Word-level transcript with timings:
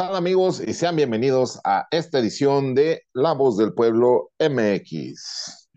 amigos? 0.00 0.62
Y 0.66 0.72
sean 0.72 0.96
bienvenidos 0.96 1.60
a 1.62 1.86
esta 1.90 2.20
edición 2.20 2.74
de 2.74 3.02
La 3.12 3.34
Voz 3.34 3.58
del 3.58 3.74
Pueblo 3.74 4.32
MX. 4.38 5.68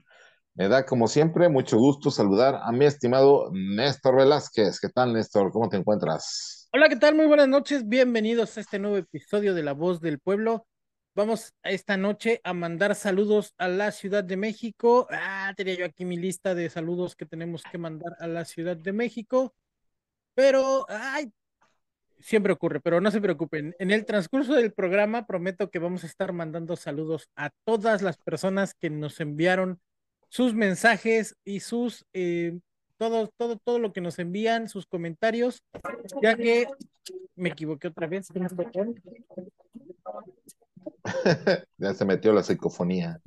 Me 0.55 0.70
da 0.70 0.86
como 0.86 1.08
siempre 1.08 1.50
mucho 1.50 1.78
gusto 1.78 2.10
saludar 2.10 2.62
a 2.64 2.72
mi 2.72 2.86
estimado 2.86 3.50
Néstor 3.52 4.16
Velázquez. 4.16 4.80
¿Qué 4.80 4.88
tal 4.88 5.14
Néstor? 5.14 5.52
¿Cómo 5.52 5.67
te 5.67 5.76
encuentras? 5.76 6.70
Hola, 6.72 6.88
¿qué 6.88 6.95
tal? 6.95 7.16
Muy 7.16 7.26
buenas 7.26 7.50
noches. 7.50 7.88
Bienvenidos 7.88 8.58
a 8.58 8.62
este 8.62 8.80
nuevo 8.80 8.95
episodio 8.95 9.54
de 9.54 9.64
La 9.64 9.73
Voz 9.73 10.00
del 10.00 10.20
Pueblo. 10.20 10.67
Vamos 11.16 11.53
esta 11.62 11.98
noche 11.98 12.40
a 12.45 12.53
mandar 12.53 12.95
saludos 12.95 13.53
a 13.58 13.67
la 13.67 13.92
Ciudad 13.92 14.23
de 14.23 14.38
México. 14.38 15.05
Ah, 15.12 15.53
tenía 15.58 15.76
yo 15.76 15.86
aquí 15.86 16.05
mi 16.05 16.16
lista 16.16 16.55
de 16.55 16.70
saludos 16.70 17.17
que 17.17 17.26
tenemos 17.26 17.62
que 17.70 17.78
mandar 17.78 18.16
a 18.20 18.28
la 18.28 18.45
Ciudad 18.45 18.78
de 18.78 18.94
México. 18.94 19.53
Pero, 20.34 20.86
ay, 20.88 21.30
siempre 22.23 22.54
ocurre, 22.54 22.80
pero 22.80 23.02
no 23.02 23.12
se 23.12 23.22
preocupen. 23.22 23.76
En 23.80 23.91
el 23.91 24.05
transcurso 24.05 24.54
del 24.54 24.73
programa 24.73 25.26
prometo 25.26 25.70
que 25.70 25.80
vamos 25.80 26.04
a 26.04 26.08
estar 26.08 26.31
mandando 26.34 26.76
saludos 26.76 27.30
a 27.36 27.52
todas 27.66 28.02
las 28.02 28.18
personas 28.18 28.73
que 28.73 28.90
nos 28.90 29.20
enviaron 29.20 29.80
sus 30.30 30.54
mensajes 30.54 31.36
y 31.44 31.59
sus 31.59 32.05
eh, 32.14 32.58
todo, 32.98 33.28
todo, 33.38 33.58
todo 33.58 33.80
lo 33.80 33.91
que 33.91 34.02
nos 34.02 34.17
envían, 34.20 34.70
sus 34.70 34.86
comentarios, 34.88 35.62
ya 36.22 36.36
que 36.36 36.67
me 37.36 37.50
equivoqué 37.50 37.89
otra 37.89 38.08
vez. 38.08 38.30
ya 41.78 41.94
se 41.94 42.06
metió 42.06 42.31
la 42.31 42.44
psicofonía. 42.44 43.22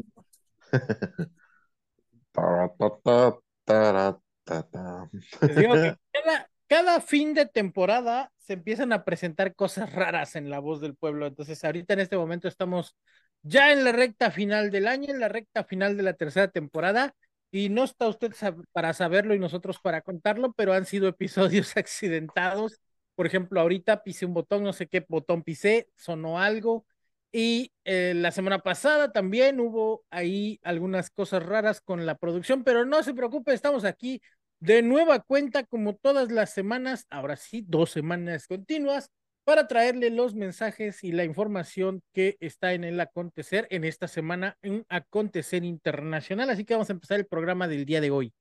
Cada 6.69 7.00
fin 7.00 7.34
de 7.34 7.47
temporada 7.47 8.33
se 8.39 8.55
empiezan 8.55 8.92
a 8.92 9.05
presentar 9.05 9.55
cosas 9.55 9.92
raras 9.92 10.36
en 10.36 10.50
la 10.50 10.59
voz 10.59 10.81
del 10.81 10.97
pueblo. 10.97 11.27
Entonces, 11.27 11.62
ahorita 11.64 11.95
en 11.95 12.00
este 12.00 12.17
momento 12.17 12.48
estamos 12.48 12.97
ya 13.42 13.73
en 13.73 13.84
la 13.84 13.92
recta 13.92 14.31
final 14.31 14.70
del 14.70 14.86
año, 14.89 15.11
en 15.11 15.20
la 15.20 15.28
recta 15.28 15.64
final 15.64 15.97
de 15.97 16.03
la 16.03 16.14
tercera 16.14 16.48
temporada. 16.48 17.14
Y 17.50 17.69
no 17.69 17.84
está 17.84 18.08
usted 18.08 18.33
para 18.73 18.92
saberlo 18.92 19.34
y 19.34 19.39
nosotros 19.39 19.78
para 19.81 20.03
contarlo, 20.03 20.53
pero 20.53 20.73
han 20.73 20.86
sido 20.86 21.08
episodios 21.08 21.77
accidentados. 21.77 22.80
Por 23.14 23.27
ejemplo, 23.27 23.61
ahorita 23.61 24.03
pisé 24.03 24.27
un 24.27 24.34
botón, 24.34 24.62
no 24.62 24.73
sé 24.73 24.89
qué 24.89 25.05
botón 25.08 25.42
pisé, 25.42 25.89
sonó 25.97 26.39
algo. 26.41 26.86
Y 27.33 27.73
eh, 27.84 28.14
la 28.17 28.30
semana 28.30 28.61
pasada 28.61 29.12
también 29.12 29.61
hubo 29.61 30.05
ahí 30.11 30.58
algunas 30.62 31.11
cosas 31.11 31.42
raras 31.45 31.80
con 31.80 32.06
la 32.06 32.17
producción, 32.17 32.64
pero 32.64 32.84
no 32.86 33.03
se 33.03 33.14
preocupe, 33.14 33.53
estamos 33.53 33.84
aquí 33.84 34.23
de 34.61 34.83
nueva 34.83 35.21
cuenta 35.21 35.65
como 35.65 35.97
todas 35.97 36.31
las 36.31 36.53
semanas, 36.53 37.07
ahora 37.11 37.37
sí, 37.37 37.65
dos 37.67 37.91
semanas 37.91 38.47
continuas, 38.47 39.11
para 39.45 39.69
traerle 39.69 40.11
los 40.11 40.35
mensajes 40.35 41.05
y 41.05 41.13
la 41.13 41.25
información 41.25 42.03
que 42.13 42.37
está 42.41 42.73
en 42.73 42.83
el 42.83 42.98
acontecer 42.98 43.69
en 43.71 43.85
esta 43.85 44.09
semana, 44.09 44.57
un 44.65 44.85
acontecer 44.89 45.63
internacional. 45.63 46.51
Así 46.51 46.65
que 46.65 46.75
vamos 46.75 46.91
a 46.91 46.95
empezar 46.95 47.21
el 47.21 47.27
programa 47.27 47.69
del 47.69 47.87
día 47.87 48.01
de 48.01 48.11
hoy. 48.11 48.35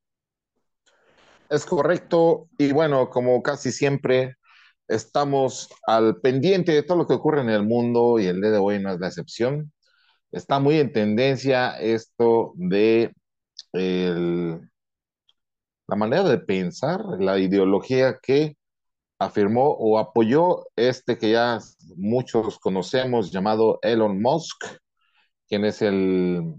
Es 1.50 1.64
correcto. 1.66 2.50
Y 2.58 2.72
bueno, 2.72 3.12
como 3.12 3.44
casi 3.44 3.72
siempre, 3.72 4.36
estamos 4.88 5.70
al 5.86 6.20
pendiente 6.22 6.72
de 6.72 6.82
todo 6.82 6.98
lo 6.98 7.08
que 7.08 7.14
ocurre 7.14 7.42
en 7.42 7.50
el 7.50 7.64
mundo 7.64 8.18
y 8.20 8.26
el 8.26 8.42
día 8.42 8.52
de 8.52 8.58
hoy 8.58 8.80
no 8.80 8.92
es 8.92 9.00
la 9.00 9.08
excepción. 9.08 9.72
Está 10.32 10.60
muy 10.60 10.80
en 10.80 10.92
tendencia 10.92 11.80
esto 11.80 12.54
de 12.56 13.14
el 13.74 14.60
la 15.88 15.96
manera 15.96 16.24
de 16.24 16.40
pensar, 16.40 17.02
la 17.20 17.38
ideología 17.40 18.20
que 18.22 18.58
afirmó 19.20 19.70
o 19.72 20.00
apoyó 20.00 20.66
este 20.76 21.18
que 21.18 21.32
ya 21.32 21.60
muchos 21.96 22.60
conocemos 22.60 23.32
llamado 23.32 23.80
Elon 23.82 24.22
Musk, 24.22 24.66
quien 25.48 25.66
es 25.66 25.82
el 25.82 26.56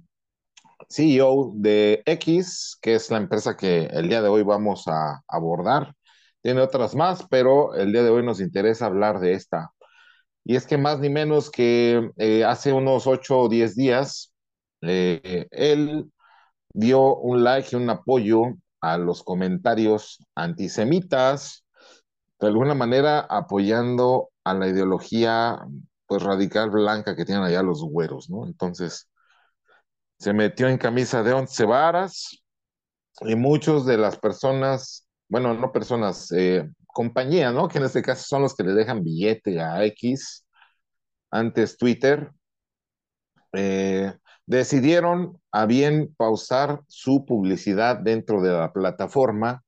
CEO 0.89 1.53
de 1.57 2.03
X, 2.07 2.79
que 2.81 2.95
es 2.95 3.11
la 3.11 3.19
empresa 3.19 3.57
que 3.57 3.87
el 3.87 4.09
día 4.09 4.23
de 4.23 4.29
hoy 4.29 4.43
vamos 4.43 4.87
a 4.89 5.23
abordar. 5.29 5.95
Tiene 6.43 6.61
otras 6.61 6.95
más, 6.95 7.27
pero 7.29 7.75
el 7.75 7.93
día 7.93 8.03
de 8.05 8.11
hoy 8.11 8.25
nos 8.25 8.41
interesa 8.41 8.87
hablar 8.87 9.21
de 9.21 9.33
esta. 9.33 9.73
Y 10.45 10.57
es 10.57 10.67
que 10.67 10.79
más 10.79 11.01
ni 11.01 11.09
menos 11.11 11.51
que 11.51 12.11
eh, 12.19 12.45
hace 12.45 12.73
unos 12.73 13.07
8 13.07 13.41
o 13.41 13.49
10 13.49 13.75
días, 13.75 14.33
eh, 14.83 15.49
él 15.51 16.11
dio 16.73 17.17
un 17.17 17.43
like 17.43 17.71
y 17.73 17.77
un 17.77 17.91
apoyo 17.91 18.55
a 18.93 18.99
los 18.99 19.23
comentarios 19.23 20.25
antisemitas, 20.35 21.65
de 22.39 22.47
alguna 22.47 22.75
manera 22.75 23.21
apoyando 23.21 24.31
a 24.45 24.55
la 24.55 24.69
ideología 24.69 25.59
pues 26.07 26.23
radical 26.23 26.71
blanca 26.71 27.17
que 27.17 27.25
tienen 27.25 27.45
allá 27.45 27.63
los 27.63 27.83
güeros, 27.83 28.31
¿no? 28.31 28.47
Entonces, 28.47 29.11
se 30.19 30.33
metió 30.33 30.69
en 30.69 30.79
camisa 30.79 31.23
de 31.23 31.33
once 31.33 31.65
varas 31.65 32.43
y 33.23 33.35
muchos 33.35 33.87
de 33.87 33.99
las 33.99 34.19
personas, 34.19 35.09
bueno, 35.29 35.55
no 35.55 35.73
personas, 35.73 36.31
eh, 36.33 36.69
compañía, 36.87 37.51
¿no? 37.51 37.69
Que 37.69 37.79
en 37.79 37.85
este 37.85 38.03
caso 38.03 38.25
son 38.25 38.43
los 38.43 38.55
que 38.55 38.63
le 38.63 38.73
dejan 38.73 39.03
billete 39.03 39.61
a 39.61 39.85
X, 39.85 40.47
antes 41.31 41.77
Twitter, 41.77 42.31
eh, 43.53 44.15
decidieron 44.47 45.41
a 45.53 45.67
bien 45.67 46.15
pausar 46.17 46.83
su 46.89 47.25
publicidad 47.27 47.99
dentro 47.99 48.41
de 48.43 48.53
la 48.53 48.73
plataforma 48.73 49.65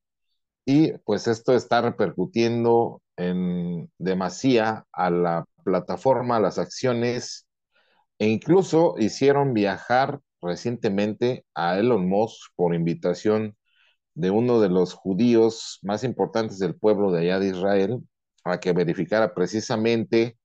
y 0.65 0.93
pues 0.99 1.27
esto 1.27 1.55
está 1.55 1.81
repercutiendo 1.81 3.03
en 3.17 3.91
demasía 3.99 4.87
a 4.93 5.11
la 5.11 5.45
plataforma, 5.65 6.37
a 6.37 6.41
las 6.41 6.59
acciones 6.59 7.47
e 8.19 8.29
incluso 8.29 8.95
hicieron 8.99 9.55
viajar 9.55 10.21
recientemente 10.41 11.45
a 11.55 11.79
Elon 11.79 12.09
Musk 12.09 12.53
por 12.55 12.75
invitación 12.75 13.57
de 14.15 14.31
uno 14.31 14.61
de 14.61 14.69
los 14.69 14.95
judíos 14.95 15.79
más 15.83 16.05
importantes 16.05 16.59
del 16.59 16.77
pueblo 16.77 17.11
de 17.13 17.21
allá 17.21 17.39
de 17.41 17.49
Israel 17.49 18.01
a 18.45 18.61
que 18.61 18.73
verificara 18.73 19.35
precisamente 19.35 20.39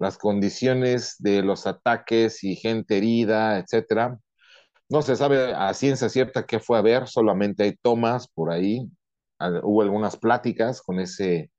las 0.00 0.18
condiciones 0.18 1.16
de 1.18 1.42
los 1.42 1.66
ataques 1.66 2.42
y 2.44 2.56
gente 2.56 2.98
herida, 2.98 3.58
etcétera. 3.58 4.18
No 4.88 5.02
se 5.02 5.16
sabe 5.16 5.54
a 5.54 5.74
ciencia 5.74 6.08
cierta 6.08 6.46
qué 6.46 6.60
fue 6.60 6.78
a 6.78 6.82
ver, 6.82 7.08
solamente 7.08 7.64
hay 7.64 7.76
tomas 7.76 8.28
por 8.28 8.50
ahí. 8.50 8.90
Hubo 9.62 9.82
algunas 9.82 10.16
pláticas 10.16 10.82
con 10.82 11.00
ese 11.00 11.52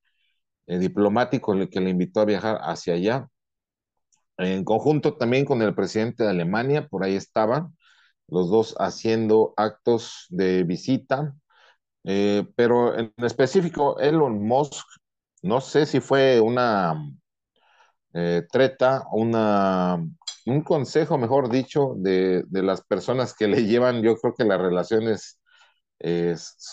eh, 0.67 0.79
diplomático 0.79 1.55
que 1.69 1.81
le 1.81 1.91
invitó 1.91 2.21
a 2.21 2.25
viajar 2.25 2.59
hacia 2.63 2.95
allá. 2.95 3.27
En 4.37 4.63
conjunto 4.65 5.17
también 5.17 5.45
con 5.45 5.61
el 5.61 5.75
presidente 5.75 6.23
de 6.23 6.29
Alemania, 6.31 6.87
por 6.87 7.03
ahí 7.03 7.15
estaban, 7.15 7.77
los 8.27 8.49
dos 8.49 8.75
haciendo 8.79 9.53
actos 9.57 10.25
de 10.29 10.63
visita. 10.63 11.35
Eh, 12.05 12.45
pero 12.55 12.97
en 12.97 13.13
específico, 13.17 13.99
Elon 13.99 14.43
Musk, 14.43 14.87
no 15.43 15.61
sé 15.61 15.85
si 15.85 15.99
fue 15.99 16.39
una 16.41 16.95
eh, 18.13 18.43
treta, 18.51 19.03
una, 19.11 19.97
un 20.45 20.61
consejo, 20.63 21.17
mejor 21.17 21.49
dicho, 21.49 21.93
de, 21.97 22.43
las 22.51 22.81
personas 22.83 23.33
que 23.33 23.47
le 23.47 23.65
llevan, 23.65 24.01
yo 24.01 24.15
creo 24.17 24.33
que 24.33 24.45
las 24.45 24.59
relaciones 24.59 25.37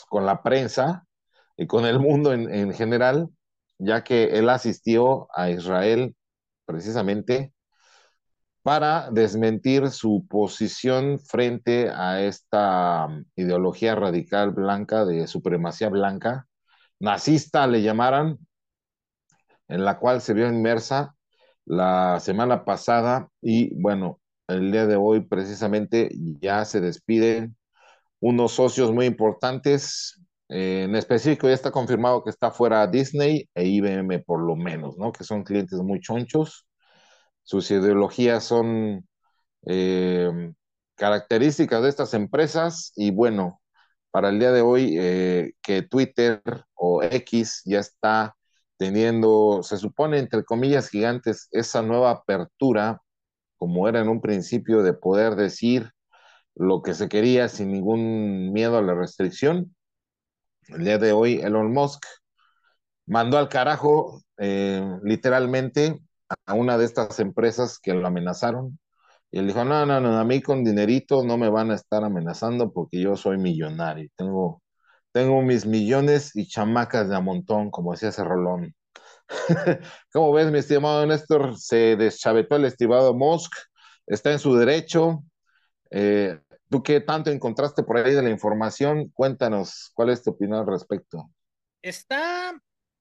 con 0.08 0.24
la 0.24 0.42
prensa 0.42 1.04
y 1.58 1.66
con 1.66 1.84
el 1.84 1.98
mundo 1.98 2.32
en, 2.32 2.72
general, 2.72 3.28
ya 3.78 4.02
que 4.02 4.38
él 4.38 4.48
asistió 4.48 5.28
a 5.34 5.50
Israel 5.50 6.16
precisamente 6.64 7.52
para 8.62 9.10
desmentir 9.10 9.90
su 9.90 10.26
posición 10.28 11.18
frente 11.18 11.90
a 11.90 12.20
esta 12.22 13.06
um, 13.06 13.24
ideología 13.34 13.94
radical 13.94 14.50
blanca 14.50 15.06
de 15.06 15.26
supremacía 15.26 15.88
blanca, 15.88 16.46
nazista 17.00 17.66
le 17.66 17.82
llamaran, 17.82 18.38
en 19.68 19.84
la 19.84 19.98
cual 19.98 20.20
se 20.20 20.34
vio 20.34 20.48
inmersa 20.48 21.14
la 21.68 22.18
semana 22.20 22.64
pasada 22.64 23.28
y 23.42 23.74
bueno, 23.80 24.20
el 24.48 24.72
día 24.72 24.86
de 24.86 24.96
hoy 24.96 25.20
precisamente 25.20 26.10
ya 26.40 26.64
se 26.64 26.80
despiden 26.80 27.56
unos 28.20 28.52
socios 28.52 28.92
muy 28.92 29.06
importantes. 29.06 30.20
Eh, 30.48 30.84
en 30.84 30.96
específico 30.96 31.48
ya 31.48 31.54
está 31.54 31.70
confirmado 31.70 32.24
que 32.24 32.30
está 32.30 32.50
fuera 32.50 32.86
Disney 32.86 33.48
e 33.54 33.66
IBM 33.66 34.20
por 34.24 34.40
lo 34.40 34.56
menos, 34.56 34.96
¿no? 34.98 35.12
Que 35.12 35.24
son 35.24 35.44
clientes 35.44 35.78
muy 35.80 36.00
chonchos. 36.00 36.66
Sus 37.42 37.70
ideologías 37.70 38.44
son 38.44 39.06
eh, 39.66 40.52
características 40.96 41.82
de 41.82 41.88
estas 41.90 42.14
empresas 42.14 42.92
y 42.96 43.10
bueno, 43.12 43.60
para 44.10 44.30
el 44.30 44.38
día 44.40 44.52
de 44.52 44.62
hoy 44.62 44.96
eh, 44.98 45.52
que 45.62 45.82
Twitter 45.82 46.42
o 46.74 47.02
X 47.02 47.62
ya 47.66 47.80
está 47.80 48.36
teniendo, 48.78 49.62
se 49.62 49.76
supone, 49.76 50.18
entre 50.18 50.44
comillas 50.44 50.90
gigantes, 50.90 51.48
esa 51.52 51.82
nueva 51.82 52.10
apertura, 52.12 53.02
como 53.58 53.88
era 53.88 54.00
en 54.00 54.08
un 54.08 54.20
principio, 54.20 54.82
de 54.82 54.94
poder 54.94 55.36
decir 55.36 55.92
lo 56.54 56.82
que 56.82 56.94
se 56.94 57.08
quería 57.08 57.48
sin 57.48 57.72
ningún 57.72 58.52
miedo 58.52 58.78
a 58.78 58.82
la 58.82 58.94
restricción. 58.94 59.74
El 60.68 60.84
día 60.84 60.98
de 60.98 61.12
hoy, 61.12 61.40
Elon 61.40 61.72
Musk 61.72 62.04
mandó 63.06 63.38
al 63.38 63.48
carajo, 63.48 64.22
eh, 64.38 64.82
literalmente, 65.02 66.00
a 66.46 66.54
una 66.54 66.78
de 66.78 66.84
estas 66.84 67.20
empresas 67.20 67.78
que 67.78 67.94
lo 67.94 68.06
amenazaron. 68.06 68.78
Y 69.30 69.38
él 69.40 69.46
dijo, 69.46 69.64
no, 69.64 69.84
no, 69.86 70.00
no, 70.00 70.18
a 70.18 70.24
mí 70.24 70.40
con 70.42 70.64
dinerito 70.64 71.24
no 71.24 71.36
me 71.38 71.50
van 71.50 71.70
a 71.70 71.74
estar 71.74 72.04
amenazando 72.04 72.72
porque 72.72 73.00
yo 73.00 73.16
soy 73.16 73.38
millonario. 73.38 74.08
Tengo, 74.16 74.62
tengo 75.12 75.42
mis 75.42 75.66
millones 75.66 76.34
y 76.34 76.46
chamacas 76.46 77.08
de 77.08 77.16
a 77.16 77.20
montón, 77.20 77.70
como 77.70 77.92
decía 77.92 78.10
ese 78.10 78.24
rolón. 78.24 78.74
¿Cómo 80.12 80.32
ves, 80.32 80.50
mi 80.50 80.58
estimado 80.58 81.04
Néstor? 81.06 81.58
Se 81.58 81.96
deschavetó 81.96 82.56
el 82.56 82.64
estimado 82.64 83.14
Musk, 83.14 83.52
está 84.06 84.32
en 84.32 84.38
su 84.38 84.54
derecho. 84.54 85.22
Eh, 85.90 86.38
¿Tú 86.70 86.82
qué 86.82 87.00
tanto 87.00 87.30
encontraste 87.30 87.82
por 87.82 87.96
ahí 87.96 88.14
de 88.14 88.22
la 88.22 88.30
información? 88.30 89.10
Cuéntanos, 89.14 89.90
¿cuál 89.94 90.10
es 90.10 90.22
tu 90.22 90.30
opinión 90.30 90.58
al 90.58 90.66
respecto? 90.66 91.30
Está, 91.80 92.60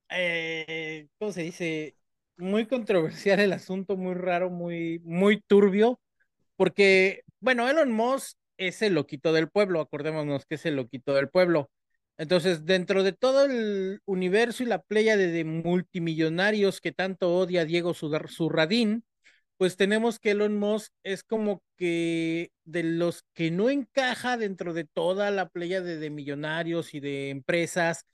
eh, 0.09 1.07
¿cómo 1.19 1.31
se 1.31 1.41
dice? 1.41 1.97
Muy 2.37 2.67
controversial 2.67 3.39
el 3.39 3.51
asunto, 3.51 3.97
muy 3.97 4.13
raro, 4.13 4.49
muy, 4.49 4.99
muy 5.03 5.41
turbio, 5.41 5.99
porque, 6.55 7.23
bueno, 7.39 7.67
Elon 7.67 7.91
Musk 7.91 8.37
es 8.57 8.81
el 8.81 8.93
loquito 8.93 9.33
del 9.33 9.49
pueblo, 9.49 9.81
acordémonos 9.81 10.45
que 10.45 10.55
es 10.55 10.65
el 10.65 10.75
loquito 10.75 11.13
del 11.13 11.29
pueblo. 11.29 11.69
Entonces, 12.17 12.65
dentro 12.65 13.03
de 13.03 13.13
todo 13.13 13.45
el 13.45 14.01
universo 14.05 14.63
y 14.63 14.65
la 14.65 14.81
playa 14.81 15.17
de, 15.17 15.43
multimillonarios 15.45 16.81
que 16.81 16.91
tanto 16.91 17.35
odia 17.35 17.65
Diego 17.65 17.93
Surradín, 17.93 19.03
pues 19.57 19.75
tenemos 19.77 20.19
que 20.19 20.31
Elon 20.31 20.57
Musk 20.57 20.91
es 21.03 21.23
como 21.23 21.63
que 21.77 22.51
de 22.63 22.83
los 22.83 23.23
que 23.33 23.51
no 23.51 23.69
encaja 23.69 24.37
dentro 24.37 24.73
de 24.73 24.85
toda 24.85 25.31
la 25.31 25.49
playa 25.49 25.81
de, 25.81 25.97
de 25.97 26.09
millonarios 26.09 26.93
y 26.93 26.99
de 26.99 27.29
empresas 27.29 28.05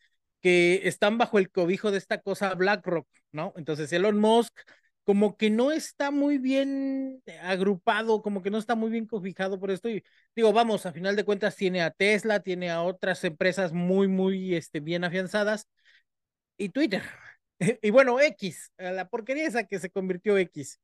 que 0.42 0.82
están 0.88 1.18
bajo 1.18 1.40
el 1.40 1.50
cobijo 1.50 1.92
de 1.92 1.98
esta 1.98 2.22
cosa 2.22 2.54
BlackRock, 2.54 3.08
¿no? 3.32 3.54
Entonces 3.56 3.92
Elon 3.94 4.20
Musk 4.20 4.54
como 5.04 5.38
que 5.38 5.50
no 5.50 5.72
está 5.72 6.12
muy 6.12 6.38
bien 6.38 7.22
agrupado, 7.42 8.22
como 8.22 8.42
que 8.42 8.50
no 8.52 8.58
está 8.58 8.76
muy 8.76 8.90
bien 8.92 9.06
cobijado 9.08 9.60
por 9.60 9.72
esto. 9.72 9.90
Y 9.90 10.04
digo, 10.36 10.54
vamos, 10.54 10.86
a 10.86 10.94
final 10.94 11.16
de 11.16 11.26
cuentas 11.26 11.56
tiene 11.56 11.82
a 11.82 11.92
Tesla, 11.92 12.42
tiene 12.42 12.70
a 12.72 12.84
otras 12.84 13.24
empresas 13.24 13.74
muy, 13.74 14.08
muy 14.08 14.56
este, 14.56 14.80
bien 14.80 15.04
afianzadas 15.04 15.68
y 16.58 16.70
Twitter. 16.70 17.04
y 17.82 17.90
bueno, 17.92 18.20
X, 18.20 18.72
la 18.78 19.10
porquería 19.10 19.48
esa 19.48 19.66
que 19.66 19.80
se 19.80 19.90
convirtió 19.90 20.38
X. 20.38 20.80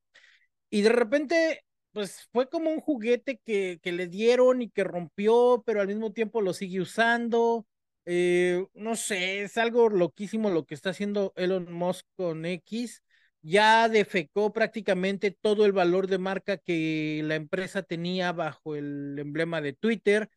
Y 0.69 0.81
de 0.83 0.89
repente, 0.89 1.63
pues 1.94 2.27
fue 2.31 2.50
como 2.50 2.72
un 2.72 2.80
juguete 2.81 3.39
que, 3.45 3.80
que 3.81 3.92
le 3.92 4.07
dieron 4.07 4.62
y 4.62 4.69
que 4.69 4.83
rompió, 4.83 5.63
pero 5.65 5.81
al 5.81 5.88
mismo 5.88 6.13
tiempo 6.13 6.42
lo 6.42 6.54
sigue 6.54 6.81
usando. 6.81 7.65
Eh, 8.06 8.65
no 8.74 8.95
sé, 8.95 9.44
es 9.44 9.57
algo 9.57 9.89
loquísimo 9.89 10.50
lo 10.50 10.65
que 10.65 10.75
está 10.75 10.92
haciendo 10.92 11.33
Elon 11.36 11.72
Musk 11.72 12.06
con 12.15 12.45
X. 12.45 13.04
Ya 13.41 13.88
defecó 13.89 14.51
prácticamente 14.51 15.31
todo 15.31 15.65
el 15.65 15.71
valor 15.71 16.07
de 16.07 16.18
marca 16.18 16.57
que 16.57 17.21
la 17.24 17.36
empresa 17.36 17.83
tenía 17.83 18.31
bajo 18.33 18.75
el 18.75 19.18
emblema 19.18 19.62
de 19.62 19.74
Twitter. 19.74 20.30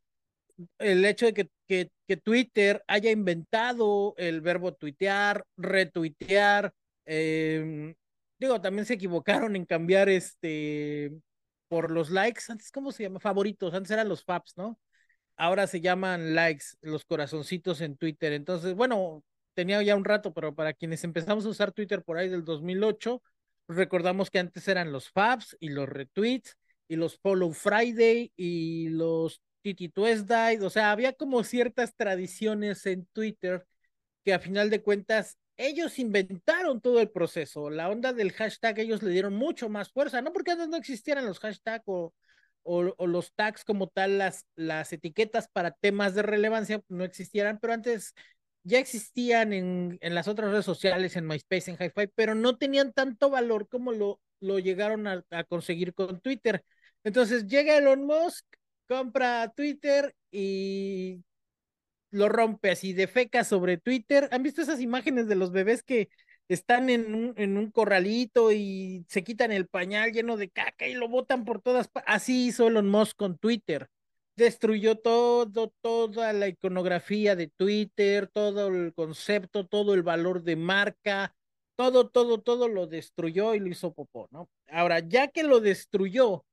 El 0.79 1.05
hecho 1.05 1.27
de 1.27 1.35
que, 1.35 1.51
que, 1.67 1.91
que 2.07 2.17
Twitter 2.17 2.85
haya 2.87 3.11
inventado 3.11 4.15
el 4.19 4.41
verbo 4.41 4.75
tuitear, 4.75 5.45
retuitear, 5.57 6.73
eh, 7.07 7.95
Digo, 8.43 8.61
también 8.61 8.87
se 8.87 8.95
equivocaron 8.95 9.55
en 9.55 9.65
cambiar 9.65 10.09
este 10.09 11.13
por 11.69 11.93
los 11.93 12.11
likes. 12.11 12.43
Antes, 12.49 12.73
¿cómo 12.73 12.91
se 12.91 13.05
llama? 13.05 13.21
Favoritos. 13.21 13.73
Antes 13.73 13.93
eran 13.93 14.09
los 14.09 14.25
faps, 14.25 14.57
¿no? 14.57 14.81
Ahora 15.37 15.69
se 15.69 15.81
llaman 15.81 16.35
likes, 16.35 16.65
los 16.81 17.05
corazoncitos 17.05 17.81
en 17.83 17.97
Twitter. 17.97 18.33
Entonces, 18.33 18.75
bueno, 18.75 19.23
tenía 19.55 19.83
ya 19.83 19.97
un 19.97 20.05
rato, 20.05 20.33
pero 20.33 20.55
para 20.55 20.73
quienes 20.73 21.05
empezamos 21.05 21.47
a 21.47 21.51
usar 21.51 21.73
Twitter 21.73 22.03
por 22.03 22.19
ahí 22.19 22.29
del 22.29 22.45
2008, 22.45 23.23
pues 23.67 23.77
recordamos 23.77 24.31
que 24.31 24.39
antes 24.39 24.67
eran 24.69 24.93
los 24.93 25.11
faps 25.11 25.57
y 25.61 25.71
los 25.71 25.89
retweets 25.89 26.57
y 26.89 26.97
los 26.97 27.19
follow 27.19 27.53
Friday 27.53 28.33
y 28.37 28.89
los 28.89 29.43
Titi 29.63 29.89
Tuesday. 29.89 30.59
O 30.59 30.71
sea, 30.71 30.91
había 30.91 31.13
como 31.13 31.45
ciertas 31.45 31.95
tradiciones 31.95 32.85
en 32.87 33.07
Twitter 33.07 33.67
que 34.25 34.35
a 34.35 34.39
final 34.39 34.71
de 34.71 34.83
cuentas 34.83 35.39
ellos 35.57 35.99
inventaron 35.99 36.81
todo 36.81 37.01
el 37.01 37.11
proceso. 37.11 37.71
La 37.71 37.89
onda 37.89 38.13
del 38.13 38.33
hashtag, 38.33 38.81
ellos 38.81 39.03
le 39.03 39.11
dieron 39.11 39.35
mucho 39.35 39.69
más 39.69 39.91
fuerza, 39.93 40.23
no 40.23 40.33
porque 40.33 40.53
antes 40.53 40.69
no 40.69 40.77
existieran 40.77 41.27
los 41.27 41.41
hashtags 41.41 41.85
o, 41.87 42.15
o, 42.63 43.07
los 43.07 43.33
tags 43.35 43.65
como 43.65 43.89
tal, 43.89 44.19
las, 44.19 44.47
las 44.57 44.93
etiquetas 44.93 45.49
para 45.49 45.73
temas 45.73 46.15
de 46.15 46.23
relevancia 46.23 46.83
no 46.89 47.05
existieran, 47.05 47.59
pero 47.61 47.73
antes 47.73 48.15
ya 48.65 48.79
existían 48.79 49.53
en, 49.53 49.99
en 50.01 50.15
las 50.15 50.29
otras 50.29 50.51
redes 50.51 50.65
sociales, 50.65 51.17
en 51.17 51.27
MySpace, 51.27 51.71
en 51.71 51.77
HiFi, 51.81 52.09
pero 52.15 52.35
no 52.35 52.57
tenían 52.57 52.93
tanto 52.93 53.31
valor 53.31 53.69
como 53.69 53.93
lo, 53.93 54.21
lo 54.41 54.59
llegaron 54.59 55.07
a, 55.07 55.25
a 55.31 55.45
conseguir 55.45 55.95
con 55.95 56.21
Twitter. 56.21 56.65
Entonces 57.05 57.47
llega 57.47 57.77
Elon 57.77 58.05
Musk, 58.05 58.45
compra 58.87 59.53
Twitter 59.57 60.15
y 60.31 61.25
lo 62.11 62.29
rompe 62.29 62.71
así 62.71 62.93
de 62.93 63.07
feca 63.09 63.45
sobre 63.45 63.79
Twitter. 63.79 64.29
¿Han 64.33 64.43
visto 64.43 64.63
esas 64.63 64.81
imágenes 64.81 65.29
de 65.29 65.35
los 65.35 65.51
bebés 65.53 65.83
que 65.83 66.09
están 66.49 66.91
en 66.91 67.15
un, 67.15 67.35
en 67.37 67.57
un 67.57 67.71
corralito 67.71 68.53
y 68.53 69.05
se 69.09 69.25
quitan 69.25 69.53
el 69.53 69.67
pañal 69.67 70.13
lleno 70.13 70.37
de 70.37 70.51
caca 70.51 70.87
y 70.87 70.95
lo 70.95 71.09
botan 71.09 71.45
por 71.45 71.61
todas? 71.63 71.91
Así 72.07 72.47
hizo 72.47 72.69
Elon 72.69 72.89
Musk 72.89 73.17
con 73.17 73.39
Twitter. 73.39 73.89
Destruyó 74.35 74.97
todo, 74.97 75.73
toda 75.83 76.33
la 76.33 76.49
iconografía 76.49 77.37
de 77.37 77.49
Twitter, 77.49 78.29
todo 78.29 78.69
el 78.69 78.95
concepto, 78.95 79.67
todo 79.67 79.95
el 79.95 80.03
valor 80.03 80.43
de 80.43 80.57
marca, 80.57 81.35
todo, 81.77 82.09
todo, 82.09 82.41
todo 82.41 82.69
lo 82.69 82.87
destruyó 82.87 83.55
y 83.55 83.61
lo 83.61 83.69
hizo 83.69 83.93
popó, 83.93 84.29
¿no? 84.31 84.49
Ahora, 84.69 85.01
ya 85.01 85.29
que 85.29 85.43
lo 85.43 85.61
destruyó, 85.61 86.45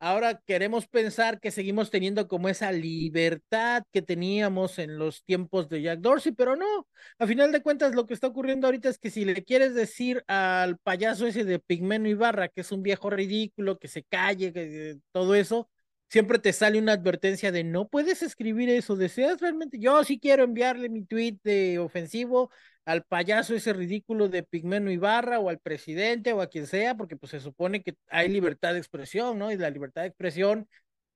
ahora 0.00 0.40
queremos 0.46 0.86
pensar 0.88 1.40
que 1.40 1.50
seguimos 1.50 1.90
teniendo 1.90 2.26
como 2.28 2.48
esa 2.48 2.72
libertad 2.72 3.82
que 3.92 4.02
teníamos 4.02 4.78
en 4.78 4.98
los 4.98 5.22
tiempos 5.24 5.68
de 5.68 5.82
Jack 5.82 6.00
Dorsey, 6.00 6.32
pero 6.32 6.56
no, 6.56 6.86
a 7.18 7.26
final 7.26 7.52
de 7.52 7.62
cuentas 7.62 7.94
lo 7.94 8.06
que 8.06 8.14
está 8.14 8.28
ocurriendo 8.28 8.66
ahorita 8.66 8.88
es 8.88 8.98
que 8.98 9.10
si 9.10 9.24
le 9.24 9.44
quieres 9.44 9.74
decir 9.74 10.24
al 10.28 10.78
payaso 10.78 11.26
ese 11.26 11.44
de 11.44 11.58
Pigmeno 11.58 12.08
Ibarra 12.08 12.48
que 12.48 12.62
es 12.62 12.72
un 12.72 12.82
viejo 12.82 13.10
ridículo, 13.10 13.78
que 13.78 13.88
se 13.88 14.04
calle, 14.04 14.52
que 14.52 14.98
todo 15.12 15.34
eso, 15.34 15.68
siempre 16.08 16.38
te 16.38 16.52
sale 16.52 16.78
una 16.78 16.92
advertencia 16.92 17.52
de 17.52 17.64
no 17.64 17.88
puedes 17.88 18.22
escribir 18.22 18.68
eso, 18.70 18.96
deseas 18.96 19.40
realmente, 19.40 19.78
yo 19.78 20.02
sí 20.04 20.18
quiero 20.18 20.44
enviarle 20.44 20.88
mi 20.88 21.04
tweet 21.04 21.38
de 21.44 21.78
ofensivo 21.78 22.50
al 22.84 23.04
payaso 23.04 23.54
ese 23.54 23.74
ridículo 23.74 24.28
de 24.28 24.42
Pigmeno 24.42 24.90
Ibarra 24.90 25.38
o 25.40 25.50
al 25.50 25.58
presidente 25.58 26.32
o 26.32 26.40
a 26.40 26.48
quien 26.48 26.66
sea, 26.66 26.96
porque 26.96 27.16
pues 27.16 27.30
se 27.32 27.40
supone 27.40 27.82
que 27.82 27.94
hay 28.08 28.28
libertad 28.28 28.72
de 28.72 28.78
expresión, 28.78 29.38
¿no? 29.38 29.52
Y 29.52 29.58
la 29.58 29.68
libertad 29.70 30.02
de 30.02 30.08
expresión, 30.08 30.68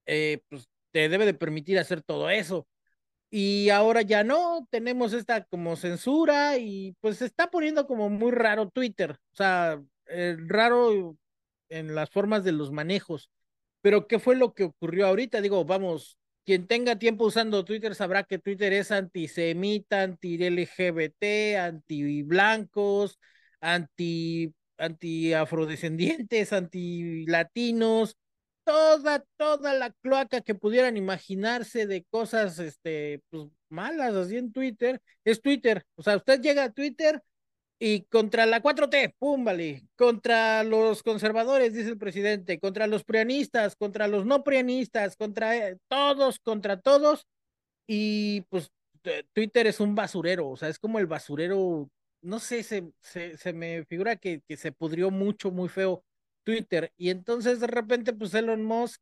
eh, 0.07 0.41
pues 0.51 0.69
te 0.91 1.09
debe 1.09 1.27
de 1.27 1.35
permitir 1.35 1.79
hacer 1.79 2.03
todo 2.03 2.29
eso. 2.31 2.67
Y 3.31 3.71
ahora 3.71 4.03
ya 4.03 4.25
no, 4.25 4.69
tenemos 4.71 5.15
esta 5.15 5.45
como 5.45 5.77
censura 5.77 6.59
y 6.59 6.95
pues 7.01 7.19
se 7.19 7.27
está 7.27 7.51
poniendo 7.51 7.87
como 7.87 8.11
muy 8.11 8.33
raro 8.33 8.69
Twitter, 8.71 9.13
o 9.33 9.37
sea, 9.37 9.83
eh, 10.07 10.37
raro 10.39 11.17
en 11.71 11.95
las 11.95 12.11
formas 12.11 12.45
de 12.45 12.53
los 12.53 12.73
manejos. 12.73 13.31
Pero 13.83 14.07
¿qué 14.07 14.19
fue 14.19 14.37
lo 14.37 14.55
que 14.55 14.65
ocurrió 14.65 15.07
ahorita? 15.07 15.41
Digo, 15.41 15.65
vamos, 15.65 16.19
quien 16.45 16.67
tenga 16.67 16.99
tiempo 16.99 17.27
usando 17.27 17.65
Twitter 17.65 17.95
sabrá 17.95 18.25
que 18.25 18.39
Twitter 18.39 18.73
es 18.73 18.91
antisemita, 18.91 20.03
anti-LGBT, 20.03 21.59
anti-blancos, 21.59 23.19
anti, 23.61 24.55
anti-afrodescendientes, 24.79 26.53
anti-latinos, 26.53 28.17
toda, 28.65 29.25
toda 29.37 29.75
la 29.75 29.91
cloaca 30.03 30.41
que 30.41 30.55
pudieran 30.55 30.97
imaginarse 30.97 31.87
de 31.87 32.05
cosas, 32.05 32.59
este, 32.59 33.23
pues 33.31 33.49
malas 33.69 34.15
así 34.15 34.37
en 34.37 34.53
Twitter, 34.53 35.01
es 35.25 35.41
Twitter. 35.41 35.85
O 35.97 36.03
sea, 36.03 36.17
usted 36.17 36.41
llega 36.41 36.65
a 36.65 36.73
Twitter 36.73 37.23
y 37.85 38.03
contra 38.03 38.47
la 38.47 38.63
4T, 38.63 39.17
pum, 39.19 39.43
vale. 39.45 39.83
Contra 39.97 40.63
los 40.63 41.03
conservadores, 41.03 41.75
dice 41.75 41.89
el 41.89 41.99
presidente. 41.99 42.61
Contra 42.61 42.87
los 42.87 43.03
prianistas, 43.03 43.75
contra 43.75 44.07
los 44.07 44.25
no 44.25 44.45
prianistas, 44.45 45.17
contra 45.17 45.57
eh, 45.57 45.79
todos, 45.89 46.39
contra 46.39 46.81
todos. 46.81 47.27
Y 47.89 48.43
pues 48.43 48.71
Twitter 49.33 49.67
es 49.67 49.81
un 49.81 49.97
basurero, 49.97 50.51
o 50.51 50.57
sea, 50.57 50.69
es 50.69 50.79
como 50.79 51.01
el 51.01 51.09
basurero, 51.09 51.91
no 52.21 52.39
sé, 52.39 52.63
se, 52.63 52.93
se, 53.01 53.37
se 53.37 53.53
me 53.53 53.85
figura 53.85 54.15
que, 54.15 54.43
que, 54.47 54.57
se 54.57 54.71
pudrió 54.71 55.11
mucho, 55.11 55.51
muy 55.51 55.69
feo 55.69 56.05
Twitter. 56.45 56.93
Y 56.97 57.11
entonces 57.11 57.59
de 57.59 57.67
repente, 57.67 58.13
pues 58.13 58.33
Elon 58.35 58.63
Musk 58.63 59.01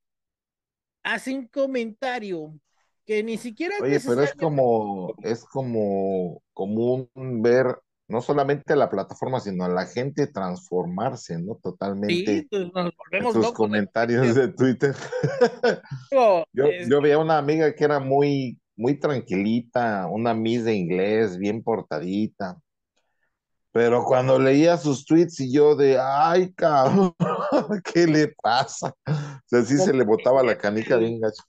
hace 1.03 1.35
un 1.35 1.49
comentario 1.49 2.59
que 3.05 3.23
ni 3.23 3.37
siquiera... 3.37 3.75
Oye, 3.83 4.01
pero 4.01 4.23
es 4.23 4.33
como, 4.33 5.15
es 5.23 5.45
como 5.45 6.43
común 6.55 7.11
ver 7.43 7.77
no 8.11 8.21
solamente 8.21 8.73
a 8.73 8.77
la 8.77 8.91
plataforma, 8.91 9.41
sino 9.41 9.65
a 9.65 9.69
la 9.69 9.87
gente 9.87 10.27
transformarse, 10.27 11.39
¿no? 11.39 11.55
Totalmente. 11.63 12.41
Sí, 12.41 12.47
pues 12.51 12.63
nos 12.75 12.93
volvemos 12.97 13.33
sus 13.33 13.43
locos. 13.43 13.57
comentarios 13.57 14.35
de 14.35 14.49
Twitter. 14.49 14.95
yo, 16.53 16.67
yo 16.89 17.01
veía 17.01 17.19
una 17.19 17.39
amiga 17.39 17.73
que 17.75 17.85
era 17.85 18.01
muy, 18.01 18.59
muy 18.77 18.99
tranquilita, 18.99 20.09
una 20.11 20.35
miss 20.35 20.65
de 20.65 20.75
inglés, 20.75 21.39
bien 21.39 21.63
portadita. 21.63 22.59
Pero 23.73 24.05
cuando 24.05 24.39
leía 24.39 24.77
sus 24.77 25.05
tweets 25.05 25.39
y 25.41 25.53
yo 25.53 25.77
de, 25.77 25.97
ay, 26.01 26.53
cabrón, 26.55 27.15
¿qué 27.95 28.07
le 28.07 28.29
pasa? 28.43 28.93
O 29.07 29.43
sea, 29.47 29.63
sí 29.63 29.77
se 29.77 29.93
le 29.93 30.03
botaba 30.03 30.43
la 30.43 30.59
canica 30.59 30.97
bien 30.97 31.21
gacho. 31.21 31.45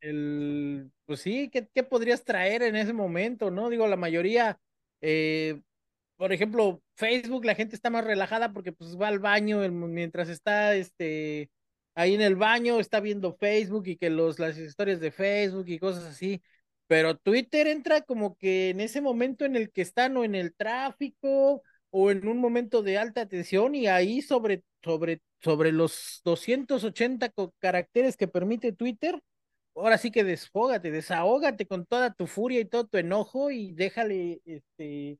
El, 0.00 0.90
pues 1.04 1.20
sí, 1.20 1.50
¿qué, 1.50 1.68
¿qué, 1.74 1.82
podrías 1.82 2.24
traer 2.24 2.62
en 2.62 2.76
ese 2.76 2.94
momento, 2.94 3.50
no? 3.50 3.68
Digo, 3.68 3.86
la 3.86 3.96
mayoría, 3.96 4.58
eh, 5.02 5.60
por 6.16 6.32
ejemplo, 6.32 6.82
Facebook, 6.96 7.44
la 7.44 7.54
gente 7.54 7.76
está 7.76 7.90
más 7.90 8.04
relajada 8.04 8.52
porque 8.52 8.72
pues 8.72 8.98
va 9.00 9.08
al 9.08 9.18
baño 9.18 9.60
mientras 9.70 10.28
está 10.28 10.74
este, 10.74 11.50
ahí 11.94 12.14
en 12.14 12.22
el 12.22 12.36
baño, 12.36 12.80
está 12.80 13.00
viendo 13.00 13.34
Facebook 13.36 13.86
y 13.86 13.96
que 13.96 14.10
los, 14.10 14.38
las 14.38 14.58
historias 14.58 15.00
de 15.00 15.10
Facebook 15.10 15.66
y 15.68 15.78
cosas 15.78 16.04
así. 16.04 16.42
Pero 16.86 17.16
Twitter 17.16 17.66
entra 17.66 18.02
como 18.02 18.36
que 18.36 18.70
en 18.70 18.80
ese 18.80 19.00
momento 19.00 19.44
en 19.44 19.56
el 19.56 19.70
que 19.72 19.82
están 19.82 20.16
o 20.16 20.24
en 20.24 20.34
el 20.34 20.54
tráfico 20.54 21.62
o 21.90 22.10
en 22.10 22.26
un 22.28 22.38
momento 22.38 22.82
de 22.82 22.98
alta 22.98 23.26
tensión 23.26 23.74
y 23.74 23.86
ahí 23.86 24.22
sobre, 24.22 24.62
sobre, 24.82 25.20
sobre 25.40 25.72
los 25.72 26.20
280 26.24 27.32
caracteres 27.58 28.16
que 28.16 28.28
permite 28.28 28.72
Twitter, 28.72 29.20
ahora 29.74 29.98
sí 29.98 30.10
que 30.10 30.24
desfógate, 30.24 30.90
desahógate 30.90 31.66
con 31.66 31.86
toda 31.86 32.12
tu 32.14 32.26
furia 32.26 32.60
y 32.60 32.64
todo 32.66 32.86
tu 32.86 32.98
enojo 32.98 33.50
y 33.50 33.72
déjale 33.72 34.40
este 34.44 35.18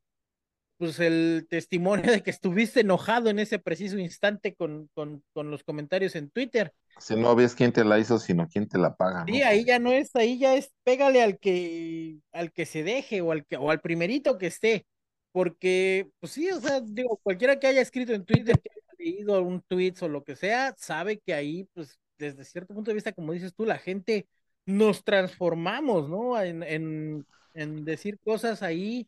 pues 0.79 1.01
el 1.01 1.47
testimonio 1.49 2.11
de 2.11 2.23
que 2.23 2.31
estuviste 2.31 2.81
enojado 2.81 3.31
en 3.31 3.39
ese 3.39 3.59
preciso 3.59 3.99
instante 3.99 4.55
con, 4.55 4.89
con, 4.95 5.23
con 5.33 5.51
los 5.51 5.65
comentarios 5.65 6.15
en 6.17 6.31
Twitter. 6.31 6.73
Si 6.99 7.15
no 7.15 7.35
ves 7.35 7.55
quién 7.55 7.73
te 7.73 7.85
la 7.85 7.99
hizo, 7.99 8.19
sino 8.19 8.49
quién 8.49 8.69
te 8.69 8.79
la 8.79 8.95
paga. 8.95 9.25
Sí, 9.27 9.43
ahí 9.43 9.65
ya 9.65 9.79
no 9.79 9.93
es, 9.93 10.15
ahí 10.17 10.39
ya 10.39 10.55
es, 10.55 10.73
pégale 10.83 11.23
al 11.23 11.39
que, 11.39 12.19
al 12.33 12.53
que 12.53 12.67
se 12.67 12.83
deje 12.83 13.21
o 13.21 13.33
al 13.33 13.45
que, 13.45 13.57
o 13.57 13.71
al 13.71 13.81
primerito 13.81 14.39
que 14.39 14.47
esté. 14.47 14.87
Porque, 15.33 16.09
pues 16.19 16.33
sí, 16.33 16.51
o 16.51 16.61
sea, 16.61 16.81
digo, 16.81 17.21
cualquiera 17.23 17.59
que 17.59 17.67
haya 17.67 17.83
escrito 17.83 18.15
en 18.15 18.25
Twitter, 18.25 18.59
que 18.59 18.71
haya 18.71 18.95
leído 18.99 19.43
un 19.43 19.61
tweet 19.61 19.93
o 20.01 20.09
lo 20.09 20.25
que 20.25 20.37
sea, 20.37 20.75
sabe 20.79 21.19
que 21.19 21.35
ahí, 21.35 21.69
pues, 21.75 21.99
desde 22.19 22.45
cierto 22.45 22.73
punto 22.73 22.91
de 22.91 22.95
vista, 22.95 23.13
como 23.13 23.35
dices 23.35 23.55
tú, 23.55 23.67
la 23.67 23.77
gente 23.77 24.27
nos 24.65 25.05
transformamos, 25.05 26.09
¿no? 26.09 26.41
En, 26.41 26.63
en, 26.63 27.27
en 27.53 27.85
decir 27.85 28.19
cosas 28.25 28.63
ahí 28.63 29.07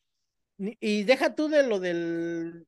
y 0.58 1.04
deja 1.04 1.34
tú 1.34 1.48
de 1.48 1.62
lo 1.62 1.80
del 1.80 2.66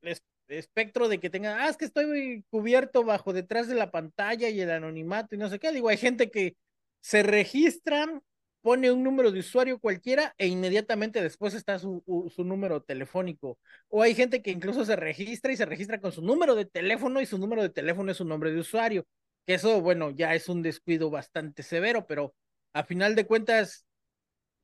espectro 0.49 1.09
de 1.09 1.21
que 1.21 1.31
tenga, 1.31 1.65
ah, 1.65 1.69
es 1.69 1.77
que 1.77 1.85
estoy 1.85 2.45
cubierto 2.51 3.05
bajo 3.05 3.33
detrás 3.33 3.69
de 3.69 3.75
la 3.75 3.91
pantalla 3.91 4.49
y 4.49 4.61
el 4.61 4.71
anonimato 4.71 5.35
y 5.35 5.39
no 5.39 5.49
sé 5.49 5.59
qué. 5.59 5.73
Digo, 5.73 5.89
hay 5.89 5.97
gente 5.97 6.31
que 6.31 6.57
se 7.01 7.23
registran, 7.23 8.23
pone 8.63 8.91
un 8.93 9.03
número 9.03 9.33
de 9.33 9.41
usuario 9.41 9.79
cualquiera 9.79 10.35
e 10.39 10.47
inmediatamente 10.47 11.23
después 11.23 11.55
está 11.55 11.79
su, 11.79 12.03
su 12.35 12.45
número 12.45 12.83
telefónico. 12.83 13.59
O 13.89 14.03
hay 14.03 14.15
gente 14.15 14.43
que 14.43 14.51
incluso 14.51 14.85
se 14.85 14.97
registra 14.97 15.53
y 15.53 15.57
se 15.57 15.67
registra 15.67 16.01
con 16.01 16.13
su 16.13 16.23
número 16.23 16.55
de 16.55 16.67
teléfono 16.67 17.21
y 17.21 17.27
su 17.27 17.39
número 17.39 17.63
de 17.63 17.71
teléfono 17.71 18.11
es 18.11 18.19
su 18.19 18.25
nombre 18.25 18.53
de 18.53 18.61
usuario. 18.61 19.07
Que 19.47 19.55
eso, 19.55 19.81
bueno, 19.81 20.11
ya 20.11 20.35
es 20.35 20.49
un 20.49 20.63
descuido 20.63 21.11
bastante 21.11 21.63
severo, 21.63 22.07
pero 22.07 22.35
a 22.73 22.85
final 22.85 23.15
de 23.15 23.27
cuentas, 23.27 23.87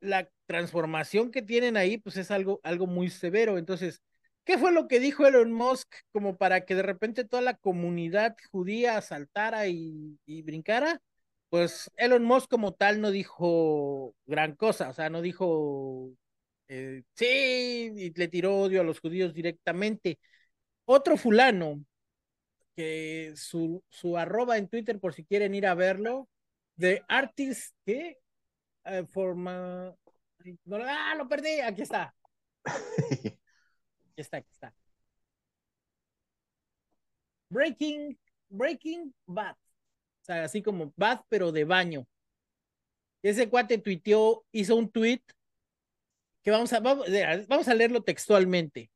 la 0.00 0.28
transformación 0.46 1.30
que 1.30 1.42
tienen 1.42 1.76
ahí, 1.76 1.98
pues 1.98 2.16
es 2.16 2.30
algo, 2.30 2.60
algo 2.62 2.86
muy 2.86 3.10
severo. 3.10 3.58
Entonces, 3.58 4.02
¿qué 4.44 4.58
fue 4.58 4.72
lo 4.72 4.88
que 4.88 5.00
dijo 5.00 5.26
Elon 5.26 5.52
Musk 5.52 5.88
como 6.12 6.36
para 6.36 6.64
que 6.64 6.74
de 6.74 6.82
repente 6.82 7.24
toda 7.24 7.42
la 7.42 7.54
comunidad 7.56 8.36
judía 8.50 9.00
saltara 9.02 9.68
y, 9.68 10.18
brincara? 10.44 11.00
Pues 11.48 11.90
Elon 11.96 12.24
Musk 12.24 12.50
como 12.50 12.74
tal 12.74 13.00
no 13.00 13.10
dijo 13.10 14.14
gran 14.26 14.56
cosa, 14.56 14.90
o 14.90 14.92
sea, 14.92 15.10
no 15.10 15.22
dijo 15.22 16.10
eh, 16.68 17.02
sí, 17.14 17.92
y 17.96 18.12
le 18.14 18.28
tiró 18.28 18.56
odio 18.58 18.80
a 18.80 18.84
los 18.84 19.00
judíos 19.00 19.34
directamente. 19.34 20.18
Otro 20.86 21.16
fulano, 21.16 21.84
que 22.76 23.32
su, 23.36 23.82
su 23.88 24.18
arroba 24.18 24.58
en 24.58 24.68
Twitter, 24.68 25.00
por 25.00 25.14
si 25.14 25.24
quieren 25.24 25.54
ir 25.54 25.66
a 25.66 25.74
verlo, 25.74 26.28
de 26.76 27.02
Artist, 27.08 27.74
¿qué? 27.86 28.18
Eh, 28.86 29.04
forma. 29.10 29.94
¡Ah, 30.70 31.14
lo 31.16 31.28
perdí! 31.28 31.60
Aquí 31.60 31.82
está. 31.82 32.14
Aquí 32.64 34.22
está, 34.22 34.38
aquí 34.38 34.48
está. 34.50 34.72
Breaking, 37.50 38.18
Breaking 38.48 39.14
Bad. 39.26 39.56
O 39.56 40.24
sea, 40.24 40.44
así 40.44 40.62
como 40.62 40.92
Bad, 40.96 41.20
pero 41.28 41.52
de 41.52 41.64
baño. 41.64 42.06
Ese 43.22 43.50
cuate 43.50 43.78
tuiteó, 43.78 44.44
hizo 44.52 44.76
un 44.76 44.90
tweet 44.90 45.20
que 46.42 46.50
vamos 46.50 46.72
a, 46.72 46.80
vamos, 46.80 47.06
vamos 47.48 47.68
a 47.68 47.74
leerlo 47.74 48.04
textualmente. 48.04 48.90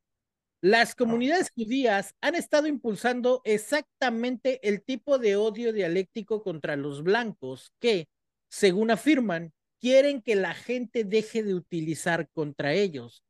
Las 0.62 0.94
comunidades 0.94 1.50
judías 1.50 2.14
han 2.20 2.34
estado 2.34 2.66
impulsando 2.66 3.42
exactamente 3.44 4.66
el 4.66 4.82
tipo 4.82 5.18
de 5.18 5.36
odio 5.36 5.72
dialéctico 5.72 6.42
contra 6.42 6.76
los 6.76 7.02
blancos 7.02 7.72
que, 7.80 8.08
según 8.48 8.90
afirman, 8.90 9.52
quieren 9.80 10.22
que 10.22 10.36
la 10.36 10.54
gente 10.54 11.04
deje 11.04 11.42
de 11.42 11.54
utilizar 11.54 12.28
contra 12.30 12.72
ellos. 12.74 13.24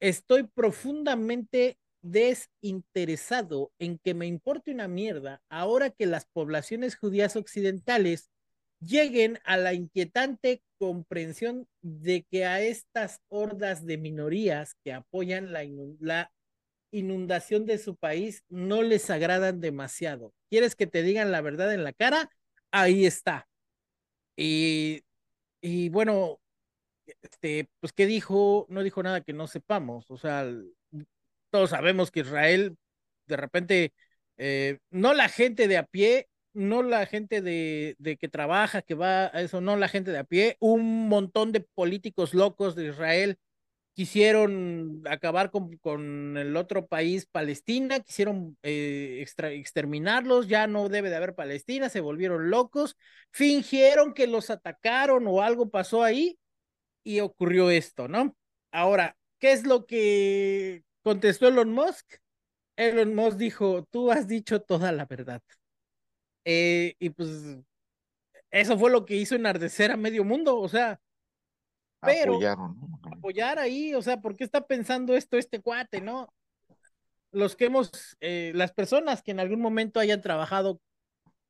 Estoy 0.00 0.44
profundamente 0.44 1.78
desinteresado 2.02 3.72
en 3.78 3.98
que 3.98 4.12
me 4.12 4.26
importe 4.26 4.70
una 4.70 4.88
mierda 4.88 5.42
ahora 5.48 5.88
que 5.90 6.04
las 6.04 6.26
poblaciones 6.26 6.96
judías 6.96 7.34
occidentales 7.34 8.30
lleguen 8.78 9.38
a 9.44 9.56
la 9.56 9.72
inquietante 9.72 10.62
comprensión 10.78 11.66
de 11.80 12.26
que 12.30 12.44
a 12.44 12.60
estas 12.60 13.20
hordas 13.28 13.86
de 13.86 13.96
minorías 13.96 14.74
que 14.84 14.92
apoyan 14.92 15.52
la, 15.52 16.30
inundación 16.90 17.66
de 17.66 17.78
su 17.78 17.96
país 17.96 18.44
no 18.48 18.82
les 18.82 19.10
agradan 19.10 19.60
demasiado. 19.60 20.32
¿Quieres 20.48 20.76
que 20.76 20.86
te 20.86 21.02
digan 21.02 21.32
la 21.32 21.40
verdad 21.40 21.74
en 21.74 21.82
la 21.82 21.92
cara? 21.92 22.30
Ahí 22.70 23.04
está. 23.04 23.48
Y 24.36 25.02
y 25.64 25.88
bueno, 25.88 26.40
este, 27.22 27.70
pues, 27.80 27.92
¿qué 27.94 28.06
dijo? 28.06 28.66
No 28.68 28.82
dijo 28.82 29.02
nada 29.02 29.22
que 29.22 29.32
no 29.32 29.46
sepamos. 29.46 30.10
O 30.10 30.18
sea, 30.18 30.46
todos 31.50 31.70
sabemos 31.70 32.10
que 32.10 32.20
Israel, 32.20 32.76
de 33.26 33.36
repente, 33.38 33.94
eh, 34.36 34.78
no 34.90 35.14
la 35.14 35.30
gente 35.30 35.66
de 35.66 35.78
a 35.78 35.84
pie, 35.84 36.28
no 36.52 36.82
la 36.82 37.06
gente 37.06 37.40
de, 37.40 37.96
de, 37.98 38.18
que 38.18 38.28
trabaja, 38.28 38.82
que 38.82 38.94
va 38.94 39.26
a 39.26 39.40
eso, 39.40 39.62
no 39.62 39.76
la 39.76 39.88
gente 39.88 40.10
de 40.10 40.18
a 40.18 40.24
pie, 40.24 40.58
un 40.60 41.08
montón 41.08 41.50
de 41.52 41.60
políticos 41.60 42.34
locos 42.34 42.74
de 42.76 42.88
Israel 42.88 43.38
quisieron 43.94 45.02
acabar 45.08 45.50
con, 45.50 45.76
con, 45.78 46.36
el 46.36 46.56
otro 46.56 46.86
país, 46.86 47.26
Palestina, 47.26 48.00
quisieron 48.00 48.58
eh, 48.62 49.24
exterminarlos, 49.52 50.48
ya 50.48 50.66
no 50.66 50.88
debe 50.88 51.10
de 51.10 51.16
haber 51.16 51.34
Palestina, 51.34 51.88
se 51.88 52.00
volvieron 52.00 52.50
locos, 52.50 52.96
fingieron 53.30 54.12
que 54.12 54.26
los 54.26 54.50
atacaron 54.50 55.26
o 55.28 55.42
algo 55.42 55.70
pasó 55.70 56.02
ahí 56.02 56.38
y 57.04 57.20
ocurrió 57.20 57.70
esto, 57.70 58.08
¿no? 58.08 58.36
Ahora, 58.72 59.16
¿qué 59.38 59.52
es 59.52 59.64
lo 59.64 59.86
que 59.86 60.82
contestó 61.02 61.48
Elon 61.48 61.70
Musk? 61.72 62.16
Elon 62.76 63.14
Musk 63.14 63.36
dijo, 63.38 63.84
tú 63.90 64.10
has 64.10 64.26
dicho 64.26 64.60
toda 64.62 64.90
la 64.92 65.06
verdad. 65.06 65.40
Eh, 66.44 66.94
y 66.98 67.10
pues 67.10 67.28
eso 68.50 68.78
fue 68.78 68.90
lo 68.90 69.04
que 69.06 69.16
hizo 69.16 69.34
enardecer 69.34 69.90
a 69.90 69.96
medio 69.96 70.24
mundo, 70.24 70.58
o 70.58 70.68
sea, 70.68 71.00
pero 72.04 72.38
apoyar 73.02 73.58
ahí, 73.58 73.94
o 73.94 74.02
sea, 74.02 74.20
¿por 74.20 74.36
qué 74.36 74.44
está 74.44 74.66
pensando 74.66 75.14
esto 75.16 75.36
este 75.36 75.60
cuate, 75.60 76.00
no? 76.00 76.32
Los 77.32 77.56
que 77.56 77.66
hemos, 77.66 78.16
eh, 78.20 78.52
las 78.54 78.72
personas 78.72 79.22
que 79.22 79.32
en 79.32 79.40
algún 79.40 79.60
momento 79.60 80.00
hayan 80.00 80.20
trabajado 80.20 80.80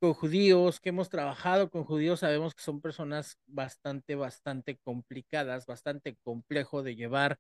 con 0.01 0.15
judíos, 0.15 0.81
que 0.81 0.91
hemos 0.91 1.09
trabajado 1.09 1.71
con 1.71 1.85
judíos, 1.85 2.21
sabemos 2.21 2.55
que 2.55 2.63
son 2.63 2.81
personas 2.81 3.39
bastante, 3.47 4.15
bastante 4.15 4.79
complicadas, 4.79 5.67
bastante 5.67 6.17
complejo 6.23 6.83
de 6.83 6.97
llevar, 6.97 7.39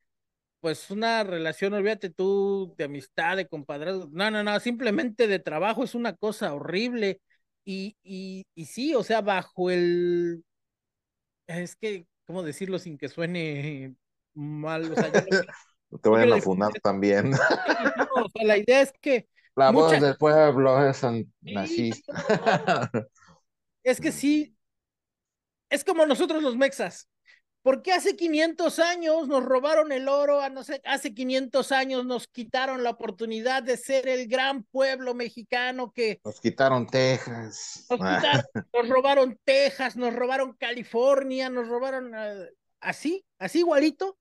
pues 0.60 0.90
una 0.90 1.24
relación, 1.24 1.74
olvídate 1.74 2.10
tú, 2.10 2.74
de 2.78 2.84
amistad, 2.84 3.36
de 3.36 3.46
compadre, 3.46 3.92
no, 4.10 4.30
no, 4.30 4.42
no, 4.42 4.60
simplemente 4.60 5.26
de 5.26 5.38
trabajo 5.38 5.84
es 5.84 5.94
una 5.94 6.14
cosa 6.16 6.54
horrible. 6.54 7.20
Y, 7.66 7.96
y, 8.02 8.46
y 8.54 8.66
sí, 8.66 8.94
o 8.94 9.02
sea, 9.02 9.22
bajo 9.22 9.70
el, 9.70 10.44
es 11.46 11.76
que 11.76 12.06
¿cómo 12.26 12.42
decirlo 12.42 12.78
sin 12.78 12.98
que 12.98 13.08
suene 13.08 13.94
mal? 14.34 14.92
O 14.92 14.94
sea, 14.94 15.10
no 15.90 15.98
te 15.98 16.08
vayan 16.08 16.32
a 16.32 16.40
funar 16.40 16.72
también. 16.82 17.32
o 18.16 18.28
sea, 18.28 18.44
la 18.44 18.58
idea 18.58 18.80
es 18.80 18.92
que. 19.00 19.28
La 19.56 19.70
voz 19.70 20.00
del 20.00 20.16
pueblo 20.16 20.84
es 20.84 21.02
nazista. 21.40 22.90
Es 23.84 24.00
que 24.00 24.10
sí, 24.12 24.56
es 25.70 25.84
como 25.84 26.06
nosotros 26.06 26.42
los 26.42 26.56
mexas. 26.56 27.08
Porque 27.64 27.92
hace 27.92 28.14
500 28.14 28.78
años 28.78 29.26
nos 29.26 29.42
robaron 29.42 29.90
el 29.90 30.06
oro, 30.06 30.42
a 30.42 30.50
no 30.50 30.62
sé, 30.62 30.82
hace 30.84 31.14
500 31.14 31.72
años 31.72 32.04
nos 32.04 32.28
quitaron 32.28 32.82
la 32.82 32.90
oportunidad 32.90 33.62
de 33.62 33.78
ser 33.78 34.06
el 34.06 34.28
gran 34.28 34.64
pueblo 34.64 35.14
mexicano 35.14 35.90
que... 35.90 36.20
Nos 36.22 36.42
quitaron 36.42 36.86
Texas. 36.86 37.86
Nos, 37.88 38.00
nos 38.74 38.88
robaron 38.90 39.40
Texas, 39.44 39.96
nos 39.96 40.14
robaron 40.14 40.52
California, 40.52 41.48
nos 41.48 41.66
robaron... 41.66 42.14
Uh, 42.14 42.44
así, 42.80 43.24
así 43.38 43.60
igualito. 43.60 44.18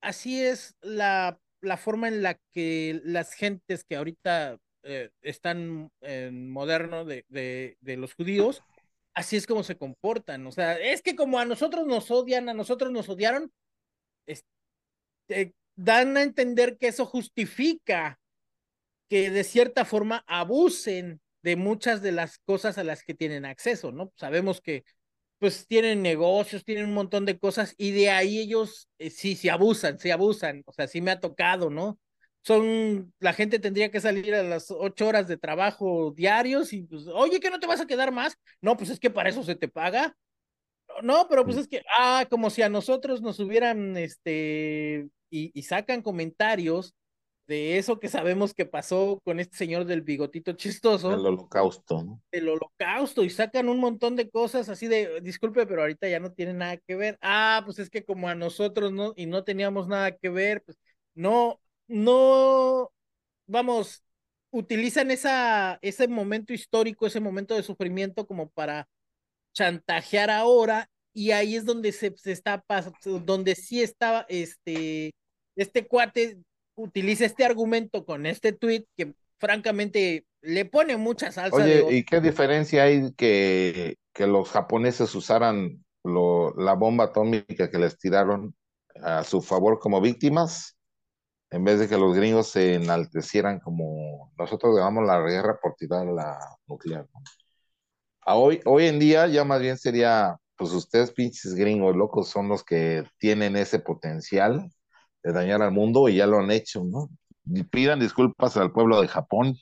Así 0.00 0.40
es 0.40 0.76
la, 0.80 1.40
la 1.62 1.76
forma 1.76 2.06
en 2.06 2.22
la 2.22 2.38
que 2.52 3.00
las 3.02 3.32
gentes 3.32 3.82
que 3.82 3.96
ahorita 3.96 4.60
eh, 4.84 5.10
están 5.22 5.90
en 6.02 6.48
moderno 6.52 7.04
de, 7.04 7.24
de, 7.30 7.78
de, 7.80 7.96
los 7.96 8.14
judíos, 8.14 8.62
así 9.16 9.36
es 9.36 9.46
como 9.46 9.64
se 9.64 9.76
comportan. 9.76 10.46
O 10.46 10.52
sea, 10.52 10.78
es 10.78 11.02
que 11.02 11.16
como 11.16 11.40
a 11.40 11.44
nosotros 11.44 11.86
nos 11.86 12.10
odian, 12.10 12.48
a 12.48 12.54
nosotros 12.54 12.92
nos 12.92 13.08
odiaron, 13.08 13.50
este, 14.26 15.54
dan 15.74 16.16
a 16.16 16.22
entender 16.22 16.76
que 16.78 16.88
eso 16.88 17.06
justifica 17.06 18.20
que 19.08 19.30
de 19.30 19.44
cierta 19.44 19.84
forma 19.84 20.22
abusen 20.26 21.20
de 21.42 21.56
muchas 21.56 22.02
de 22.02 22.12
las 22.12 22.38
cosas 22.40 22.76
a 22.78 22.84
las 22.84 23.02
que 23.02 23.14
tienen 23.14 23.44
acceso, 23.46 23.90
¿no? 23.90 24.12
Sabemos 24.16 24.60
que 24.60 24.84
pues 25.38 25.66
tienen 25.66 26.02
negocios, 26.02 26.64
tienen 26.64 26.86
un 26.86 26.94
montón 26.94 27.26
de 27.26 27.38
cosas 27.38 27.74
y 27.78 27.92
de 27.92 28.10
ahí 28.10 28.38
ellos 28.38 28.88
eh, 28.98 29.10
sí, 29.10 29.36
se 29.36 29.50
abusan, 29.50 29.98
se 29.98 30.12
abusan, 30.12 30.62
o 30.66 30.72
sea, 30.72 30.88
sí 30.88 31.00
me 31.00 31.10
ha 31.10 31.20
tocado, 31.20 31.70
¿no? 31.70 31.98
Son, 32.46 33.12
la 33.18 33.32
gente 33.32 33.58
tendría 33.58 33.90
que 33.90 34.00
salir 34.00 34.32
a 34.32 34.44
las 34.44 34.70
ocho 34.70 35.08
horas 35.08 35.26
de 35.26 35.36
trabajo 35.36 36.12
diarios 36.12 36.72
y 36.72 36.84
pues, 36.84 37.08
oye, 37.08 37.40
que 37.40 37.50
no 37.50 37.58
te 37.58 37.66
vas 37.66 37.80
a 37.80 37.88
quedar 37.88 38.12
más. 38.12 38.38
No, 38.60 38.76
pues 38.76 38.90
es 38.90 39.00
que 39.00 39.10
para 39.10 39.30
eso 39.30 39.42
se 39.42 39.56
te 39.56 39.66
paga. 39.66 40.16
No, 41.02 41.26
pero 41.28 41.44
pues 41.44 41.56
es 41.56 41.66
que, 41.66 41.82
ah, 41.98 42.24
como 42.30 42.50
si 42.50 42.62
a 42.62 42.68
nosotros 42.68 43.20
nos 43.20 43.40
hubieran, 43.40 43.96
este, 43.96 45.08
y, 45.28 45.50
y 45.58 45.62
sacan 45.62 46.02
comentarios 46.02 46.94
de 47.48 47.78
eso 47.78 47.98
que 47.98 48.08
sabemos 48.08 48.54
que 48.54 48.64
pasó 48.64 49.20
con 49.24 49.40
este 49.40 49.56
señor 49.56 49.84
del 49.84 50.02
bigotito 50.02 50.52
chistoso. 50.52 51.12
El 51.12 51.26
holocausto, 51.26 52.04
¿no? 52.04 52.22
El 52.30 52.48
holocausto 52.48 53.24
y 53.24 53.30
sacan 53.30 53.68
un 53.68 53.80
montón 53.80 54.14
de 54.14 54.30
cosas 54.30 54.68
así 54.68 54.86
de, 54.86 55.20
disculpe, 55.20 55.66
pero 55.66 55.80
ahorita 55.80 56.08
ya 56.08 56.20
no 56.20 56.30
tiene 56.30 56.54
nada 56.54 56.76
que 56.76 56.94
ver. 56.94 57.18
Ah, 57.20 57.62
pues 57.64 57.80
es 57.80 57.90
que 57.90 58.04
como 58.04 58.28
a 58.28 58.36
nosotros 58.36 58.92
no, 58.92 59.14
y 59.16 59.26
no 59.26 59.42
teníamos 59.42 59.88
nada 59.88 60.12
que 60.12 60.28
ver, 60.28 60.62
pues 60.62 60.78
no, 61.14 61.60
no, 61.88 62.90
vamos, 63.46 64.02
utilizan 64.50 65.10
esa, 65.10 65.78
ese 65.82 66.08
momento 66.08 66.52
histórico, 66.52 67.06
ese 67.06 67.20
momento 67.20 67.54
de 67.54 67.62
sufrimiento 67.62 68.26
como 68.26 68.48
para 68.50 68.88
chantajear 69.54 70.30
ahora 70.30 70.88
y 71.12 71.30
ahí 71.30 71.56
es 71.56 71.64
donde 71.64 71.92
se, 71.92 72.14
se 72.16 72.32
está 72.32 72.60
pasando, 72.62 73.20
donde 73.20 73.54
sí 73.54 73.82
estaba 73.82 74.26
este, 74.28 75.12
este 75.56 75.86
cuate 75.86 76.38
utiliza 76.76 77.24
este 77.24 77.44
argumento 77.44 78.04
con 78.04 78.26
este 78.26 78.52
tweet 78.52 78.84
que 78.96 79.14
francamente 79.38 80.26
le 80.42 80.64
pone 80.64 80.96
mucha 80.96 81.32
salsa. 81.32 81.56
Oye, 81.56 81.84
¿y 81.90 82.04
qué 82.04 82.20
diferencia 82.20 82.84
hay 82.84 83.12
que, 83.16 83.96
que 84.12 84.26
los 84.26 84.50
japoneses 84.50 85.14
usaran 85.14 85.84
lo, 86.04 86.54
la 86.56 86.74
bomba 86.74 87.04
atómica 87.04 87.70
que 87.70 87.78
les 87.78 87.98
tiraron 87.98 88.54
a 89.02 89.24
su 89.24 89.42
favor 89.42 89.78
como 89.78 90.00
víctimas, 90.00 90.75
en 91.56 91.64
vez 91.64 91.78
de 91.78 91.88
que 91.88 91.96
los 91.96 92.14
gringos 92.14 92.48
se 92.48 92.74
enaltecieran 92.74 93.60
como 93.60 94.30
nosotros 94.38 94.76
llamamos 94.76 95.06
la 95.06 95.20
guerra 95.20 95.58
por 95.60 95.74
tirar 95.74 96.06
la 96.06 96.38
nuclear? 96.66 97.06
Hoy, 98.26 98.60
hoy 98.66 98.86
en 98.86 98.98
día 98.98 99.26
ya 99.26 99.42
más 99.44 99.60
bien 99.62 99.78
sería, 99.78 100.36
pues 100.56 100.72
ustedes 100.72 101.12
pinches 101.12 101.54
gringos 101.54 101.96
locos 101.96 102.28
son 102.28 102.48
los 102.48 102.62
que 102.62 103.04
tienen 103.18 103.56
ese 103.56 103.78
potencial 103.78 104.70
de 105.22 105.32
dañar 105.32 105.62
al 105.62 105.72
mundo 105.72 106.08
y 106.10 106.16
ya 106.16 106.26
lo 106.26 106.38
han 106.38 106.50
hecho, 106.50 106.84
¿no? 106.84 107.08
Pidan 107.70 108.00
disculpas 108.00 108.56
al 108.58 108.72
pueblo 108.72 109.00
de 109.00 109.08
Japón 109.08 109.56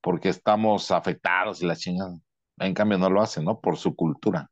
porque 0.00 0.28
estamos 0.28 0.92
afectados 0.92 1.62
y 1.62 1.66
la 1.66 1.74
chingada. 1.74 2.16
En 2.58 2.74
cambio 2.74 2.98
no 2.98 3.10
lo 3.10 3.20
hacen, 3.22 3.44
¿no? 3.44 3.60
Por 3.60 3.76
su 3.76 3.96
cultura. 3.96 4.50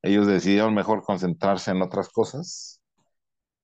Ellos 0.00 0.26
decidieron 0.26 0.74
mejor 0.74 1.02
concentrarse 1.02 1.72
en 1.72 1.82
otras 1.82 2.08
cosas 2.08 2.80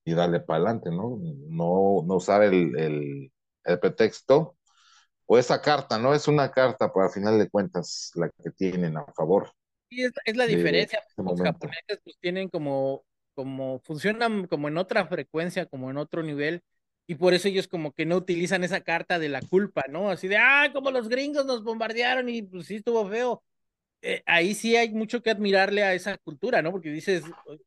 y 0.04 0.14
darle 0.14 0.40
para 0.40 0.58
adelante, 0.58 0.90
¿no? 0.90 1.18
No, 1.48 2.04
no 2.06 2.16
usar 2.16 2.42
el, 2.42 2.76
el, 2.78 3.32
el, 3.64 3.78
pretexto 3.80 4.56
o 5.26 5.38
esa 5.38 5.60
carta, 5.60 5.98
¿no? 5.98 6.14
Es 6.14 6.28
una 6.28 6.50
carta, 6.50 6.92
pero 6.92 7.06
al 7.06 7.12
final 7.12 7.38
de 7.38 7.48
cuentas 7.48 8.10
la 8.14 8.28
que 8.28 8.50
tienen 8.50 8.96
a 8.96 9.04
favor. 9.14 9.52
Sí, 9.88 10.02
es, 10.02 10.12
es 10.24 10.36
la 10.36 10.46
diferencia. 10.46 11.00
Este 11.08 11.22
Los 11.22 11.40
japoneses 11.40 12.00
pues 12.02 12.16
tienen 12.20 12.48
como 12.48 13.04
como 13.34 13.80
funcionan 13.80 14.46
como 14.46 14.68
en 14.68 14.76
otra 14.76 15.06
frecuencia, 15.06 15.66
como 15.66 15.90
en 15.90 15.96
otro 15.96 16.22
nivel, 16.22 16.62
y 17.06 17.14
por 17.14 17.34
eso 17.34 17.48
ellos 17.48 17.68
como 17.68 17.92
que 17.92 18.06
no 18.06 18.16
utilizan 18.16 18.64
esa 18.64 18.82
carta 18.82 19.18
de 19.18 19.28
la 19.28 19.40
culpa, 19.40 19.84
¿no? 19.88 20.10
Así 20.10 20.28
de, 20.28 20.36
ah, 20.36 20.70
como 20.72 20.90
los 20.90 21.08
gringos 21.08 21.46
nos 21.46 21.62
bombardearon 21.64 22.28
y 22.28 22.42
pues 22.42 22.66
sí 22.66 22.76
estuvo 22.76 23.08
feo. 23.08 23.42
Eh, 24.04 24.22
ahí 24.26 24.54
sí 24.54 24.74
hay 24.76 24.90
mucho 24.90 25.22
que 25.22 25.30
admirarle 25.30 25.84
a 25.84 25.94
esa 25.94 26.18
cultura, 26.18 26.60
¿no? 26.60 26.72
Porque 26.72 26.90
dices, 26.90 27.22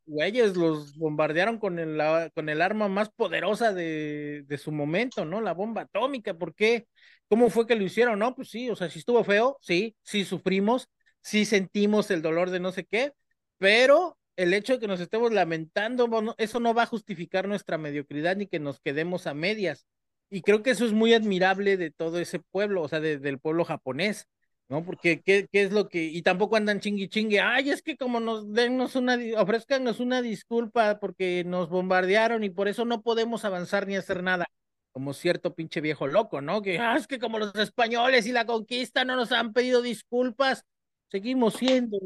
güeyes, 0.05 0.57
los 0.57 0.97
bombardearon 0.97 1.57
con 1.59 1.79
el, 1.79 1.97
con 2.33 2.49
el 2.49 2.61
arma 2.61 2.89
más 2.89 3.09
poderosa 3.09 3.73
de, 3.73 4.43
de 4.45 4.57
su 4.57 4.73
momento, 4.73 5.23
¿no? 5.23 5.39
La 5.39 5.53
bomba 5.53 5.83
atómica, 5.83 6.33
¿por 6.33 6.53
qué? 6.53 6.87
¿Cómo 7.29 7.49
fue 7.49 7.65
que 7.65 7.75
lo 7.75 7.83
hicieron? 7.83 8.19
No, 8.19 8.35
pues 8.35 8.49
sí, 8.49 8.69
o 8.69 8.75
sea, 8.75 8.89
sí 8.89 8.99
estuvo 8.99 9.23
feo, 9.23 9.57
sí, 9.61 9.95
sí 10.03 10.25
sufrimos, 10.25 10.89
sí 11.21 11.45
sentimos 11.45 12.11
el 12.11 12.21
dolor 12.21 12.49
de 12.49 12.59
no 12.59 12.73
sé 12.73 12.85
qué, 12.85 13.13
pero 13.57 14.17
el 14.35 14.53
hecho 14.53 14.73
de 14.73 14.79
que 14.79 14.87
nos 14.87 14.99
estemos 14.99 15.31
lamentando, 15.31 16.07
bueno, 16.07 16.35
eso 16.37 16.59
no 16.59 16.73
va 16.73 16.83
a 16.83 16.87
justificar 16.87 17.47
nuestra 17.47 17.77
mediocridad 17.77 18.35
ni 18.35 18.47
que 18.47 18.59
nos 18.59 18.81
quedemos 18.81 19.25
a 19.25 19.33
medias. 19.33 19.85
Y 20.29 20.41
creo 20.41 20.63
que 20.63 20.71
eso 20.71 20.85
es 20.85 20.91
muy 20.91 21.13
admirable 21.13 21.77
de 21.77 21.91
todo 21.91 22.19
ese 22.19 22.39
pueblo, 22.39 22.81
o 22.81 22.87
sea, 22.89 22.99
de, 22.99 23.19
del 23.19 23.39
pueblo 23.39 23.63
japonés, 23.63 24.27
¿no? 24.67 24.83
Porque 24.83 25.21
¿qué, 25.21 25.47
¿qué, 25.51 25.63
es 25.63 25.71
lo 25.71 25.89
que, 25.89 26.03
y 26.03 26.21
tampoco 26.21 26.55
andan 26.55 26.79
chingui 26.79 27.07
chingue, 27.09 27.39
ay, 27.39 27.69
es 27.69 27.81
que 27.81 27.97
como 27.97 28.19
nos 28.19 28.51
dennos 28.51 28.95
una, 28.95 29.17
ofrezcanos 29.37 29.99
una 29.99 30.21
disculpa 30.21 30.99
porque 30.99 31.43
nos 31.45 31.69
bombardearon 31.69 32.43
y 32.43 32.49
por 32.49 32.67
eso 32.67 32.85
no 32.85 33.01
podemos 33.01 33.45
avanzar 33.45 33.87
ni 33.87 33.95
hacer 33.95 34.23
nada, 34.23 34.45
como 34.91 35.13
cierto 35.13 35.53
pinche 35.53 35.81
viejo 35.81 36.07
loco, 36.07 36.41
¿no? 36.41 36.61
Que, 36.61 36.79
ah, 36.79 36.95
es 36.97 37.07
que 37.07 37.19
como 37.19 37.39
los 37.39 37.55
españoles 37.55 38.25
y 38.27 38.31
la 38.31 38.45
conquista 38.45 39.05
no 39.05 39.15
nos 39.15 39.31
han 39.31 39.53
pedido 39.53 39.81
disculpas, 39.81 40.65
seguimos 41.09 41.55
siendo 41.55 41.97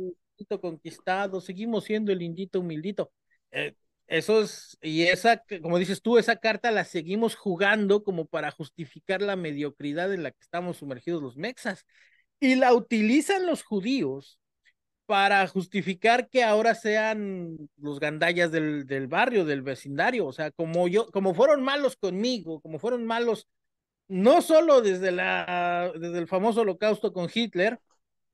conquistado, 0.61 1.41
seguimos 1.41 1.85
siendo 1.85 2.11
el 2.11 2.21
indito 2.21 2.59
humildito. 2.59 3.11
Eh, 3.51 3.75
eso 4.07 4.41
es, 4.41 4.77
y 4.81 5.03
esa, 5.03 5.43
como 5.61 5.77
dices 5.77 6.01
tú, 6.01 6.17
esa 6.17 6.37
carta 6.37 6.71
la 6.71 6.83
seguimos 6.83 7.35
jugando 7.35 8.03
como 8.03 8.25
para 8.25 8.49
justificar 8.49 9.21
la 9.21 9.35
mediocridad 9.35 10.11
en 10.13 10.23
la 10.23 10.31
que 10.31 10.41
estamos 10.41 10.77
sumergidos 10.77 11.21
los 11.21 11.37
mexas. 11.37 11.85
Y 12.39 12.55
la 12.55 12.73
utilizan 12.73 13.45
los 13.45 13.63
judíos 13.63 14.39
para 15.05 15.47
justificar 15.47 16.29
que 16.29 16.43
ahora 16.43 16.75
sean 16.75 17.57
los 17.77 17.99
gandallas 17.99 18.51
del, 18.51 18.85
del 18.85 19.07
barrio, 19.07 19.43
del 19.43 19.63
vecindario. 19.63 20.27
O 20.27 20.33
sea, 20.33 20.51
como 20.51 20.87
yo, 20.87 21.11
como 21.11 21.33
fueron 21.33 21.63
malos 21.63 21.95
conmigo, 21.95 22.61
como 22.61 22.79
fueron 22.79 23.05
malos 23.05 23.47
no 24.09 24.41
solo 24.41 24.81
desde, 24.81 25.11
la, 25.11 25.91
desde 25.95 26.19
el 26.19 26.27
famoso 26.27 26.61
holocausto 26.61 27.13
con 27.13 27.29
Hitler, 27.33 27.79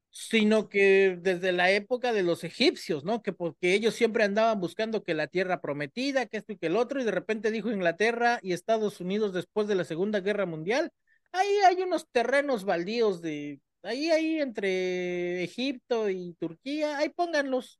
sino 0.09 0.69
que 0.69 1.17
desde 1.21 1.51
la 1.51 1.71
época 1.71 2.13
de 2.13 2.23
los 2.23 2.43
egipcios, 2.45 3.03
¿no? 3.03 3.21
Que 3.21 3.33
porque 3.33 3.73
ellos 3.73 3.95
siempre 3.95 4.23
andaban 4.23 4.59
buscando 4.61 5.03
que 5.03 5.13
la 5.13 5.27
tierra 5.27 5.61
prometida, 5.61 6.25
que 6.27 6.37
esto 6.37 6.53
y 6.53 6.57
que 6.57 6.67
el 6.67 6.77
otro, 6.77 7.01
y 7.01 7.03
de 7.03 7.11
repente 7.11 7.51
dijo 7.51 7.71
Inglaterra 7.71 8.39
y 8.41 8.53
Estados 8.53 9.01
Unidos 9.01 9.33
después 9.33 9.67
de 9.67 9.75
la 9.75 9.83
Segunda 9.83 10.21
Guerra 10.21 10.45
Mundial, 10.45 10.91
ahí 11.33 11.49
hay 11.67 11.81
unos 11.83 12.07
terrenos 12.11 12.63
baldíos 12.63 13.21
de, 13.21 13.59
ahí, 13.85 14.09
ahí 14.11 14.39
entre 14.39 15.43
Egipto 15.43 16.09
y 16.09 16.33
Turquía, 16.39 16.97
ahí 16.97 17.09
pónganlos. 17.09 17.79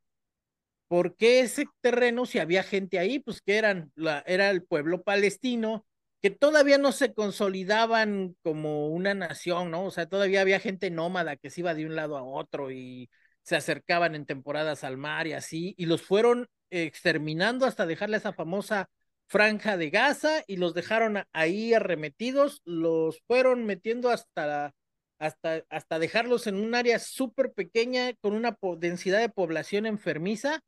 ¿Por 0.88 1.16
qué 1.16 1.42
ese 1.42 1.66
terreno, 1.82 2.26
si 2.26 2.40
había 2.40 2.64
gente 2.64 3.00
ahí, 3.00 3.20
pues 3.20 3.42
que 3.42 3.58
eran, 3.58 3.92
la, 3.96 4.24
era 4.28 4.50
el 4.52 4.64
pueblo 4.64 5.02
palestino, 5.04 5.86
que 6.22 6.30
todavía 6.30 6.78
no 6.78 6.92
se 6.92 7.14
consolidaban 7.14 8.36
como 8.44 8.90
una 8.90 9.14
nación, 9.14 9.72
¿no? 9.72 9.86
O 9.86 9.92
sea, 9.92 10.08
todavía 10.08 10.42
había 10.42 10.60
gente 10.60 10.92
nómada 10.92 11.38
que 11.38 11.50
se 11.50 11.62
iba 11.62 11.74
de 11.74 11.86
un 11.86 11.96
lado 11.96 12.18
a 12.18 12.24
otro 12.24 12.72
y 12.72 13.10
se 13.44 13.56
acercaban 13.56 14.16
en 14.16 14.26
temporadas 14.26 14.84
al 14.84 14.98
mar 14.98 15.28
y 15.28 15.34
así, 15.34 15.76
y 15.78 15.86
los 15.86 16.02
fueron 16.02 16.48
exterminando 16.72 17.66
hasta 17.66 17.86
dejarle 17.86 18.18
esa 18.18 18.34
famosa 18.34 18.90
franja 19.28 19.78
de 19.78 19.90
Gaza 19.90 20.44
y 20.48 20.58
los 20.58 20.74
dejaron 20.74 21.24
ahí 21.34 21.74
arremetidos, 21.74 22.62
los 22.66 23.22
fueron 23.28 23.66
metiendo 23.66 24.10
hasta, 24.10 24.74
hasta, 25.20 25.64
hasta 25.70 26.00
dejarlos 26.00 26.48
en 26.48 26.56
un 26.56 26.76
área 26.76 27.00
súper 27.00 27.54
pequeña 27.54 28.14
con 28.22 28.34
una 28.34 28.58
densidad 28.78 29.20
de 29.20 29.30
población 29.30 29.86
enfermiza 29.86 30.62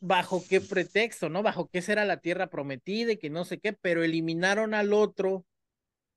bajo 0.00 0.42
qué 0.48 0.60
pretexto, 0.60 1.28
¿no? 1.28 1.42
Bajo 1.42 1.68
qué 1.68 1.80
será 1.80 2.04
la 2.04 2.18
tierra 2.18 2.48
prometida 2.48 3.12
y 3.12 3.18
que 3.18 3.30
no 3.30 3.44
sé 3.44 3.58
qué, 3.60 3.72
pero 3.72 4.02
eliminaron 4.02 4.74
al 4.74 4.92
otro 4.92 5.46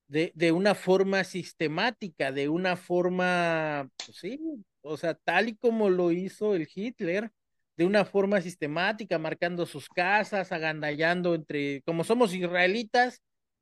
de, 0.08 0.32
de 0.36 0.52
una 0.52 0.76
forma 0.76 1.24
sistemática, 1.24 2.32
de 2.32 2.50
una 2.50 2.78
forma, 2.78 3.90
pues 4.06 4.18
sí, 4.18 4.40
o 4.82 4.98
sea, 4.98 5.16
tal 5.16 5.50
y 5.50 5.56
como 5.56 5.90
lo 5.90 6.12
hizo 6.12 6.56
el 6.56 6.68
Hitler, 6.74 7.32
de 7.78 7.86
una 7.86 8.06
forma 8.06 8.42
sistemática, 8.42 9.20
marcando 9.20 9.66
sus 9.66 9.90
casas, 9.90 10.52
agandallando 10.52 11.36
entre, 11.36 11.82
como 11.84 12.04
somos 12.04 12.34
israelitas, 12.34 13.22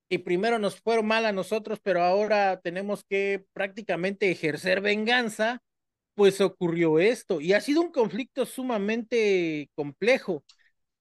y 0.09 0.19
primero 0.19 0.59
nos 0.59 0.79
fueron 0.79 1.07
mal 1.07 1.25
a 1.25 1.31
nosotros, 1.31 1.79
pero 1.81 2.03
ahora 2.03 2.59
tenemos 2.61 3.03
que 3.03 3.45
prácticamente 3.53 4.29
ejercer 4.29 4.81
venganza, 4.81 5.61
pues 6.13 6.41
ocurrió 6.41 6.99
esto 6.99 7.41
y 7.41 7.53
ha 7.53 7.61
sido 7.61 7.81
un 7.81 7.91
conflicto 7.91 8.45
sumamente 8.45 9.69
complejo. 9.75 10.43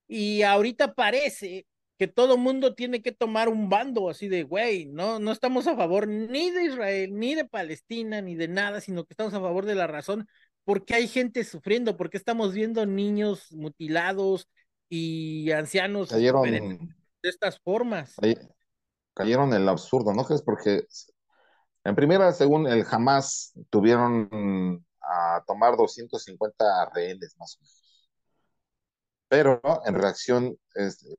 Y 0.09 0.43
ahorita 0.43 0.95
parece 0.95 1.67
que 1.99 2.09
todo 2.09 2.37
mundo 2.37 2.75
tiene 2.75 3.01
que 3.03 3.13
tomar 3.13 3.49
un 3.49 3.69
bando 3.69 4.09
así 4.09 4.29
de, 4.29 4.43
güey, 4.43 4.87
no, 4.87 5.19
no 5.19 5.31
estamos 5.31 5.67
a 5.67 5.77
favor 5.77 6.09
ni 6.09 6.51
de 6.51 6.65
Israel, 6.65 7.11
ni 7.15 7.35
de 7.35 7.45
Palestina, 7.45 8.21
ni 8.21 8.35
de 8.35 8.49
nada, 8.49 8.81
sino 8.81 9.05
que 9.05 9.13
estamos 9.13 9.35
a 9.35 9.41
favor 9.41 9.67
de 9.67 9.75
la 9.75 9.87
razón, 9.87 10.27
porque 10.65 10.95
hay 10.95 11.07
gente 11.07 11.45
sufriendo, 11.45 11.97
porque 11.97 12.17
estamos 12.17 12.55
viendo 12.55 12.85
niños 12.87 13.53
mutilados 13.53 14.49
y 14.89 15.51
ancianos 15.53 16.09
cayeron, 16.09 16.51
de 17.23 17.29
estas 17.29 17.61
formas. 17.61 18.17
Cayeron 19.15 19.53
en 19.53 19.63
el 19.63 19.69
absurdo, 19.69 20.13
¿no 20.15 20.25
crees? 20.25 20.43
Porque 20.43 20.87
en 21.85 21.95
primera, 21.95 22.33
según 22.33 22.67
el 22.67 22.85
Hamas, 22.91 23.53
tuvieron 23.71 24.85
a 25.01 25.43
tomar 25.47 25.77
250 25.77 26.91
rehenes 26.95 27.35
más 27.39 27.57
o 27.57 27.61
menos 27.61 27.83
pero 29.33 29.63
en 29.87 29.95
reacción, 29.95 30.59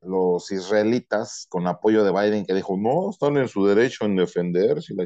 los 0.02 0.52
israelitas, 0.52 1.46
con 1.48 1.66
apoyo 1.66 2.04
de 2.04 2.12
Biden, 2.12 2.46
que 2.46 2.54
dijo, 2.54 2.76
no, 2.76 3.10
están 3.10 3.36
en 3.38 3.48
su 3.48 3.66
derecho 3.66 4.04
en 4.04 4.14
defenderse, 4.14 4.94
la 4.94 5.04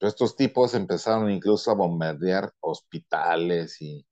estos 0.00 0.34
tipos 0.34 0.72
empezaron 0.72 1.30
incluso 1.30 1.70
a 1.70 1.74
bombardear 1.74 2.50
hospitales 2.60 3.82
y 3.82 4.06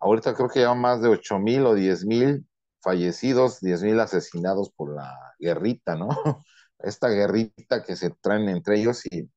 ahorita 0.00 0.34
creo 0.34 0.50
que 0.50 0.60
ya 0.60 0.74
más 0.74 1.00
de 1.00 1.08
8 1.08 1.38
mil 1.38 1.64
o 1.64 1.74
10 1.74 2.04
mil 2.04 2.46
fallecidos, 2.82 3.60
10 3.60 3.82
mil 3.84 4.00
asesinados 4.00 4.70
por 4.70 4.94
la 4.94 5.10
guerrita, 5.38 5.96
¿no? 5.96 6.08
Esta 6.78 7.08
guerrita 7.08 7.82
que 7.84 7.96
se 7.96 8.10
traen 8.10 8.48
entre 8.48 8.80
ellos 8.80 9.04
y 9.06 9.30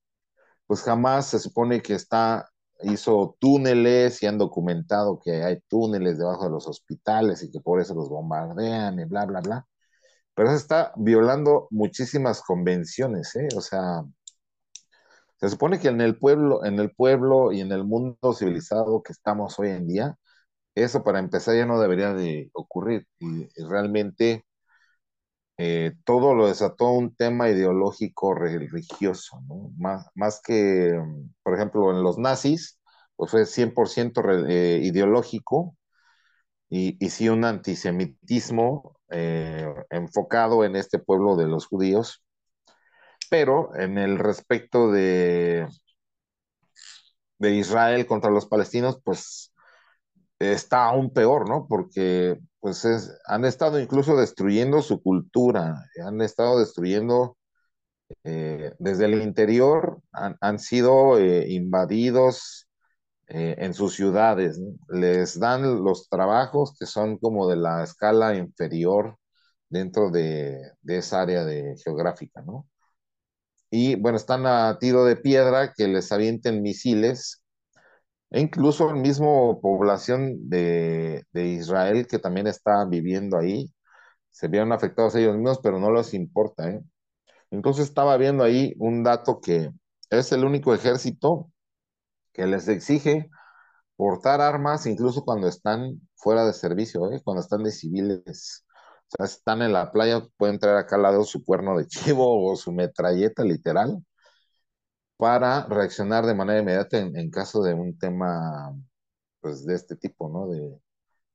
pues 0.67 0.81
jamás 0.83 1.27
se 1.27 1.39
supone 1.39 1.81
que 1.81 1.93
está 1.95 2.49
hizo 2.83 3.37
túneles 3.39 4.21
y 4.21 4.27
han 4.27 4.37
documentado 4.37 5.19
que 5.19 5.43
hay 5.43 5.59
túneles 5.67 6.17
debajo 6.17 6.45
de 6.45 6.51
los 6.51 6.67
hospitales 6.67 7.43
y 7.43 7.51
que 7.51 7.59
por 7.59 7.81
eso 7.81 7.95
los 7.95 8.09
bombardean 8.09 8.99
y 8.99 9.05
bla, 9.05 9.25
bla, 9.25 9.41
bla. 9.41 9.67
Pero 10.35 10.49
eso 10.49 10.57
está 10.57 10.93
violando 10.97 11.67
muchísimas 11.71 12.41
convenciones, 12.41 13.35
¿eh? 13.35 13.47
O 13.57 13.61
sea, 13.61 14.03
se 15.39 15.49
supone 15.49 15.79
que 15.79 15.87
en 15.89 16.01
el 16.01 16.17
pueblo, 16.17 16.65
en 16.65 16.79
el 16.79 16.91
pueblo 16.95 17.51
y 17.51 17.61
en 17.61 17.71
el 17.71 17.83
mundo 17.83 18.33
civilizado 18.33 19.03
que 19.03 19.13
estamos 19.13 19.57
hoy 19.59 19.69
en 19.69 19.87
día, 19.87 20.17
eso 20.75 21.03
para 21.03 21.19
empezar 21.19 21.55
ya 21.55 21.65
no 21.65 21.79
debería 21.81 22.13
de 22.13 22.51
ocurrir. 22.53 23.07
y 23.19 23.47
realmente 23.69 24.45
eh, 25.57 25.93
todo 26.05 26.35
lo 26.35 26.47
desató 26.47 26.91
un 26.91 27.15
tema 27.15 27.49
ideológico 27.49 28.33
religioso. 28.35 29.41
Más, 29.77 30.07
más 30.15 30.41
que, 30.41 30.99
por 31.43 31.55
ejemplo, 31.55 31.91
en 31.91 32.03
los 32.03 32.17
nazis, 32.19 32.79
pues 33.15 33.31
fue 33.31 33.45
100% 33.45 34.21
eh, 34.47 34.81
ideológico 34.83 35.75
y, 36.69 37.03
y, 37.03 37.09
sí 37.09 37.29
un 37.29 37.45
antisemitismo 37.45 38.99
eh, 39.09 39.73
enfocado 39.89 40.63
en 40.65 40.75
este 40.75 40.99
pueblo 40.99 41.35
de 41.37 41.47
los 41.47 41.67
judíos, 41.67 42.23
pero 43.29 43.75
en 43.75 43.97
el 43.97 44.19
respecto 44.19 44.91
de, 44.91 45.67
de 47.39 47.51
Israel 47.55 48.05
contra 48.07 48.31
los 48.31 48.47
palestinos, 48.47 48.99
pues 49.03 49.53
está 50.39 50.85
aún 50.85 51.11
peor, 51.13 51.49
¿no? 51.49 51.67
Porque 51.67 52.39
pues 52.67 53.17
han 53.25 53.45
estado 53.45 53.79
incluso 53.79 54.17
destruyendo 54.17 54.81
su 54.81 55.01
cultura, 55.01 55.85
han 56.03 56.21
estado 56.21 56.59
destruyendo 56.59 57.37
eh, 58.23 58.73
desde 58.79 59.05
el 59.05 59.21
interior, 59.21 60.01
han, 60.11 60.59
sido 60.59 61.17
eh, 61.17 61.47
invadidos 61.49 62.67
eh, 63.27 63.55
en 63.59 63.73
sus 63.73 63.95
ciudades, 63.95 64.59
les 64.89 65.39
dan 65.39 65.83
los 65.83 66.09
trabajos 66.09 66.75
que 66.77 66.85
son 66.85 67.17
como 67.19 67.47
de 67.49 67.57
la 67.57 67.83
escala 67.83 68.35
inferior 68.35 69.17
dentro 69.69 70.09
de, 70.11 70.73
esa 70.85 71.21
área 71.21 71.45
geográfica, 71.83 72.41
¿no? 72.41 72.67
Y 73.69 73.95
bueno, 73.95 74.17
están 74.17 74.45
a 74.45 74.77
tiro 74.79 75.05
de 75.05 75.15
piedra 75.17 75.73
que 75.73 75.87
les 75.87 76.11
avienten 76.11 76.61
misiles 76.61 77.43
e 78.31 78.41
incluso 78.41 78.89
el 78.89 78.97
mismo 78.97 79.59
población 79.61 80.49
de, 80.49 81.25
Israel 81.33 82.07
que 82.07 82.19
también 82.19 82.47
está 82.47 82.85
viviendo 82.85 83.37
ahí, 83.37 83.73
se 84.31 84.47
vieron 84.47 84.71
afectados 84.73 85.15
ellos 85.15 85.35
mismos, 85.35 85.59
pero 85.63 85.79
no 85.79 85.91
les 85.91 86.13
importa. 86.13 86.69
¿eh? 86.69 86.81
Entonces 87.51 87.85
estaba 87.87 88.17
viendo 88.17 88.43
ahí 88.43 88.73
un 88.79 89.03
dato 89.03 89.39
que 89.41 89.71
es 90.09 90.31
el 90.31 90.45
único 90.45 90.73
ejército 90.73 91.51
que 92.33 92.47
les 92.47 92.67
exige 92.67 93.29
portar 93.95 94.41
armas 94.41 94.85
incluso 94.87 95.23
cuando 95.25 95.47
están 95.47 96.01
fuera 96.15 96.45
de 96.45 96.53
servicio, 96.53 97.11
¿eh? 97.11 97.21
cuando 97.23 97.41
están 97.41 97.63
de 97.63 97.71
civiles. 97.71 98.65
O 99.07 99.17
sea, 99.17 99.25
están 99.25 99.61
en 99.61 99.73
la 99.73 99.91
playa, 99.91 100.21
pueden 100.37 100.59
traer 100.59 100.77
acá 100.77 100.97
al 100.97 101.03
lado 101.03 101.23
su 101.23 101.43
cuerno 101.45 101.77
de 101.77 101.87
chivo 101.87 102.25
o 102.51 102.55
su 102.55 102.71
metralleta 102.73 103.43
literal 103.43 104.03
para 105.17 105.65
reaccionar 105.67 106.25
de 106.25 106.35
manera 106.35 106.61
inmediata 106.61 106.99
en, 106.99 107.31
caso 107.31 107.63
de 107.63 107.73
un 107.73 107.97
tema 107.97 108.75
pues 109.41 109.65
de 109.65 109.75
este 109.75 109.95
tipo, 109.95 110.29
¿no? 110.29 110.47
De, 110.47 110.79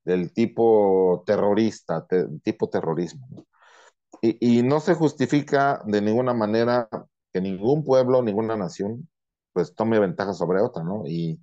del 0.05 0.33
tipo 0.33 1.23
terrorista, 1.27 2.07
tipo 2.43 2.69
terrorismo. 2.71 3.27
Y, 4.21 4.59
y, 4.59 4.63
no 4.63 4.81
se 4.81 4.95
justifica 4.95 5.83
de 5.87 6.01
ninguna 6.03 6.35
manera 6.35 6.89
que 7.33 7.41
ningún 7.41 7.85
pueblo, 7.85 8.23
ninguna 8.23 8.57
nación, 8.57 9.09
pues 9.53 9.75
tome 9.75 9.99
ventaja 9.99 10.33
sobre 10.35 10.61
otra, 10.61 10.85
¿no? 10.85 11.05
Y 11.07 11.41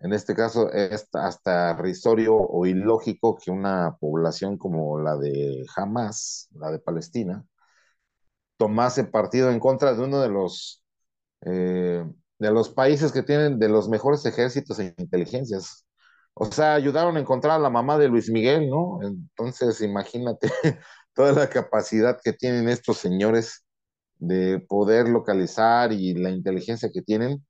en 0.00 0.12
este 0.12 0.34
caso 0.34 0.70
es 0.72 1.08
hasta 1.14 1.74
risorio 1.76 2.36
o 2.36 2.66
ilógico 2.66 3.36
que 3.36 3.50
una 3.50 3.96
población 4.00 4.58
como 4.58 5.00
la 5.00 5.16
de 5.16 5.64
Hamas, 5.76 6.48
la 6.52 6.70
de 6.70 6.78
Palestina, 6.78 7.44
tomase 8.56 9.04
partido 9.04 9.50
en 9.50 9.60
contra 9.60 9.94
de 9.94 10.02
uno 10.02 10.20
de 10.20 10.28
los 10.28 10.83
eh, 11.46 12.04
de 12.38 12.50
los 12.50 12.70
países 12.70 13.12
que 13.12 13.22
tienen 13.22 13.58
de 13.58 13.68
los 13.68 13.88
mejores 13.88 14.24
ejércitos 14.26 14.78
e 14.78 14.94
inteligencias. 14.98 15.86
O 16.34 16.46
sea, 16.46 16.74
ayudaron 16.74 17.16
a 17.16 17.20
encontrar 17.20 17.54
a 17.56 17.62
la 17.62 17.70
mamá 17.70 17.98
de 17.98 18.08
Luis 18.08 18.30
Miguel, 18.30 18.68
¿no? 18.68 19.00
Entonces, 19.02 19.80
imagínate 19.80 20.50
toda 21.14 21.32
la 21.32 21.48
capacidad 21.48 22.18
que 22.22 22.32
tienen 22.32 22.68
estos 22.68 22.98
señores 22.98 23.64
de 24.18 24.60
poder 24.60 25.08
localizar 25.08 25.92
y 25.92 26.14
la 26.14 26.30
inteligencia 26.30 26.90
que 26.92 27.02
tienen, 27.02 27.44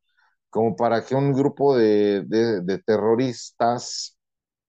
como 0.51 0.77
para 0.77 1.05
que 1.05 1.15
un 1.15 1.33
grupo 1.33 1.77
de, 1.77 2.27
terroristas 2.87 4.19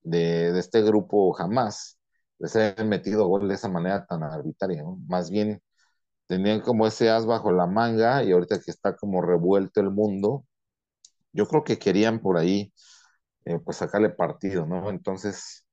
de, 0.04 0.58
este 0.60 0.82
grupo 0.84 1.34
jamás 1.34 2.00
les 2.40 2.56
hayan 2.56 2.90
metido 2.90 3.28
gol 3.28 3.48
de 3.48 3.56
esa 3.56 3.70
manera 3.70 4.06
tan 4.06 4.24
arbitraria, 4.24 4.84
¿no? 4.84 4.98
Más 5.08 5.30
bien 5.32 5.62
tenían 6.28 6.62
como 6.62 6.88
ese 6.88 7.10
as 7.10 7.26
bajo 7.26 7.52
la 7.52 7.68
manga 7.68 8.24
y 8.24 8.32
ahorita 8.32 8.60
que 8.62 8.72
está 8.72 8.96
como 8.96 9.22
revuelto 9.22 9.82
el 9.82 9.92
mundo, 9.92 10.46
yo 11.34 11.48
creo 11.48 11.64
que 11.64 11.80
querían 11.80 12.20
por 12.22 12.38
ahí 12.38 12.74
eh, 13.46 13.60
pues 13.64 13.78
sacarle 13.78 14.10
partido, 14.12 14.66
¿no? 14.68 14.90
Entonces, 14.90 15.66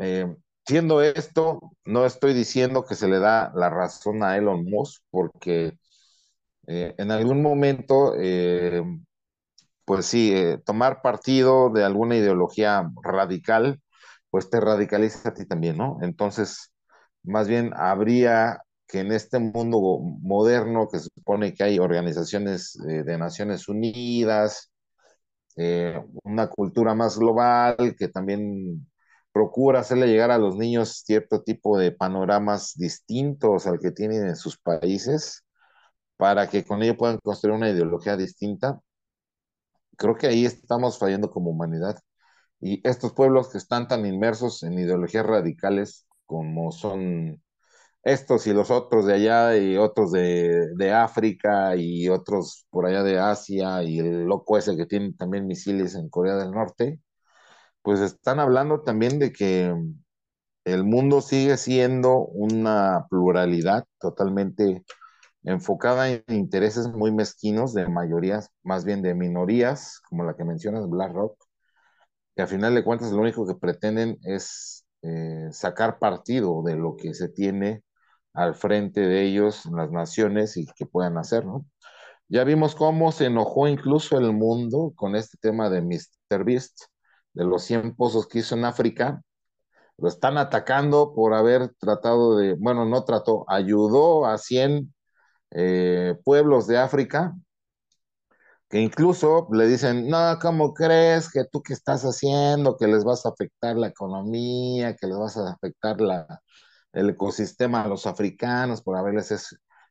eh, 0.00 0.34
siendo 0.66 1.02
esto, 1.02 1.60
no 1.84 2.06
estoy 2.06 2.34
diciendo 2.34 2.84
que 2.86 2.94
se 2.96 3.08
le 3.08 3.18
da 3.20 3.52
la 3.54 3.70
razón 3.70 4.22
a 4.24 4.36
Elon 4.36 4.64
Musk 4.64 5.02
porque 5.10 5.78
eh, 6.68 6.94
en 6.98 7.10
algún 7.12 7.42
momento, 7.42 8.14
pues 9.84 10.06
sí, 10.06 10.34
tomar 10.64 11.02
partido 11.02 11.70
de 11.70 11.84
alguna 11.84 12.16
ideología 12.16 12.90
radical, 13.02 13.80
pues 14.30 14.48
te 14.50 14.60
radicaliza 14.60 15.30
a 15.30 15.34
ti 15.34 15.46
también, 15.46 15.76
¿no? 15.78 15.98
Entonces, 16.02 16.72
más 17.24 17.48
bien 17.48 17.72
habría 17.76 18.62
que 18.90 19.00
en 19.00 19.12
este 19.12 19.38
mundo 19.38 20.00
moderno 20.00 20.88
que 20.88 20.98
se 20.98 21.08
supone 21.14 21.54
que 21.54 21.64
hay 21.64 21.78
organizaciones 21.78 22.76
eh, 22.88 23.04
de 23.04 23.18
Naciones 23.18 23.68
Unidas, 23.68 24.72
eh, 25.56 26.00
una 26.24 26.48
cultura 26.48 26.94
más 26.94 27.18
global 27.18 27.94
que 27.98 28.08
también 28.08 28.88
procura 29.32 29.80
hacerle 29.80 30.08
llegar 30.08 30.30
a 30.30 30.38
los 30.38 30.56
niños 30.56 31.02
cierto 31.04 31.42
tipo 31.42 31.78
de 31.78 31.92
panoramas 31.92 32.74
distintos 32.76 33.66
al 33.66 33.80
que 33.80 33.92
tienen 33.92 34.26
en 34.28 34.36
sus 34.36 34.58
países 34.58 35.44
para 36.16 36.48
que 36.48 36.64
con 36.64 36.82
ello 36.82 36.96
puedan 36.96 37.18
construir 37.18 37.56
una 37.56 37.70
ideología 37.70 38.16
distinta. 38.16 38.80
Creo 39.96 40.16
que 40.16 40.26
ahí 40.26 40.44
estamos 40.46 40.98
fallando 40.98 41.30
como 41.30 41.50
humanidad. 41.50 41.98
Y 42.60 42.86
estos 42.88 43.12
pueblos 43.14 43.50
que 43.50 43.58
están 43.58 43.88
tan 43.88 44.06
inmersos 44.06 44.62
en 44.62 44.78
ideologías 44.78 45.26
radicales 45.26 46.06
como 46.26 46.72
son 46.72 47.42
estos 48.02 48.46
y 48.46 48.52
los 48.52 48.70
otros 48.70 49.06
de 49.06 49.14
allá 49.14 49.56
y 49.56 49.76
otros 49.76 50.12
de, 50.12 50.92
África 50.92 51.76
y 51.76 52.08
otros 52.08 52.66
por 52.70 52.86
allá 52.86 53.02
de 53.02 53.18
Asia 53.18 53.82
y 53.82 53.98
el 53.98 54.24
loco 54.24 54.58
ese 54.58 54.76
que 54.76 54.86
tiene 54.86 55.12
también 55.14 55.46
misiles 55.46 55.94
en 55.94 56.08
Corea 56.08 56.36
del 56.36 56.50
Norte, 56.52 57.00
pues 57.82 58.00
están 58.00 58.40
hablando 58.40 58.82
también 58.82 59.18
de 59.18 59.32
que 59.32 59.74
el 60.64 60.84
mundo 60.84 61.20
sigue 61.20 61.56
siendo 61.56 62.18
una 62.26 63.06
pluralidad 63.10 63.86
totalmente 63.98 64.84
enfocada 65.44 66.10
en 66.10 66.24
intereses 66.28 66.88
muy 66.88 67.12
mezquinos 67.12 67.74
de 67.74 67.88
mayorías, 67.88 68.50
más 68.62 68.84
bien 68.84 69.02
de 69.02 69.14
minorías, 69.14 70.00
como 70.08 70.24
la 70.24 70.36
que 70.36 70.44
mencionas, 70.44 70.88
BlackRock, 70.88 71.36
que 72.36 72.42
a 72.42 72.46
final 72.46 72.74
de 72.74 72.84
cuentas 72.84 73.12
lo 73.12 73.22
único 73.22 73.46
que 73.46 73.54
pretenden 73.54 74.18
es 74.24 74.86
eh, 75.02 75.48
sacar 75.52 75.98
partido 75.98 76.62
de 76.62 76.76
lo 76.76 76.96
que 76.96 77.14
se 77.14 77.28
tiene 77.28 77.82
al 78.34 78.54
frente 78.54 79.00
de 79.00 79.22
ellos, 79.22 79.66
las 79.66 79.90
naciones 79.90 80.56
y 80.56 80.66
que 80.66 80.86
puedan 80.86 81.18
hacer, 81.18 81.44
¿no? 81.44 81.66
Ya 82.28 82.44
vimos 82.44 82.76
cómo 82.76 83.12
se 83.12 83.26
enojó 83.26 83.66
incluso 83.68 84.18
el 84.18 84.32
mundo 84.32 84.92
con 84.96 85.16
este 85.16 85.36
tema 85.38 85.68
de 85.68 85.82
Mr. 85.82 86.44
Beast, 86.44 86.82
de 87.34 87.44
los 87.44 87.64
100 87.64 87.96
pozos 87.96 88.28
que 88.28 88.38
hizo 88.40 88.54
en 88.54 88.64
África. 88.64 89.22
Lo 89.98 90.08
están 90.08 90.38
atacando 90.38 91.12
por 91.14 91.34
haber 91.34 91.70
tratado 91.80 92.36
de, 92.38 92.54
bueno, 92.54 92.84
no 92.86 93.04
trató, 93.04 93.44
ayudó 93.48 94.26
a 94.26 94.38
100 94.38 94.94
eh, 95.52 96.16
pueblos 96.24 96.66
de 96.68 96.78
África, 96.78 97.34
que 98.68 98.80
incluso 98.80 99.48
le 99.52 99.66
dicen, 99.66 100.08
no, 100.08 100.38
¿cómo 100.40 100.72
crees 100.74 101.30
que 101.30 101.44
tú 101.44 101.62
qué 101.62 101.72
estás 101.72 102.02
haciendo? 102.04 102.76
Que 102.76 102.86
les 102.86 103.04
vas 103.04 103.26
a 103.26 103.30
afectar 103.30 103.76
la 103.76 103.88
economía, 103.88 104.94
que 104.96 105.08
les 105.08 105.18
vas 105.18 105.36
a 105.36 105.52
afectar 105.52 106.00
la, 106.00 106.40
el 106.92 107.10
ecosistema 107.10 107.82
a 107.82 107.88
los 107.88 108.06
africanos 108.06 108.82
por 108.82 108.96
haberles 108.96 109.32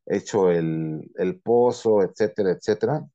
hecho 0.06 0.52
el, 0.52 1.12
el 1.18 1.40
pozo, 1.42 2.04
etcétera, 2.04 2.52
etcétera. 2.52 3.06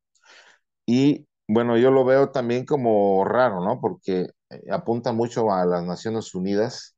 Y 0.87 1.27
bueno, 1.49 1.77
yo 1.79 1.91
lo 1.91 2.05
veo 2.05 2.31
también 2.31 2.65
como 2.67 3.25
raro, 3.25 3.61
¿no? 3.65 3.81
Porque 3.81 4.29
eh, 4.51 4.63
apunta 4.71 5.13
mucho 5.13 5.53
a 5.53 5.65
las 5.67 5.85
Naciones 5.85 6.35
Unidas, 6.35 6.97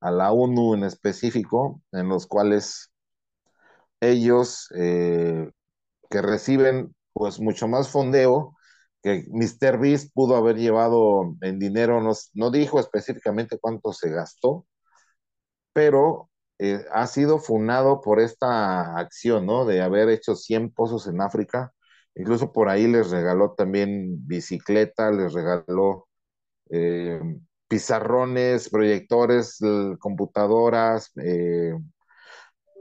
a 0.00 0.10
la 0.10 0.32
ONU 0.32 0.74
en 0.74 0.84
específico, 0.84 1.82
en 1.92 2.08
los 2.08 2.26
cuales 2.26 2.92
ellos 4.00 4.68
eh, 4.76 5.50
que 6.10 6.22
reciben 6.22 6.94
pues 7.12 7.40
mucho 7.40 7.68
más 7.68 7.90
fondeo 7.90 8.56
que 9.02 9.26
Mr. 9.30 9.78
Beast 9.78 10.12
pudo 10.14 10.36
haber 10.36 10.56
llevado 10.58 11.36
en 11.42 11.58
dinero, 11.58 12.00
no, 12.02 12.12
no 12.34 12.50
dijo 12.50 12.80
específicamente 12.80 13.58
cuánto 13.60 13.92
se 13.92 14.10
gastó, 14.10 14.66
pero 15.76 16.30
eh, 16.58 16.86
ha 16.90 17.06
sido 17.06 17.38
funado 17.38 18.00
por 18.00 18.18
esta 18.18 18.96
acción, 18.96 19.44
¿no? 19.44 19.66
De 19.66 19.82
haber 19.82 20.08
hecho 20.08 20.34
100 20.34 20.72
pozos 20.72 21.06
en 21.06 21.20
África. 21.20 21.74
Incluso 22.14 22.50
por 22.50 22.70
ahí 22.70 22.86
les 22.86 23.10
regaló 23.10 23.52
también 23.52 24.26
bicicleta, 24.26 25.10
les 25.10 25.34
regaló 25.34 26.08
eh, 26.70 27.20
pizarrones, 27.68 28.70
proyectores, 28.70 29.58
computadoras, 30.00 31.12
eh, 31.22 31.74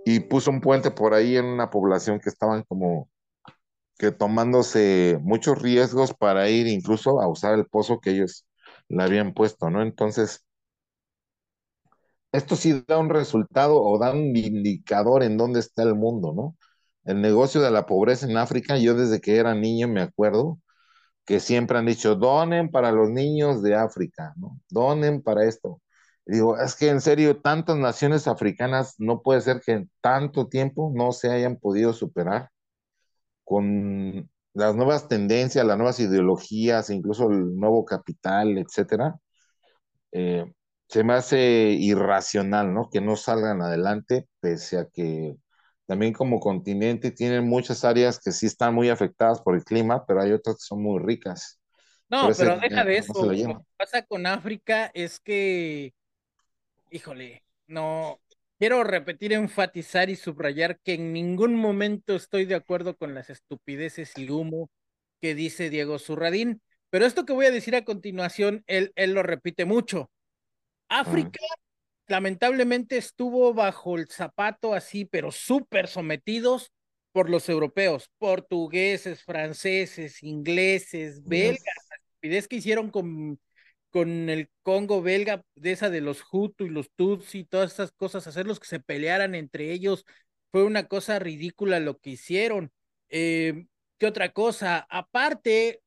y 0.06 0.22
puso 0.22 0.52
un 0.52 0.62
puente 0.62 0.90
por 0.92 1.14
ahí 1.14 1.36
en 1.36 1.46
una 1.46 1.70
población 1.70 2.22
que 2.22 2.30
estaban 2.30 2.64
como 2.64 3.10
que 3.98 4.12
tomándose 4.14 5.20
muchos 5.22 5.62
riesgos 5.62 6.14
para 6.14 6.50
ir 6.50 6.68
incluso 6.68 7.22
a 7.22 7.28
usar 7.28 7.56
el 7.56 7.66
pozo 7.68 8.00
que 8.00 8.12
ellos 8.12 8.48
le 8.90 9.04
habían 9.04 9.34
puesto, 9.34 9.70
¿no? 9.70 9.82
Entonces, 9.82 10.45
esto 12.36 12.56
sí 12.56 12.84
da 12.88 12.98
un 13.00 13.10
resultado 13.10 13.82
o 13.82 13.98
da 14.00 14.12
un 14.14 14.36
indicador 14.36 15.24
en 15.24 15.38
dónde 15.38 15.60
está 15.60 15.84
el 15.84 15.96
mundo, 15.96 16.34
¿no? 16.36 16.58
El 17.06 17.22
negocio 17.22 17.62
de 17.62 17.72
la 17.72 17.86
pobreza 17.86 18.28
en 18.28 18.38
África, 18.38 18.78
yo 18.78 18.96
desde 18.96 19.22
que 19.22 19.38
era 19.38 19.54
niño 19.56 19.88
me 19.88 20.02
acuerdo 20.02 20.60
que 21.26 21.40
siempre 21.40 21.78
han 21.78 21.86
dicho, 21.88 22.16
donen 22.16 22.70
para 22.72 22.92
los 22.92 23.10
niños 23.10 23.64
de 23.64 23.76
África, 23.76 24.34
¿no? 24.38 24.60
Donen 24.70 25.22
para 25.24 25.46
esto. 25.46 25.82
digo, 26.26 26.58
es 26.60 26.76
que 26.76 26.90
en 26.90 27.02
serio, 27.02 27.42
tantas 27.42 27.78
naciones 27.78 28.28
africanas 28.28 28.96
no 29.00 29.22
puede 29.22 29.42
ser 29.42 29.62
que 29.62 29.74
en 29.74 29.92
tanto 30.02 30.48
tiempo 30.48 30.92
no 30.96 31.12
se 31.12 31.32
hayan 31.32 31.58
podido 31.58 31.94
superar 31.94 32.50
con 33.44 34.30
las 34.54 34.76
nuevas 34.76 35.08
tendencias, 35.08 35.66
las 35.66 35.78
nuevas 35.78 36.00
ideologías, 36.00 36.90
incluso 36.90 37.30
el 37.30 37.56
nuevo 37.58 37.86
capital, 37.86 38.58
etcétera. 38.58 39.16
Eh, 40.12 40.46
se 40.88 41.04
me 41.04 41.14
hace 41.14 41.70
irracional, 41.72 42.74
¿no? 42.74 42.90
Que 42.90 43.02
no 43.02 43.16
salgan 43.16 43.62
adelante, 43.62 44.28
pese 44.40 44.78
a 44.78 44.86
que 44.86 45.36
también 45.86 46.14
como 46.14 46.40
continente 46.40 47.12
tienen 47.12 47.48
muchas 47.48 47.84
áreas 47.84 48.20
que 48.20 48.32
sí 48.32 48.46
están 48.46 48.74
muy 48.74 48.90
afectadas 48.90 49.42
por 49.42 49.56
el 49.56 49.64
clima, 49.64 50.06
pero 50.06 50.22
hay 50.22 50.32
otras 50.32 50.58
que 50.58 50.64
son 50.64 50.82
muy 50.82 51.00
ricas. 51.00 51.60
No, 52.10 52.30
pero 52.38 52.58
deja 52.60 52.84
de 52.84 52.98
eso. 52.98 53.14
lo 53.26 53.32
que 53.32 53.66
pasa 53.78 54.04
con 54.04 54.26
África 54.26 54.92
es 54.94 55.20
que, 55.20 55.94
híjole, 56.92 57.44
no, 57.68 58.20
quiero 58.60 58.84
repetir, 58.84 59.34
enfatizar 59.34 60.10
y 60.10 60.16
subrayar 60.16 60.80
que 60.80 60.94
en 60.94 61.14
ningún 61.14 61.56
momento 61.56 62.16
estoy 62.16 62.46
de 62.46 62.56
acuerdo 62.56 62.96
con 62.96 63.14
las 63.14 63.30
estupideces 63.30 64.14
y 64.18 64.30
humo 64.30 64.70
que 65.22 65.36
dice 65.36 65.70
Diego 65.70 66.00
Zurradín, 66.00 66.62
pero 66.90 67.06
esto 67.06 67.26
que 67.26 67.34
voy 67.34 67.48
a 67.48 67.52
decir 67.52 67.76
a 67.76 67.84
continuación, 67.86 68.64
él, 68.68 68.92
él 68.96 69.14
lo 69.14 69.24
repite 69.24 69.66
mucho. 69.66 70.10
África 70.90 71.40
lamentablemente 72.08 72.98
estuvo 72.98 73.54
bajo 73.54 73.98
el 73.98 74.08
zapato 74.08 74.74
así, 74.74 75.06
pero 75.06 75.32
súper 75.32 75.88
sometidos 75.88 76.72
por 77.12 77.30
los 77.30 77.48
europeos, 77.50 78.10
portugueses, 78.18 79.24
franceses, 79.24 80.22
ingleses, 80.22 81.24
belgas, 81.24 81.64
la 82.22 82.42
que 82.42 82.56
hicieron 82.58 82.90
con, 82.92 83.40
con 83.90 84.30
el 84.30 84.50
Congo 84.64 85.02
belga, 85.02 85.42
de 85.56 85.72
esa 85.72 85.90
de 85.90 86.02
los 86.02 86.24
Hutu 86.30 86.66
y 86.66 86.70
los 86.70 86.92
Tutsi, 86.96 87.46
todas 87.46 87.74
esas 87.74 87.92
cosas, 87.94 88.28
hacerlos 88.28 88.60
que 88.60 88.68
se 88.68 88.80
pelearan 88.80 89.34
entre 89.34 89.72
ellos, 89.72 90.06
fue 90.52 90.64
una 90.64 90.88
cosa 90.88 91.20
ridícula 91.20 91.80
lo 91.80 91.98
que 91.98 92.12
hicieron. 92.12 92.72
Eh, 93.10 93.66
¿Qué 93.98 94.08
otra 94.08 94.34
cosa? 94.34 94.86
Aparte, 94.90 95.82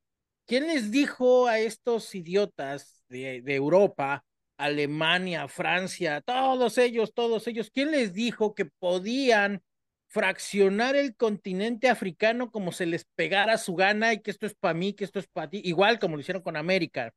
¿quién 0.47 0.67
les 0.67 0.91
dijo 0.91 1.47
a 1.47 1.59
estos 1.59 2.15
idiotas 2.15 3.05
de, 3.09 3.43
de 3.43 3.55
Europa 3.55 4.25
Alemania, 4.59 5.49
Francia, 5.49 6.21
todos 6.21 6.77
ellos, 6.79 7.15
todos 7.15 7.47
ellos, 7.47 7.71
¿quién 7.73 7.93
les 7.93 8.13
dijo 8.13 8.55
que 8.55 8.67
podían 8.67 9.63
fraccionar 10.09 10.97
el 10.97 11.15
continente 11.15 11.89
africano 11.89 12.51
como 12.51 12.73
se 12.73 12.87
les 12.87 13.05
pegara 13.15 13.59
su 13.59 13.75
gana 13.77 14.13
y 14.13 14.21
que 14.21 14.31
esto 14.31 14.47
es 14.47 14.55
para 14.55 14.75
mí, 14.75 14.95
que 14.95 15.05
esto 15.05 15.19
es 15.19 15.29
para 15.29 15.51
ti, 15.51 15.61
igual 15.65 15.99
como 15.99 16.17
lo 16.17 16.21
hicieron 16.21 16.43
con 16.43 16.57
América, 16.57 17.15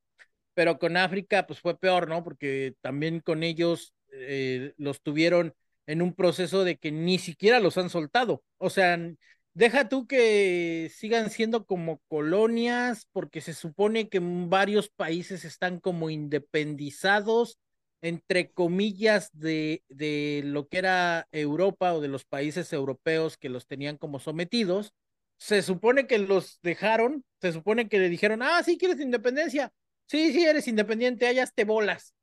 pero 0.54 0.77
con 0.80 0.97
África 0.97 1.47
pues 1.47 1.60
fue 1.60 1.77
peor, 1.77 2.08
¿no? 2.10 2.23
Porque 2.23 2.75
también 2.82 3.21
con 3.21 3.43
ellos 3.43 3.93
eh, 4.12 4.73
los 4.77 5.01
tuvieron 5.01 5.54
en 5.88 6.01
un 6.01 6.13
proceso 6.13 6.63
de 6.63 6.77
que 6.77 6.91
ni 6.91 7.17
siquiera 7.17 7.60
los 7.60 7.77
han 7.77 7.89
soltado, 7.89 8.43
o 8.58 8.69
sea, 8.69 8.99
Deja 9.54 9.90
tú 9.90 10.08
que 10.08 10.90
sigan 10.96 11.30
siendo 11.30 11.66
como 11.66 12.00
colonias, 12.08 13.08
porque 13.12 13.42
se 13.42 13.54
supone 13.54 14.08
que 14.08 14.20
varios 14.22 14.90
países 14.90 15.44
están 15.44 15.80
como 15.82 16.10
independizados, 16.10 17.60
entre 18.02 18.52
comillas, 18.52 19.30
de, 19.34 19.84
de 19.90 20.42
lo 20.46 20.70
que 20.70 20.78
era 20.78 21.28
Europa 21.34 21.94
o 21.94 22.00
de 22.02 22.08
los 22.08 22.24
países 22.24 22.72
europeos 22.72 23.38
que 23.38 23.50
los 23.50 23.68
tenían 23.68 23.98
como 23.98 24.20
sometidos. 24.20 24.94
Se 25.38 25.62
supone 25.62 26.08
que 26.08 26.18
los 26.20 26.60
dejaron, 26.62 27.26
se 27.42 27.52
supone 27.52 27.90
que 27.90 28.00
le 28.00 28.10
dijeron, 28.10 28.42
ah, 28.44 28.62
sí, 28.64 28.78
quieres 28.78 29.02
independencia. 29.02 29.72
Sí, 30.08 30.32
sí, 30.34 30.46
eres 30.46 30.68
independiente, 30.70 31.28
allá 31.28 31.46
te 31.54 31.66
bolas. 31.66 32.14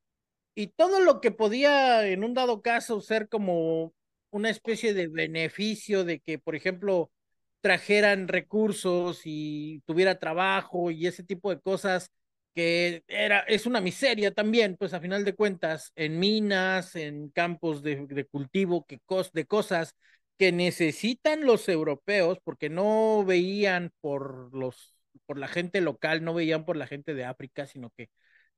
Y 0.54 0.68
todo 0.68 1.00
lo 1.00 1.20
que 1.20 1.30
podía, 1.30 2.06
en 2.08 2.24
un 2.24 2.34
dado 2.34 2.62
caso, 2.62 3.00
ser 3.00 3.28
como 3.28 3.94
una 4.30 4.50
especie 4.50 4.94
de 4.94 5.08
beneficio 5.08 6.04
de 6.04 6.20
que, 6.20 6.38
por 6.38 6.56
ejemplo, 6.56 7.10
trajeran 7.60 8.28
recursos 8.28 9.22
y 9.24 9.82
tuviera 9.86 10.18
trabajo 10.18 10.90
y 10.90 11.06
ese 11.06 11.22
tipo 11.24 11.50
de 11.50 11.60
cosas 11.60 12.10
que 12.54 13.04
era, 13.08 13.40
es 13.40 13.66
una 13.66 13.80
miseria 13.80 14.32
también, 14.34 14.76
pues 14.76 14.92
a 14.92 15.00
final 15.00 15.24
de 15.24 15.34
cuentas, 15.34 15.92
en 15.94 16.18
minas, 16.18 16.96
en 16.96 17.28
campos 17.30 17.82
de, 17.82 18.26
cultivo, 18.30 18.84
que 18.86 19.00
de 19.32 19.46
cosas 19.46 19.94
que 20.38 20.52
necesitan 20.52 21.44
los 21.44 21.68
europeos, 21.68 22.38
porque 22.42 22.68
no 22.68 23.24
veían 23.24 23.92
por 24.00 24.54
los, 24.54 24.96
por 25.26 25.38
la 25.38 25.48
gente 25.48 25.80
local, 25.80 26.24
no 26.24 26.34
veían 26.34 26.64
por 26.64 26.76
la 26.76 26.86
gente 26.86 27.14
de 27.14 27.24
África, 27.24 27.66
sino 27.66 27.90
que, 27.96 28.10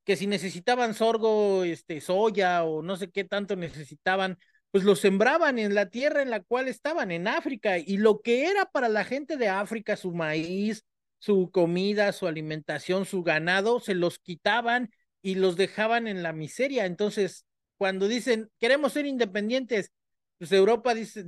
que 0.04 0.16
si 0.16 0.26
necesitaban 0.26 0.94
sorgo, 0.94 1.64
este, 1.64 2.00
soya 2.00 2.64
o 2.64 2.82
no 2.82 2.96
sé 2.96 3.10
qué 3.10 3.24
tanto 3.24 3.56
necesitaban, 3.56 4.38
pues 4.70 4.84
lo 4.84 4.94
sembraban 4.96 5.58
en 5.58 5.74
la 5.74 5.90
tierra 5.90 6.22
en 6.22 6.30
la 6.30 6.40
cual 6.40 6.68
estaban, 6.68 7.10
en 7.10 7.26
África, 7.26 7.78
y 7.78 7.96
lo 7.96 8.20
que 8.20 8.46
era 8.46 8.66
para 8.66 8.88
la 8.88 9.04
gente 9.04 9.36
de 9.36 9.48
África, 9.48 9.96
su 9.96 10.12
maíz, 10.12 10.84
su 11.18 11.50
comida, 11.50 12.12
su 12.12 12.26
alimentación, 12.26 13.04
su 13.04 13.22
ganado, 13.22 13.80
se 13.80 13.94
los 13.94 14.18
quitaban 14.18 14.90
y 15.22 15.34
los 15.34 15.56
dejaban 15.56 16.06
en 16.06 16.22
la 16.22 16.32
miseria. 16.32 16.86
Entonces, 16.86 17.44
cuando 17.76 18.08
dicen, 18.08 18.50
queremos 18.58 18.92
ser 18.92 19.06
independientes, 19.06 19.90
pues 20.38 20.52
Europa 20.52 20.94
dice, 20.94 21.24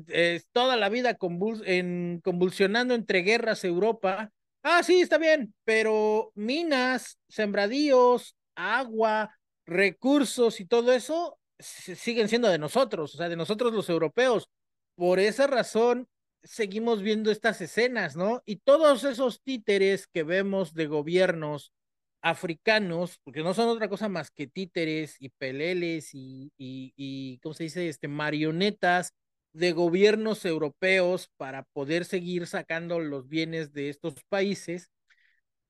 toda 0.53 0.77
la 0.77 0.89
vida 0.89 1.19
en, 1.67 2.21
convulsionando 2.25 2.95
entre 2.95 3.21
guerras 3.21 3.65
Europa. 3.65 4.31
Ah, 4.63 4.83
sí, 4.83 5.01
está 5.01 5.19
bien, 5.19 5.55
pero 5.65 6.33
minas, 6.35 7.19
sembradíos, 7.29 8.37
agua, 8.55 9.37
recursos 9.67 10.61
y 10.61 10.65
todo 10.65 10.93
eso 10.93 11.39
siguen 11.63 12.29
siendo 12.29 12.49
de 12.49 12.59
nosotros, 12.59 13.15
o 13.15 13.19
sea, 13.19 13.29
de 13.29 13.37
nosotros 13.37 13.73
los 13.73 13.89
europeos. 13.89 14.49
Por 14.95 15.19
esa 15.19 15.47
razón 15.47 16.09
seguimos 16.43 17.03
viendo 17.03 17.31
estas 17.31 17.61
escenas, 17.61 18.17
¿no? 18.17 18.43
Y 18.47 18.57
todos 18.57 19.05
esos 19.05 19.43
títeres 19.43 20.07
que 20.07 20.23
vemos 20.25 20.75
de 20.75 20.87
gobiernos 20.87 21.73
africanos, 22.23 23.19
porque 23.25 23.43
no 23.43 23.55
son 23.55 23.69
otra 23.69 23.89
cosa 23.89 24.09
más 24.09 24.31
que 24.31 24.47
títeres 24.47 25.17
y 25.21 25.31
peleles 25.31 26.15
y, 26.15 26.53
y, 26.57 26.93
y 26.97 27.39
¿cómo 27.39 27.55
se 27.55 27.65
dice? 27.65 27.89
Este, 27.89 28.09
marionetas 28.09 29.13
de 29.53 29.73
gobiernos 29.73 30.45
europeos 30.45 31.29
para 31.37 31.65
poder 31.73 32.05
seguir 32.05 32.47
sacando 32.47 33.01
los 33.01 33.29
bienes 33.29 33.73
de 33.73 33.89
estos 33.91 34.15
países, 34.29 34.91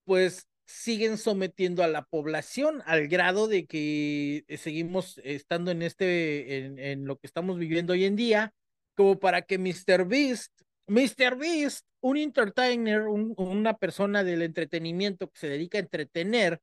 pues 0.04 0.46
siguen 0.64 1.18
sometiendo 1.18 1.82
a 1.82 1.88
la 1.88 2.02
población 2.02 2.82
al 2.86 3.08
grado 3.08 3.48
de 3.48 3.66
que 3.66 4.44
seguimos 4.58 5.20
estando 5.24 5.70
en 5.70 5.82
este, 5.82 6.90
en, 6.92 7.04
lo 7.04 7.16
que 7.16 7.26
estamos 7.26 7.58
viviendo 7.58 7.92
hoy 7.92 8.04
en 8.04 8.16
día, 8.16 8.54
como 8.94 9.18
para 9.18 9.42
que 9.42 9.58
Mr. 9.58 10.06
Beast, 10.06 10.52
Mr. 10.86 11.36
Beast, 11.36 11.86
un 12.00 12.16
entertainer, 12.16 13.02
un, 13.02 13.34
una 13.36 13.74
persona 13.76 14.24
del 14.24 14.42
entretenimiento 14.42 15.28
que 15.28 15.38
se 15.38 15.48
dedica 15.48 15.78
a 15.78 15.82
entretener, 15.82 16.60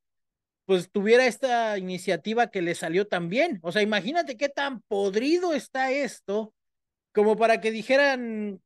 pues 0.65 0.91
tuviera 0.91 1.25
esta 1.25 1.77
iniciativa 1.77 2.51
que 2.51 2.61
le 2.61 2.75
salió 2.75 3.07
tan 3.07 3.27
bien. 3.29 3.59
O 3.63 3.71
sea, 3.71 3.81
imagínate 3.81 4.37
qué 4.37 4.49
tan 4.49 4.81
podrido 4.81 5.53
está 5.53 5.91
esto 5.91 6.53
como 7.11 7.35
para 7.35 7.59
que 7.59 7.71
dijeran, 7.71 8.61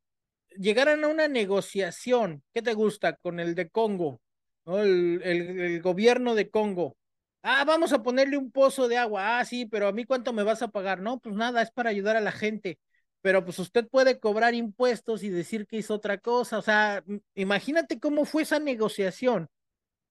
llegaran 0.56 1.04
a 1.04 1.08
una 1.08 1.28
negociación, 1.28 2.42
¿qué 2.52 2.62
te 2.62 2.74
gusta? 2.74 3.16
Con 3.16 3.40
el 3.40 3.54
de 3.54 3.70
Congo, 3.70 4.20
El, 4.66 5.20
el, 5.22 5.82
gobierno 5.82 6.34
de 6.34 6.50
Congo. 6.50 6.96
Ah, 7.42 7.64
vamos 7.66 7.92
a 7.92 8.02
ponerle 8.02 8.38
un 8.38 8.50
pozo 8.50 8.88
de 8.88 8.96
agua. 8.96 9.38
Ah, 9.38 9.44
sí, 9.44 9.66
pero 9.66 9.88
a 9.88 9.92
mí 9.92 10.04
cuánto 10.04 10.32
me 10.32 10.42
vas 10.42 10.62
a 10.62 10.68
pagar? 10.68 11.00
No, 11.00 11.18
pues 11.20 11.34
nada, 11.34 11.62
es 11.62 11.70
para 11.70 11.90
ayudar 11.90 12.16
a 12.16 12.20
la 12.20 12.32
gente. 12.32 12.78
Pero 13.20 13.44
pues 13.44 13.58
usted 13.58 13.86
puede 13.88 14.18
cobrar 14.18 14.54
impuestos 14.54 15.22
y 15.22 15.30
decir 15.30 15.66
que 15.66 15.76
hizo 15.78 15.94
otra 15.94 16.18
cosa. 16.18 16.58
O 16.58 16.62
sea, 16.62 17.04
imagínate 17.34 18.00
cómo 18.00 18.24
fue 18.24 18.42
esa 18.42 18.58
negociación 18.58 19.48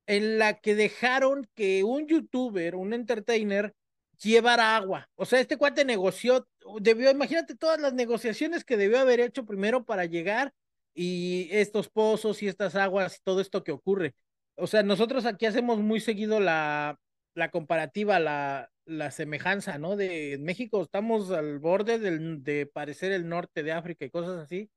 en 0.08 0.38
la 0.40 0.60
que 0.60 0.76
dejaron 0.76 1.48
que 1.56 1.84
un 1.84 2.08
youtuber, 2.08 2.76
un 2.76 2.94
entertainer, 2.94 3.74
llevara 4.22 4.76
agua. 4.76 5.10
O 5.16 5.26
sea, 5.26 5.40
este 5.40 5.58
cuate 5.58 5.86
negoció, 5.86 6.48
debió, 6.82 7.12
imagínate 7.12 7.56
todas 7.56 7.80
las 7.80 7.94
negociaciones 7.94 8.64
que 8.66 8.78
debió 8.78 9.00
haber 9.00 9.20
hecho 9.20 9.46
primero 9.46 9.86
para 9.86 10.06
llegar 10.06 10.54
y 10.94 11.50
estos 11.52 11.90
pozos 11.90 12.44
y 12.44 12.48
estas 12.48 12.76
aguas 12.76 13.22
todo 13.24 13.42
esto 13.42 13.64
que 13.64 13.72
ocurre. 13.72 14.16
O 14.56 14.68
sea, 14.68 14.84
nosotros 14.84 15.26
aquí 15.26 15.46
hacemos 15.46 15.80
muy 15.80 16.00
seguido 16.00 16.40
la, 16.40 17.00
la 17.34 17.50
comparativa, 17.52 18.20
la, 18.20 18.70
la 18.86 19.12
semejanza, 19.12 19.78
¿no? 19.78 19.96
De 19.96 20.38
México 20.40 20.82
estamos 20.82 21.32
al 21.32 21.60
borde 21.60 22.00
del, 22.00 22.44
de 22.44 22.66
parecer 22.68 23.12
el 23.12 23.28
norte 23.28 23.64
de 23.64 23.72
África 23.72 24.06
y 24.06 24.12
cosas 24.12 24.40
así, 24.40 24.70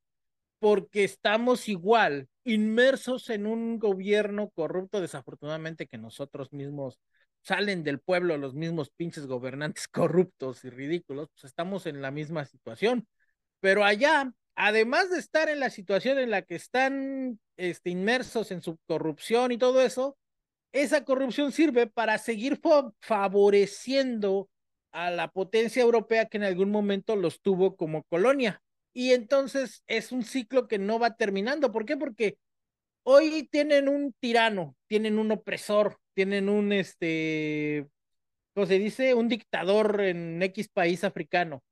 porque 0.59 1.05
estamos 1.05 1.69
igual, 1.69 2.29
inmersos 2.45 3.31
en 3.31 3.47
un 3.47 3.79
gobierno 3.79 4.51
corrupto, 4.51 5.01
desafortunadamente 5.01 5.87
que 5.87 5.99
nosotros 5.99 6.53
mismos 6.53 6.99
salen 7.43 7.85
del 7.85 8.01
pueblo 8.01 8.37
los 8.39 8.55
mismos 8.55 8.91
pinches 8.91 9.27
gobernantes 9.27 9.89
corruptos 9.89 10.65
y 10.65 10.71
ridículos, 10.71 11.29
pues 11.35 11.45
estamos 11.45 11.87
en 11.87 12.03
la 12.03 12.11
misma 12.11 12.45
situación. 12.47 13.07
Pero 13.61 13.85
allá, 13.85 14.33
además 14.57 15.11
de 15.11 15.19
estar 15.19 15.49
en 15.49 15.61
la 15.61 15.71
situación 15.71 16.19
en 16.19 16.31
la 16.31 16.43
que 16.43 16.57
están 16.57 17.39
este, 17.57 17.91
inmersos 17.91 18.51
en 18.51 18.63
su 18.63 18.79
corrupción 18.87 19.53
y 19.53 19.59
todo 19.59 19.83
eso, 19.83 20.17
esa 20.73 21.05
corrupción 21.05 21.53
sirve 21.53 21.87
para 21.87 22.19
seguir 22.19 22.61
favoreciendo 23.01 24.49
a 24.93 25.11
la 25.11 25.29
potencia 25.29 25.83
europea 25.83 26.27
que 26.27 26.39
en 26.39 26.45
algún 26.45 26.71
momento 26.71 27.17
los 27.17 27.41
tuvo 27.41 27.77
como 27.77 28.03
colonia. 28.05 28.63
Y 28.93 29.13
entonces 29.13 29.83
es 29.87 30.11
un 30.11 30.25
ciclo 30.25 30.69
que 30.69 30.79
no 30.79 30.99
va 30.99 31.17
terminando. 31.17 31.71
¿Por 31.71 31.85
qué? 31.85 31.97
Porque 31.97 32.39
hoy 33.03 33.47
tienen 33.51 33.89
un 33.89 34.15
tirano, 34.21 34.75
tienen 34.87 35.19
un 35.19 35.33
opresor, 35.33 35.99
tienen 36.15 36.49
un, 36.49 36.73
este, 36.73 37.87
¿cómo 38.55 38.67
se 38.67 38.79
dice? 38.79 39.15
Un 39.15 39.29
dictador 39.29 40.01
en 40.01 40.43
X 40.43 40.69
país 40.69 41.05
africano. 41.05 41.63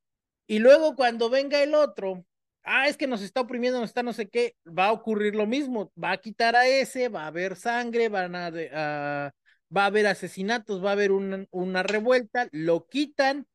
Y 0.46 0.58
luego 0.58 0.94
cuando 0.94 1.30
venga 1.30 1.62
el 1.62 1.74
otro, 1.74 2.26
ah, 2.64 2.88
es 2.88 2.96
que 2.96 3.06
nos 3.06 3.22
está 3.22 3.40
oprimiendo, 3.40 3.80
nos 3.80 3.90
está 3.90 4.02
no 4.02 4.12
sé 4.12 4.28
qué, 4.28 4.56
va 4.66 4.86
a 4.86 4.92
ocurrir 4.92 5.34
lo 5.34 5.46
mismo, 5.46 5.92
va 6.02 6.12
a 6.12 6.16
quitar 6.18 6.56
a 6.56 6.66
ese, 6.66 7.08
va 7.08 7.24
a 7.24 7.26
haber 7.28 7.56
sangre, 7.56 8.08
van 8.08 8.34
a, 8.34 8.50
a 8.72 9.32
va 9.76 9.84
a 9.84 9.86
haber 9.86 10.06
asesinatos, 10.06 10.84
va 10.84 10.90
a 10.90 10.92
haber 10.92 11.12
una, 11.12 11.82
revuelta, 11.82 12.48
lo 12.52 12.86
quitan 12.86 13.46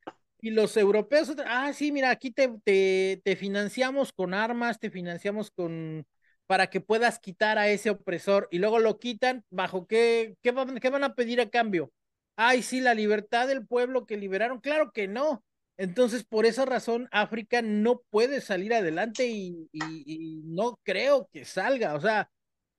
y 0.42 0.52
los 0.52 0.78
europeos, 0.78 1.34
ah, 1.46 1.72
sí, 1.74 1.92
mira, 1.92 2.12
aquí 2.12 2.32
te 2.32 3.36
financiamos 3.38 4.14
con 4.14 4.34
armas, 4.34 4.80
te 4.80 4.90
financiamos 4.90 5.52
con 5.52 6.06
para 6.50 6.72
que 6.72 6.82
puedas 6.82 7.20
quitar 7.20 7.60
a 7.60 7.70
ese 7.70 7.92
opresor 7.92 8.48
y 8.50 8.58
luego 8.58 8.80
lo 8.80 8.98
quitan, 8.98 9.46
¿bajo 9.52 9.86
qué, 9.86 10.36
qué, 10.42 10.50
van, 10.50 10.80
qué 10.80 10.90
van 10.90 11.04
a 11.04 11.14
pedir 11.14 11.40
a 11.42 11.52
cambio? 11.52 11.92
Ay, 12.36 12.64
sí, 12.64 12.82
la 12.82 12.96
libertad 12.96 13.48
del 13.48 13.68
pueblo 13.68 14.08
que 14.08 14.18
liberaron, 14.18 14.60
claro 14.60 14.92
que 14.92 15.08
no. 15.08 15.44
Entonces, 15.80 16.26
por 16.26 16.46
esa 16.46 16.66
razón, 16.66 17.08
África 17.10 17.62
no 17.62 18.02
puede 18.10 18.42
salir 18.42 18.74
adelante 18.74 19.28
y, 19.28 19.70
y, 19.72 20.04
y 20.06 20.42
no 20.44 20.78
creo 20.84 21.30
que 21.32 21.46
salga. 21.46 21.96
O 21.96 22.02
sea, 22.02 22.30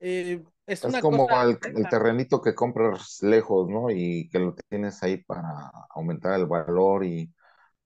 eh, 0.01 0.45
es, 0.67 0.81
es, 0.81 0.85
una 0.85 1.01
como 1.01 1.27
cosa 1.27 1.45
el, 1.45 1.59
el, 1.77 1.89
terrenito 1.89 2.43
que 2.43 2.55
compras 2.55 3.23
lejos, 3.23 3.71
¿no? 3.71 3.91
Y 3.91 4.29
que 4.29 4.39
lo 4.39 4.55
tienes 4.69 5.03
ahí 5.03 5.17
para 5.17 5.73
aumentar 5.89 6.39
el 6.39 6.45
valor 6.45 7.07
y 7.07 7.33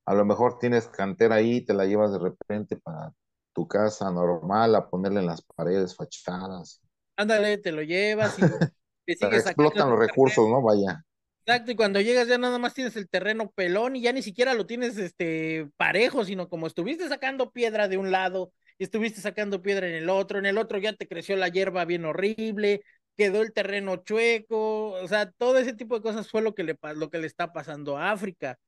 a 0.04 0.14
lo 0.14 0.24
mejor 0.24 0.58
tienes 0.58 0.88
cantera 0.88 1.36
ahí, 1.36 1.64
te 1.64 1.74
la 1.74 1.86
llevas 1.86 2.10
de 2.10 2.18
repente 2.18 2.76
para 2.76 3.12
tu 3.52 3.68
casa 3.68 4.10
normal, 4.10 4.74
a 4.74 4.90
ponerle 4.90 5.20
en 5.20 5.26
las 5.26 5.42
paredes, 5.42 5.94
fachadas. 5.94 6.82
Ándale, 7.16 7.58
te 7.58 7.70
lo 7.70 7.82
llevas 7.82 8.36
y 8.36 8.42
te 9.06 9.14
sigues 9.14 9.46
explotan 9.46 9.90
los 9.90 9.98
recursos, 10.00 10.48
¿no? 10.48 10.60
Vaya. 10.60 11.04
Exacto, 11.46 11.72
y 11.72 11.76
cuando 11.76 12.00
llegas 12.00 12.26
ya 12.26 12.38
nada 12.38 12.58
más 12.58 12.72
tienes 12.72 12.96
el 12.96 13.08
terreno 13.08 13.50
pelón 13.50 13.96
y 13.96 14.00
ya 14.00 14.12
ni 14.12 14.22
siquiera 14.22 14.54
lo 14.54 14.64
tienes 14.64 14.96
este 14.96 15.68
parejo, 15.76 16.24
sino 16.24 16.48
como 16.48 16.66
estuviste 16.66 17.06
sacando 17.08 17.50
piedra 17.52 17.86
de 17.86 17.98
un 17.98 18.10
lado 18.10 18.52
estuviste 18.78 19.20
sacando 19.20 19.62
piedra 19.62 19.88
en 19.88 19.94
el 19.94 20.10
otro, 20.10 20.38
en 20.38 20.46
el 20.46 20.58
otro 20.58 20.78
ya 20.78 20.92
te 20.94 21.06
creció 21.08 21.36
la 21.36 21.48
hierba 21.48 21.84
bien 21.84 22.04
horrible, 22.04 22.82
quedó 23.16 23.42
el 23.42 23.52
terreno 23.52 23.96
chueco, 23.96 24.92
o 24.92 25.08
sea, 25.08 25.30
todo 25.32 25.58
ese 25.58 25.74
tipo 25.74 25.96
de 25.96 26.02
cosas 26.02 26.30
fue 26.30 26.42
lo 26.42 26.54
que 26.54 26.64
le, 26.64 26.78
lo 26.96 27.10
que 27.10 27.18
le 27.18 27.26
está 27.26 27.52
pasando 27.52 27.96
a 27.96 28.10
África. 28.10 28.58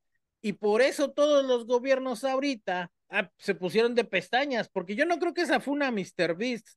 Y 0.40 0.54
por 0.54 0.82
eso 0.82 1.10
todos 1.10 1.44
los 1.44 1.66
gobiernos 1.66 2.24
ahorita 2.24 2.90
ah, 3.08 3.30
se 3.38 3.54
pusieron 3.54 3.94
de 3.94 4.04
pestañas, 4.04 4.68
porque 4.68 4.94
yo 4.94 5.06
no 5.06 5.18
creo 5.18 5.34
que 5.34 5.42
esa 5.42 5.60
funa 5.60 5.90
Mr. 5.90 6.36
Beast 6.36 6.68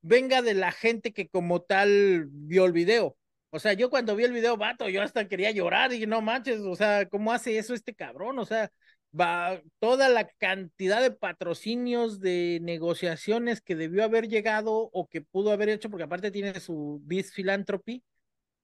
venga 0.00 0.40
de 0.42 0.54
la 0.54 0.72
gente 0.72 1.12
que 1.12 1.28
como 1.28 1.60
tal 1.62 2.26
vio 2.30 2.64
el 2.64 2.72
video. 2.72 3.16
O 3.50 3.58
sea, 3.58 3.72
yo 3.72 3.90
cuando 3.90 4.14
vi 4.14 4.24
el 4.24 4.32
video, 4.32 4.56
vato, 4.56 4.88
yo 4.88 5.02
hasta 5.02 5.26
quería 5.28 5.50
llorar 5.50 5.92
y 5.92 6.06
no 6.06 6.20
manches, 6.20 6.60
o 6.60 6.76
sea, 6.76 7.08
¿cómo 7.08 7.32
hace 7.32 7.58
eso 7.58 7.74
este 7.74 7.94
cabrón? 7.94 8.38
O 8.38 8.44
sea, 8.44 8.70
va 9.18 9.62
toda 9.78 10.08
la 10.08 10.28
cantidad 10.38 11.00
de 11.00 11.10
patrocinios, 11.10 12.20
de 12.20 12.58
negociaciones 12.62 13.60
que 13.62 13.74
debió 13.74 14.04
haber 14.04 14.28
llegado 14.28 14.90
o 14.92 15.08
que 15.08 15.22
pudo 15.22 15.52
haber 15.52 15.70
hecho, 15.70 15.90
porque 15.90 16.04
aparte 16.04 16.30
tiene 16.30 16.60
su 16.60 17.00
Beast 17.04 17.34
Philanthropy, 17.34 18.04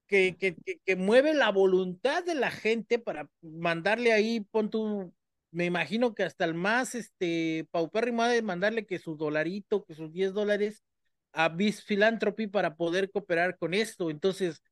que, 0.07 0.37
que, 0.39 0.55
que, 0.57 0.79
que, 0.85 0.97
mueve 0.97 1.35
la 1.35 1.51
voluntad 1.51 2.25
de 2.25 2.35
la 2.35 2.51
gente 2.51 2.99
para 2.99 3.29
mandarle 3.41 4.13
ahí, 4.13 4.41
pon 4.41 4.71
tu, 4.71 5.15
me 5.51 5.65
imagino 5.65 6.15
que 6.15 6.25
hasta 6.25 6.45
el 6.45 6.55
más 6.55 6.95
este 6.95 7.67
paupérrimo 7.71 8.25
de 8.25 8.43
mandarle 8.43 8.87
que 8.87 8.99
su 8.99 9.17
dolarito, 9.17 9.85
que 9.85 9.95
sus 9.95 10.13
10 10.13 10.35
dólares 10.35 10.85
a 11.33 11.49
Bis 11.49 11.83
Philanthropy 11.85 12.49
para 12.49 12.77
poder 12.77 13.11
cooperar 13.11 13.57
con 13.57 13.75
esto. 13.75 14.11
Entonces, 14.11 14.63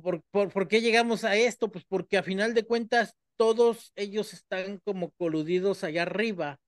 ¿por, 0.00 0.22
por, 0.30 0.50
¿por 0.50 0.68
qué 0.68 0.80
llegamos 0.80 1.24
a 1.24 1.36
esto? 1.36 1.70
Pues 1.70 1.84
porque 1.84 2.18
a 2.18 2.22
final 2.22 2.54
de 2.54 2.64
cuentas 2.64 3.14
todos 3.36 3.92
ellos 3.96 4.32
están 4.32 4.78
como 4.84 5.10
coludidos 5.12 5.84
allá 5.84 6.02
arriba 6.02 6.58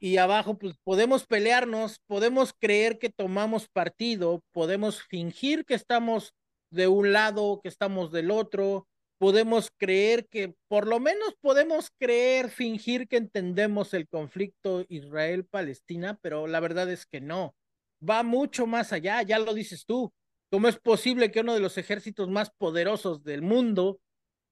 y 0.00 0.16
abajo, 0.16 0.58
pues 0.58 0.74
podemos 0.82 1.26
pelearnos, 1.26 2.00
podemos 2.08 2.52
creer 2.58 2.98
que 2.98 3.08
tomamos 3.08 3.68
partido, 3.68 4.42
podemos 4.50 5.00
fingir 5.04 5.64
que 5.64 5.74
estamos 5.74 6.34
de 6.70 6.88
un 6.88 7.12
lado, 7.12 7.60
que 7.62 7.68
estamos 7.68 8.10
del 8.10 8.32
otro, 8.32 8.88
podemos 9.18 9.70
creer 9.78 10.26
que, 10.26 10.56
por 10.66 10.88
lo 10.88 10.98
menos 10.98 11.36
podemos 11.40 11.92
creer, 12.00 12.50
fingir 12.50 13.06
que 13.06 13.18
entendemos 13.18 13.94
el 13.94 14.08
conflicto 14.08 14.84
Israel-Palestina, 14.88 16.18
pero 16.20 16.48
la 16.48 16.58
verdad 16.58 16.90
es 16.90 17.06
que 17.06 17.20
no, 17.20 17.54
va 18.02 18.24
mucho 18.24 18.66
más 18.66 18.92
allá, 18.92 19.22
ya 19.22 19.38
lo 19.38 19.54
dices 19.54 19.86
tú. 19.86 20.12
¿Cómo 20.52 20.68
es 20.68 20.76
posible 20.76 21.30
que 21.30 21.40
uno 21.40 21.54
de 21.54 21.60
los 21.60 21.78
ejércitos 21.78 22.28
más 22.28 22.50
poderosos 22.50 23.24
del 23.24 23.40
mundo, 23.40 24.00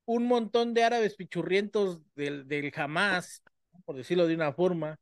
un 0.07 0.27
montón 0.27 0.73
de 0.73 0.83
árabes 0.83 1.15
pichurrientos 1.15 2.01
del, 2.15 2.49
del 2.49 2.73
Hamas, 2.75 3.43
por 3.85 3.97
decirlo 3.97 4.27
de 4.27 4.35
una 4.35 4.55
forma, 4.55 4.99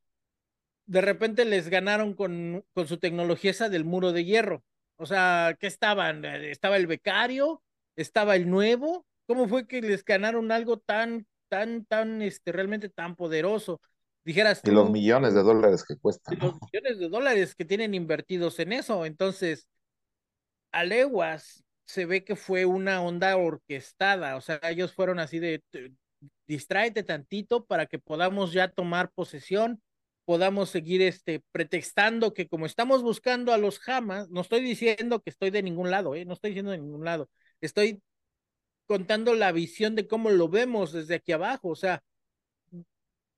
de 0.86 1.00
repente 1.00 1.44
les 1.44 1.68
ganaron 1.68 2.14
con, 2.14 2.64
con 2.74 2.88
su 2.88 2.96
tecnología 2.96 3.52
esa 3.52 3.68
del 3.68 3.84
muro 3.84 4.10
de 4.10 4.24
hierro? 4.24 4.64
O 4.96 5.06
sea, 5.06 5.56
¿qué 5.60 5.68
estaban? 5.68 6.24
¿Estaba 6.24 6.76
el 6.76 6.88
becario? 6.88 7.62
¿Estaba 7.94 8.34
el 8.34 8.50
nuevo? 8.50 9.06
¿Cómo 9.28 9.46
fue 9.46 9.68
que 9.68 9.80
les 9.80 10.04
ganaron 10.04 10.50
algo 10.50 10.80
tan, 10.80 11.28
tan, 11.48 11.84
tan, 11.84 12.22
este, 12.22 12.50
realmente 12.50 12.88
tan 12.88 13.14
poderoso? 13.14 13.80
Dijeras 14.24 14.62
tú, 14.62 14.72
Y 14.72 14.74
los 14.74 14.90
millones 14.90 15.32
de 15.32 15.44
dólares 15.44 15.84
que 15.86 15.96
cuestan. 15.96 16.34
Y 16.34 16.40
los 16.40 16.54
millones 16.60 16.98
de 16.98 17.08
dólares 17.08 17.54
que 17.54 17.64
tienen 17.64 17.94
invertidos 17.94 18.58
en 18.58 18.72
eso. 18.72 19.06
Entonces, 19.06 19.68
a 20.72 20.84
leguas 20.84 21.64
se 21.84 22.06
ve 22.06 22.24
que 22.24 22.36
fue 22.36 22.64
una 22.66 23.02
onda 23.02 23.36
orquestada. 23.36 24.36
O 24.36 24.40
sea, 24.40 24.60
ellos 24.64 24.92
fueron 24.92 25.18
así 25.18 25.38
de, 25.38 25.62
distráete 26.46 27.02
tantito 27.02 27.64
para 27.66 27.86
que 27.86 27.98
podamos 27.98 28.52
ya 28.52 28.68
tomar 28.68 29.10
posesión 29.10 29.82
podamos 30.28 30.68
seguir 30.68 31.00
este, 31.00 31.42
pretextando 31.52 32.34
que 32.34 32.48
como 32.48 32.66
estamos 32.66 33.02
buscando 33.02 33.50
a 33.50 33.56
los 33.56 33.80
Hamas, 33.88 34.28
no 34.28 34.42
estoy 34.42 34.60
diciendo 34.60 35.22
que 35.22 35.30
estoy 35.30 35.48
de 35.48 35.62
ningún 35.62 35.90
lado, 35.90 36.14
¿eh? 36.14 36.26
no 36.26 36.34
estoy 36.34 36.50
diciendo 36.50 36.70
de 36.70 36.76
ningún 36.76 37.02
lado, 37.02 37.30
estoy 37.62 38.02
contando 38.84 39.32
la 39.32 39.52
visión 39.52 39.94
de 39.94 40.06
cómo 40.06 40.28
lo 40.28 40.50
vemos 40.50 40.92
desde 40.92 41.14
aquí 41.14 41.32
abajo, 41.32 41.70
o 41.70 41.76
sea, 41.76 42.02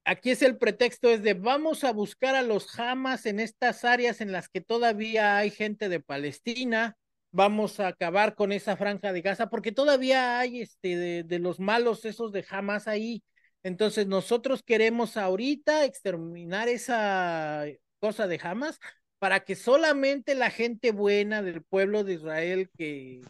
aquí 0.05 0.33
es 0.33 0.43
el 0.43 0.59
pretexto, 0.59 1.11
es 1.11 1.22
de 1.22 1.35
vamos 1.35 1.85
a 1.85 1.93
buscar 1.93 2.35
a 2.35 2.43
los 2.43 2.76
Hamas 2.76 3.24
en 3.24 3.39
estas 3.39 3.85
áreas 3.85 4.20
en 4.20 4.33
las 4.33 4.49
que 4.49 4.61
todavía 4.61 5.37
hay 5.37 5.51
gente 5.53 5.89
de 5.89 6.01
Palestina, 6.01 6.97
vamos 7.33 7.81
a 7.81 7.89
acabar 7.89 8.35
con 8.35 8.53
esa 8.53 8.76
franja 8.76 9.12
de 9.12 9.22
Gaza, 9.22 9.49
porque 9.49 9.72
todavía 9.72 10.39
hay 10.39 10.61
este 10.62 11.24
de, 11.24 11.39
los 11.39 11.61
malos 11.61 12.05
esos 12.05 12.33
de 12.33 12.45
Hamas 12.49 12.89
ahí. 12.89 13.22
Entonces 13.62 14.07
nosotros 14.07 14.62
queremos 14.62 15.16
ahorita 15.16 15.85
exterminar 15.85 16.68
esa 16.68 17.66
cosa 17.99 18.26
de 18.26 18.41
Hamas 18.43 18.78
para 19.18 19.41
que 19.41 19.55
solamente 19.55 20.35
la 20.35 20.51
gente 20.51 20.93
buena 20.93 21.43
del 21.43 21.62
pueblo 21.62 22.05
de 22.05 22.14
Israel 22.14 22.70
que, 22.76 23.20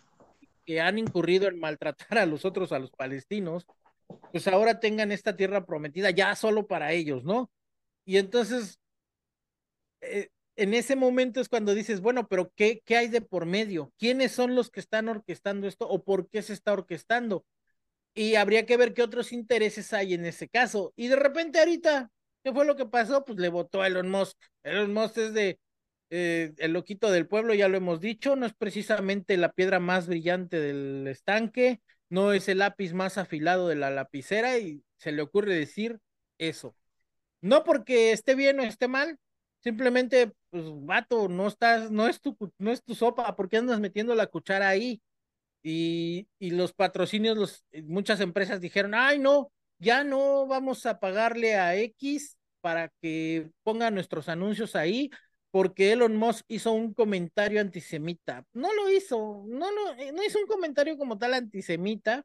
que 0.65 0.81
han 0.81 0.99
incurrido 0.99 1.49
en 1.49 1.59
maltratar 1.59 2.19
a 2.19 2.27
los 2.27 2.45
otros, 2.45 2.73
a 2.73 2.79
los 2.79 2.93
palestinos, 2.93 3.67
pues 4.33 4.47
ahora 4.49 4.81
tengan 4.81 5.13
esta 5.13 5.37
tierra 5.37 5.67
prometida 5.67 6.11
ya 6.11 6.35
solo 6.37 6.67
para 6.67 6.93
ellos, 6.93 7.25
¿no? 7.25 7.51
Y 8.05 8.19
entonces, 8.19 8.79
eh, 10.01 10.31
en 10.61 10.75
ese 10.75 10.97
momento 10.97 11.41
es 11.41 11.49
cuando 11.49 11.75
dices, 11.75 12.01
bueno, 12.01 12.29
pero 12.29 12.53
¿qué, 12.55 12.83
¿qué 12.85 12.97
hay 12.97 13.09
de 13.09 13.23
por 13.23 13.47
medio? 13.47 13.93
¿Quiénes 13.99 14.33
son 14.33 14.55
los 14.55 14.71
que 14.71 14.81
están 14.81 15.09
orquestando 15.09 15.67
esto 15.67 15.89
o 15.89 16.05
por 16.05 16.29
qué 16.29 16.43
se 16.43 16.53
está 16.53 16.73
orquestando? 16.73 17.45
Y 18.15 18.35
habría 18.35 18.67
que 18.67 18.77
ver 18.77 18.93
qué 18.93 19.03
otros 19.03 19.33
intereses 19.33 19.93
hay 19.93 20.15
en 20.15 20.27
ese 20.27 20.49
caso. 20.49 20.93
Y 20.97 21.09
de 21.09 21.17
repente 21.17 21.61
ahorita, 21.61 22.11
¿qué 22.45 22.53
fue 22.53 22.67
lo 22.67 22.77
que 22.77 22.87
pasó? 22.87 23.25
Pues 23.25 23.39
le 23.39 23.49
votó 23.49 23.83
a 23.83 23.87
Elon 23.87 24.11
Musk. 24.11 24.37
Elon 24.63 24.93
Musk 24.93 25.17
es 25.19 25.35
de 25.35 25.59
eh, 26.11 26.53
el 26.59 26.73
loquito 26.73 27.11
del 27.11 27.29
pueblo, 27.29 27.55
ya 27.55 27.69
lo 27.69 27.77
hemos 27.77 28.01
dicho, 28.01 28.37
no 28.37 28.45
es 28.45 28.53
precisamente 28.53 29.37
la 29.37 29.53
piedra 29.53 29.79
más 29.79 30.09
brillante 30.09 30.61
del 30.61 31.07
estanque, 31.07 31.81
no 32.09 32.33
es 32.33 32.49
el 32.49 32.59
lápiz 32.59 32.93
más 32.93 33.17
afilado 33.17 33.69
de 33.69 33.77
la 33.77 33.91
lapicera 33.91 34.59
y 34.59 34.83
se 34.99 35.13
le 35.13 35.23
ocurre 35.23 35.55
decir 35.55 36.01
eso. 36.39 36.75
No 37.41 37.65
porque 37.65 38.13
esté 38.13 38.35
bien 38.35 38.61
o 38.61 38.65
esté 38.65 38.89
mal, 38.89 39.19
simplemente, 39.61 40.33
pues, 40.51 40.65
vato, 40.67 41.29
no 41.29 41.47
estás, 41.49 41.91
no 41.91 42.09
es 42.09 42.21
tu, 42.21 42.37
no 42.59 42.71
es 42.73 42.83
tu 42.83 42.95
sopa, 42.95 43.35
¿por 43.37 43.49
qué 43.49 43.59
andas 43.59 43.81
metiendo 43.81 44.15
la 44.15 44.27
cuchara 44.27 44.69
ahí? 44.69 45.01
Y, 45.63 46.29
y 46.39 46.51
los 46.53 46.73
patrocinios, 46.73 47.37
los, 47.37 47.65
muchas 47.85 48.21
empresas 48.21 48.61
dijeron, 48.61 48.95
ay, 48.95 49.19
no, 49.19 49.53
ya 49.79 50.05
no 50.05 50.47
vamos 50.47 50.87
a 50.87 51.01
pagarle 51.01 51.57
a 51.57 51.77
X 51.77 52.37
para 52.61 52.91
que 53.01 53.51
ponga 53.63 53.91
nuestros 53.91 54.29
anuncios 54.29 54.77
ahí, 54.77 55.11
porque 55.51 55.93
Elon 55.93 56.17
Musk 56.17 56.45
hizo 56.49 56.73
un 56.73 56.95
comentario 56.95 57.61
antisemita. 57.61 58.45
No 58.53 58.73
lo 58.75 58.91
hizo, 58.91 59.45
no, 59.49 59.71
no, 59.73 59.93
eh, 59.99 60.13
no 60.13 60.23
hizo 60.23 60.39
un 60.39 60.47
comentario 60.47 60.97
como 60.97 61.19
tal 61.19 61.35
antisemita, 61.35 62.25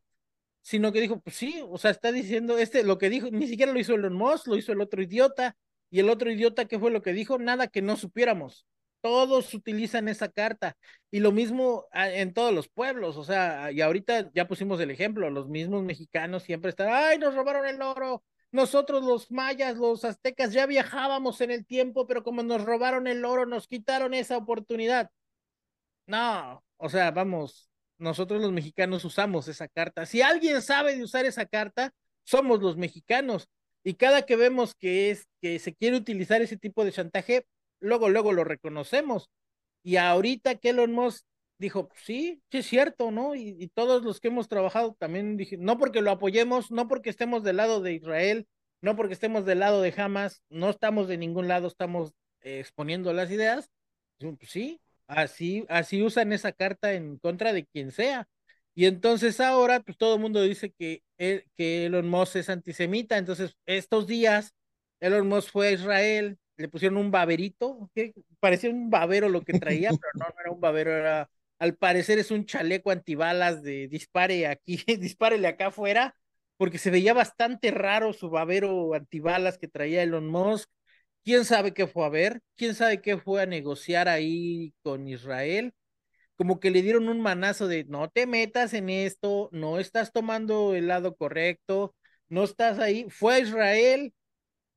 sino 0.61 0.91
que 0.91 1.01
dijo, 1.01 1.19
pues 1.19 1.35
sí, 1.35 1.61
o 1.67 1.77
sea, 1.77 1.91
está 1.91 2.11
diciendo, 2.11 2.57
este, 2.57 2.83
lo 2.83 2.97
que 2.97 3.09
dijo, 3.09 3.29
ni 3.31 3.47
siquiera 3.47 3.71
lo 3.71 3.79
hizo 3.79 3.95
Elon 3.95 4.13
Musk, 4.13 4.47
lo 4.47 4.57
hizo 4.57 4.71
el 4.73 4.81
otro 4.81 5.01
idiota, 5.01 5.55
y 5.95 6.01
el 6.01 6.09
otro 6.09 6.29
idiota, 6.29 6.65
¿qué 6.65 6.77
fue 6.77 6.91
lo 6.91 7.01
que 7.01 7.13
dijo? 7.13 7.39
Nada 7.39 7.69
que 7.69 7.81
no 7.81 7.95
supiéramos. 7.95 8.67
Todos 8.99 9.53
utilizan 9.53 10.09
esa 10.09 10.27
carta. 10.27 10.75
Y 11.09 11.21
lo 11.21 11.31
mismo 11.31 11.85
ah, 11.93 12.09
en 12.11 12.33
todos 12.33 12.53
los 12.53 12.67
pueblos. 12.67 13.15
O 13.15 13.23
sea, 13.23 13.71
y 13.71 13.79
ahorita 13.79 14.29
ya 14.33 14.45
pusimos 14.45 14.81
el 14.81 14.91
ejemplo, 14.91 15.29
los 15.29 15.47
mismos 15.47 15.83
mexicanos 15.83 16.43
siempre 16.43 16.71
están, 16.71 16.89
ay, 16.91 17.17
nos 17.17 17.33
robaron 17.33 17.65
el 17.65 17.81
oro, 17.81 18.25
nosotros 18.51 19.05
los 19.05 19.31
mayas, 19.31 19.77
los 19.77 20.03
aztecas, 20.03 20.51
ya 20.51 20.65
viajábamos 20.65 21.39
en 21.39 21.51
el 21.51 21.65
tiempo, 21.65 22.07
pero 22.07 22.23
como 22.23 22.43
nos 22.43 22.65
robaron 22.65 23.07
el 23.07 23.23
oro, 23.23 23.45
nos 23.45 23.69
quitaron 23.69 24.13
esa 24.13 24.35
oportunidad. 24.35 25.09
No, 26.07 26.61
o 26.75 26.89
sea, 26.89 27.11
vamos, 27.11 27.69
nosotros 27.97 28.41
los 28.41 28.51
mexicanos 28.51 29.05
usamos 29.05 29.47
esa 29.47 29.69
carta. 29.69 30.05
Si 30.05 30.21
alguien 30.21 30.61
sabe 30.61 30.97
de 30.97 31.03
usar 31.03 31.23
esa 31.25 31.45
carta, 31.45 31.93
somos 32.25 32.61
los 32.61 32.75
mexicanos. 32.75 33.47
Y 33.85 33.93
cada 33.93 34.23
que 34.23 34.35
vemos 34.35 34.73
que 34.73 35.11
es 35.11 35.27
que 35.41 35.59
se 35.59 35.75
quiere 35.75 35.95
utilizar 35.95 36.41
ese 36.41 36.57
tipo 36.57 36.83
de 36.83 36.91
chantaje, 36.91 37.45
luego, 37.79 38.09
luego 38.09 38.33
lo 38.33 38.43
reconocemos. 38.43 39.29
Y 39.83 39.97
ahorita 39.97 40.55
que 40.55 40.69
Elon 40.69 40.91
Musk 40.91 41.23
dijo, 41.59 41.89
sí, 41.95 42.41
es 42.49 42.65
cierto, 42.65 43.11
¿no? 43.11 43.35
Y, 43.35 43.67
todos 43.75 44.03
los 44.03 44.19
que 44.19 44.29
hemos 44.29 44.47
trabajado 44.49 44.95
también 44.97 45.37
dije, 45.37 45.57
no 45.57 45.77
porque 45.77 46.01
lo 46.01 46.09
apoyemos, 46.09 46.71
no 46.71 46.87
porque 46.87 47.11
estemos 47.11 47.43
del 47.43 47.57
lado 47.57 47.79
de 47.79 47.93
Israel, 47.93 48.47
no 48.81 48.95
porque 48.95 49.13
estemos 49.13 49.45
del 49.45 49.59
lado 49.59 49.83
de 49.83 49.93
Hamas, 49.95 50.41
no 50.49 50.71
estamos 50.71 51.07
de 51.07 51.17
ningún 51.19 51.47
lado, 51.47 51.67
estamos 51.67 52.11
eh, 52.41 52.59
exponiendo 52.59 53.13
las 53.13 53.29
ideas. 53.29 53.69
Pues 54.17 54.49
sí, 54.49 54.81
así, 55.05 55.63
así 55.69 56.01
usan 56.01 56.33
esa 56.33 56.51
carta 56.53 56.93
en 56.93 57.19
contra 57.19 57.53
de 57.53 57.65
quien 57.65 57.91
sea. 57.91 58.27
Y 58.75 58.85
entonces 58.85 59.39
ahora, 59.39 59.79
pues 59.79 59.97
todo 59.97 60.15
el 60.15 60.21
mundo 60.21 60.41
dice 60.41 60.71
que, 60.71 61.01
que 61.17 61.85
Elon 61.85 62.09
Musk 62.09 62.35
es 62.35 62.49
antisemita. 62.49 63.17
Entonces, 63.17 63.55
estos 63.65 64.05
días, 64.05 64.53
Elon 64.99 65.27
Musk 65.27 65.51
fue 65.51 65.69
a 65.69 65.71
Israel, 65.71 66.37
le 66.57 66.67
pusieron 66.69 66.97
un 66.97 67.09
baberito, 67.09 67.89
que 67.95 68.13
parecía 68.39 68.69
un 68.69 68.89
babero 68.89 69.29
lo 69.29 69.41
que 69.41 69.53
traía, 69.59 69.89
pero 70.01 70.11
no, 70.15 70.25
no 70.25 70.41
era 70.41 70.51
un 70.51 70.59
babero, 70.59 70.91
era 70.91 71.29
al 71.59 71.75
parecer 71.75 72.19
es 72.19 72.31
un 72.31 72.45
chaleco 72.45 72.91
antibalas 72.91 73.63
de 73.63 73.87
dispare 73.87 74.47
aquí, 74.47 74.77
dispárele 74.99 75.47
acá 75.47 75.67
afuera, 75.67 76.15
porque 76.57 76.77
se 76.77 76.91
veía 76.91 77.13
bastante 77.13 77.71
raro 77.71 78.13
su 78.13 78.29
babero 78.29 78.93
antibalas 78.93 79.57
que 79.57 79.67
traía 79.67 80.03
Elon 80.03 80.27
Musk. 80.27 80.69
¿Quién 81.23 81.45
sabe 81.45 81.73
qué 81.73 81.87
fue 81.87 82.05
a 82.05 82.09
ver? 82.09 82.41
¿Quién 82.55 82.75
sabe 82.75 83.01
qué 83.01 83.17
fue 83.17 83.41
a 83.41 83.45
negociar 83.45 84.07
ahí 84.07 84.73
con 84.83 85.07
Israel? 85.07 85.73
Como 86.37 86.59
que 86.59 86.71
le 86.71 86.81
dieron 86.81 87.09
un 87.09 87.21
manazo 87.21 87.67
de 87.67 87.85
no 87.85 88.09
te 88.09 88.27
metas 88.27 88.73
en 88.73 88.89
esto, 88.89 89.49
no 89.51 89.79
estás 89.79 90.11
tomando 90.11 90.75
el 90.75 90.87
lado 90.87 91.15
correcto, 91.15 91.95
no 92.29 92.43
estás 92.43 92.79
ahí. 92.79 93.07
Fue 93.09 93.35
a 93.35 93.39
Israel, 93.39 94.13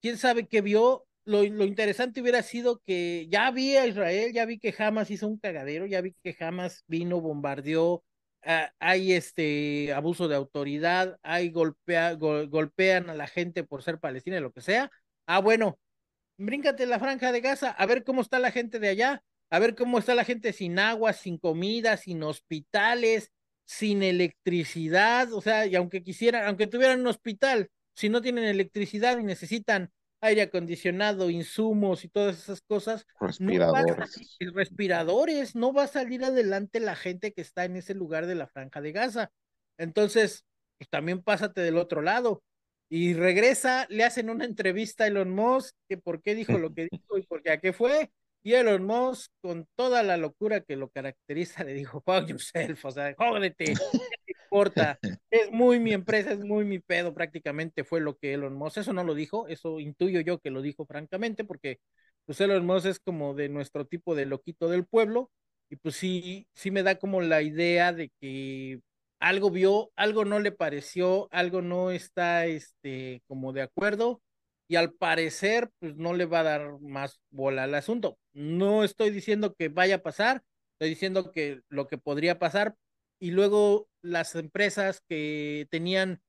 quién 0.00 0.18
sabe 0.18 0.46
qué 0.48 0.60
vio, 0.62 1.08
lo, 1.28 1.44
interesante 1.44 2.22
hubiera 2.22 2.42
sido 2.42 2.80
que 2.86 3.26
ya 3.30 3.50
vi 3.50 3.76
a 3.76 3.86
Israel, 3.86 4.32
ya 4.32 4.46
vi 4.46 4.58
que 4.58 4.74
Hamas 4.78 5.10
hizo 5.10 5.28
un 5.28 5.38
cagadero, 5.38 5.84
ya 5.86 6.00
vi 6.00 6.14
que 6.22 6.34
Hamas 6.40 6.84
vino, 6.86 7.20
bombardeó, 7.20 8.02
ah, 8.42 8.72
hay 8.78 9.12
este 9.12 9.92
abuso 9.92 10.26
de 10.28 10.36
autoridad, 10.36 11.18
hay 11.22 11.50
golpea, 11.50 12.14
golpean 12.14 13.10
a 13.10 13.14
la 13.14 13.26
gente 13.26 13.62
por 13.62 13.82
ser 13.82 14.00
palestina, 14.00 14.40
lo 14.40 14.52
que 14.52 14.62
sea. 14.62 14.90
Ah, 15.26 15.40
bueno, 15.40 15.78
bríncate 16.38 16.86
la 16.86 16.98
franja 16.98 17.30
de 17.32 17.42
Gaza, 17.42 17.70
a 17.72 17.86
ver 17.86 18.04
cómo 18.04 18.22
está 18.22 18.38
la 18.38 18.50
gente 18.50 18.78
de 18.78 18.88
allá, 18.88 19.22
a 19.50 19.58
ver 19.58 19.74
cómo 19.74 19.98
está 19.98 20.14
la 20.14 20.24
gente 20.24 20.52
sin 20.52 20.78
agua, 20.78 21.12
sin 21.12 21.38
comida, 21.38 21.96
sin 21.96 22.22
hospitales, 22.22 23.32
sin 23.64 24.02
electricidad, 24.02 25.32
o 25.32 25.40
sea, 25.40 25.66
y 25.66 25.76
aunque 25.76 26.02
quisieran, 26.02 26.46
aunque 26.46 26.66
tuvieran 26.66 27.00
un 27.00 27.06
hospital, 27.06 27.70
si 27.94 28.08
no 28.08 28.22
tienen 28.22 28.44
electricidad 28.44 29.18
y 29.18 29.24
necesitan 29.24 29.90
aire 30.20 30.42
acondicionado, 30.42 31.30
insumos 31.30 32.04
y 32.04 32.08
todas 32.08 32.38
esas 32.38 32.62
cosas. 32.62 33.06
Respiradores. 33.20 33.96
No 34.40 34.52
respiradores, 34.52 35.54
no 35.54 35.72
va 35.72 35.84
a 35.84 35.88
salir 35.88 36.24
adelante 36.24 36.80
la 36.80 36.96
gente 36.96 37.32
que 37.32 37.42
está 37.42 37.64
en 37.64 37.76
ese 37.76 37.94
lugar 37.94 38.26
de 38.26 38.34
la 38.34 38.46
franja 38.48 38.80
de 38.80 38.92
Gaza. 38.92 39.30
Entonces, 39.78 40.44
pues 40.78 40.88
también 40.88 41.22
pásate 41.22 41.60
del 41.60 41.76
otro 41.76 42.02
lado. 42.02 42.42
Y 42.90 43.14
regresa, 43.14 43.86
le 43.90 44.04
hacen 44.04 44.30
una 44.30 44.44
entrevista 44.44 45.04
a 45.04 45.08
Elon 45.08 45.30
Musk, 45.30 45.74
que 45.88 45.98
por 45.98 46.22
qué 46.22 46.34
dijo 46.34 46.56
lo 46.56 46.72
que 46.72 46.88
dijo 46.90 47.18
y 47.18 47.22
por 47.22 47.42
qué 47.42 47.50
a 47.50 47.60
qué 47.60 47.72
fue. 47.72 48.10
Y 48.42 48.54
Elon 48.54 48.84
Musk, 48.84 49.30
con 49.40 49.66
toda 49.74 50.02
la 50.02 50.16
locura 50.16 50.60
que 50.60 50.76
lo 50.76 50.88
caracteriza, 50.90 51.64
le 51.64 51.74
dijo, 51.74 52.00
fuck 52.00 52.28
yourself, 52.28 52.84
o 52.84 52.90
sea, 52.90 53.14
jódete, 53.16 53.74
importa, 54.44 54.98
es 55.30 55.50
muy 55.50 55.80
mi 55.80 55.92
empresa, 55.92 56.32
es 56.32 56.40
muy 56.40 56.64
mi 56.64 56.78
pedo, 56.78 57.14
prácticamente 57.14 57.84
fue 57.84 58.00
lo 58.00 58.16
que 58.16 58.34
Elon 58.34 58.54
Musk, 58.54 58.78
eso 58.78 58.92
no 58.92 59.04
lo 59.04 59.14
dijo, 59.14 59.48
eso 59.48 59.80
intuyo 59.80 60.20
yo 60.20 60.38
que 60.38 60.50
lo 60.50 60.62
dijo 60.62 60.86
francamente, 60.86 61.44
porque 61.44 61.80
pues 62.24 62.40
Elon 62.40 62.66
Musk 62.66 62.86
es 62.86 63.00
como 63.00 63.34
de 63.34 63.48
nuestro 63.48 63.86
tipo 63.86 64.14
de 64.14 64.26
loquito 64.26 64.68
del 64.68 64.86
pueblo, 64.86 65.30
y 65.70 65.76
pues 65.76 65.96
sí, 65.96 66.46
sí 66.54 66.70
me 66.70 66.82
da 66.82 66.98
como 66.98 67.20
la 67.20 67.42
idea 67.42 67.92
de 67.92 68.10
que 68.20 68.80
algo 69.20 69.50
vio, 69.50 69.90
algo 69.96 70.24
no 70.24 70.38
le 70.38 70.52
pareció, 70.52 71.28
algo 71.30 71.60
no 71.62 71.90
está, 71.90 72.46
este, 72.46 73.22
como 73.26 73.52
de 73.52 73.62
acuerdo, 73.62 74.22
y 74.68 74.76
al 74.76 74.92
parecer, 74.92 75.70
pues 75.78 75.96
no 75.96 76.12
le 76.14 76.26
va 76.26 76.40
a 76.40 76.42
dar 76.44 76.80
más 76.80 77.20
bola 77.30 77.64
al 77.64 77.74
asunto. 77.74 78.18
No 78.38 78.84
estoy 78.84 79.10
diciendo 79.10 79.54
que 79.54 79.68
vaya 79.68 79.96
a 79.96 80.02
pasar, 80.02 80.44
estoy 80.74 80.90
diciendo 80.90 81.32
que 81.32 81.60
lo 81.68 81.88
que 81.88 81.98
podría 81.98 82.38
pasar, 82.38 82.76
y 83.18 83.32
luego 83.32 83.88
las 84.00 84.36
empresas 84.36 85.02
que 85.08 85.66
tenían 85.70 86.22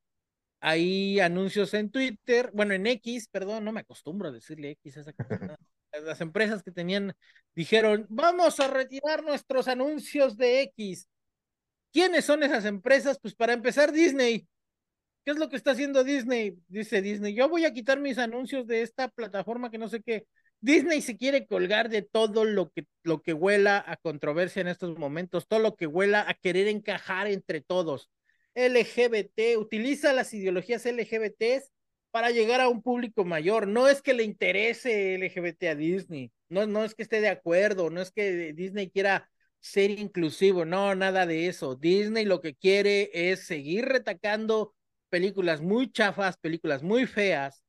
ahí 0.60 1.20
anuncios 1.20 1.76
en 1.76 1.92
Twitter, 1.92 2.50
bueno, 2.56 2.74
en 2.74 2.88
X, 2.88 3.28
perdón, 3.30 3.64
no 3.64 3.72
me 3.72 3.82
acostumbro 3.82 4.30
a 4.30 4.32
decirle 4.32 4.72
X 4.72 4.98
a 4.98 5.02
esa 5.02 5.14
cosa. 5.14 5.30
Las 6.04 6.22
empresas 6.22 6.64
que 6.64 6.72
tenían 6.72 7.14
dijeron, 7.54 8.08
vamos 8.10 8.60
a 8.60 8.68
retirar 8.68 9.24
nuestros 9.24 9.68
anuncios 9.68 10.36
de 10.36 10.62
X. 10.62 11.08
¿Quiénes 11.94 12.26
son 12.26 12.42
esas 12.42 12.66
empresas? 12.66 13.20
Pues 13.22 13.36
para 13.36 13.54
empezar, 13.54 13.92
Disney. 13.92 14.48
¿qué 15.30 15.32
es 15.32 15.38
lo 15.38 15.50
que 15.50 15.58
está 15.58 15.72
haciendo 15.72 16.04
Disney? 16.04 16.58
Dice 16.68 17.04
Disney, 17.04 17.36
yo 17.36 17.48
voy 17.50 17.66
a 17.66 17.74
quitar 17.74 18.00
mis 18.00 18.18
anuncios 18.18 18.66
de 18.66 18.82
esta 18.82 19.10
plataforma 19.10 19.70
que 19.70 19.78
no 19.78 19.88
sé 19.88 20.02
qué. 20.02 20.26
Disney 20.62 21.02
se 21.02 21.18
quiere 21.18 21.48
colgar 21.48 21.90
de 21.90 22.02
todo 22.02 22.44
lo 22.44 22.72
que, 22.72 22.86
lo 23.04 23.22
que 23.22 23.34
huela 23.34 23.84
a 23.86 23.98
controversia 23.98 24.62
en 24.62 24.68
estos 24.68 24.98
momentos, 24.98 25.48
todo 25.48 25.60
lo 25.60 25.76
que 25.76 25.88
huela 25.88 26.26
a 26.28 26.34
querer 26.34 26.68
encajar 26.68 27.28
entre 27.28 27.62
todos. 27.62 28.10
LGBT, 28.56 29.58
utiliza 29.58 30.12
las 30.12 30.34
ideologías 30.34 30.86
LGBTs 30.86 31.72
para 32.12 32.32
llegar 32.32 32.60
a 32.60 32.68
un 32.68 32.82
público 32.82 33.24
mayor. 33.24 33.68
No 33.68 33.88
es 33.88 34.02
que 34.02 34.14
le 34.14 34.24
interese 34.24 35.16
LGBT 35.16 35.64
a 35.70 35.76
Disney, 35.76 36.32
no, 36.50 36.66
no 36.66 36.84
es 36.84 36.96
que 36.96 37.04
esté 37.04 37.22
de 37.22 37.30
acuerdo, 37.30 37.90
no 37.90 38.02
es 38.02 38.12
que 38.12 38.54
Disney 38.54 38.90
quiera 38.90 39.30
ser 39.60 39.92
inclusivo, 39.92 40.66
no, 40.66 40.96
nada 40.96 41.26
de 41.26 41.48
eso. 41.48 41.76
Disney 41.76 42.26
lo 42.26 42.42
que 42.42 42.56
quiere 42.56 43.12
es 43.14 43.46
seguir 43.46 43.86
retacando 43.86 44.74
películas 45.10 45.62
muy 45.62 45.92
chafas, 45.92 46.38
películas 46.38 46.84
muy 46.84 47.06
feas, 47.06 47.64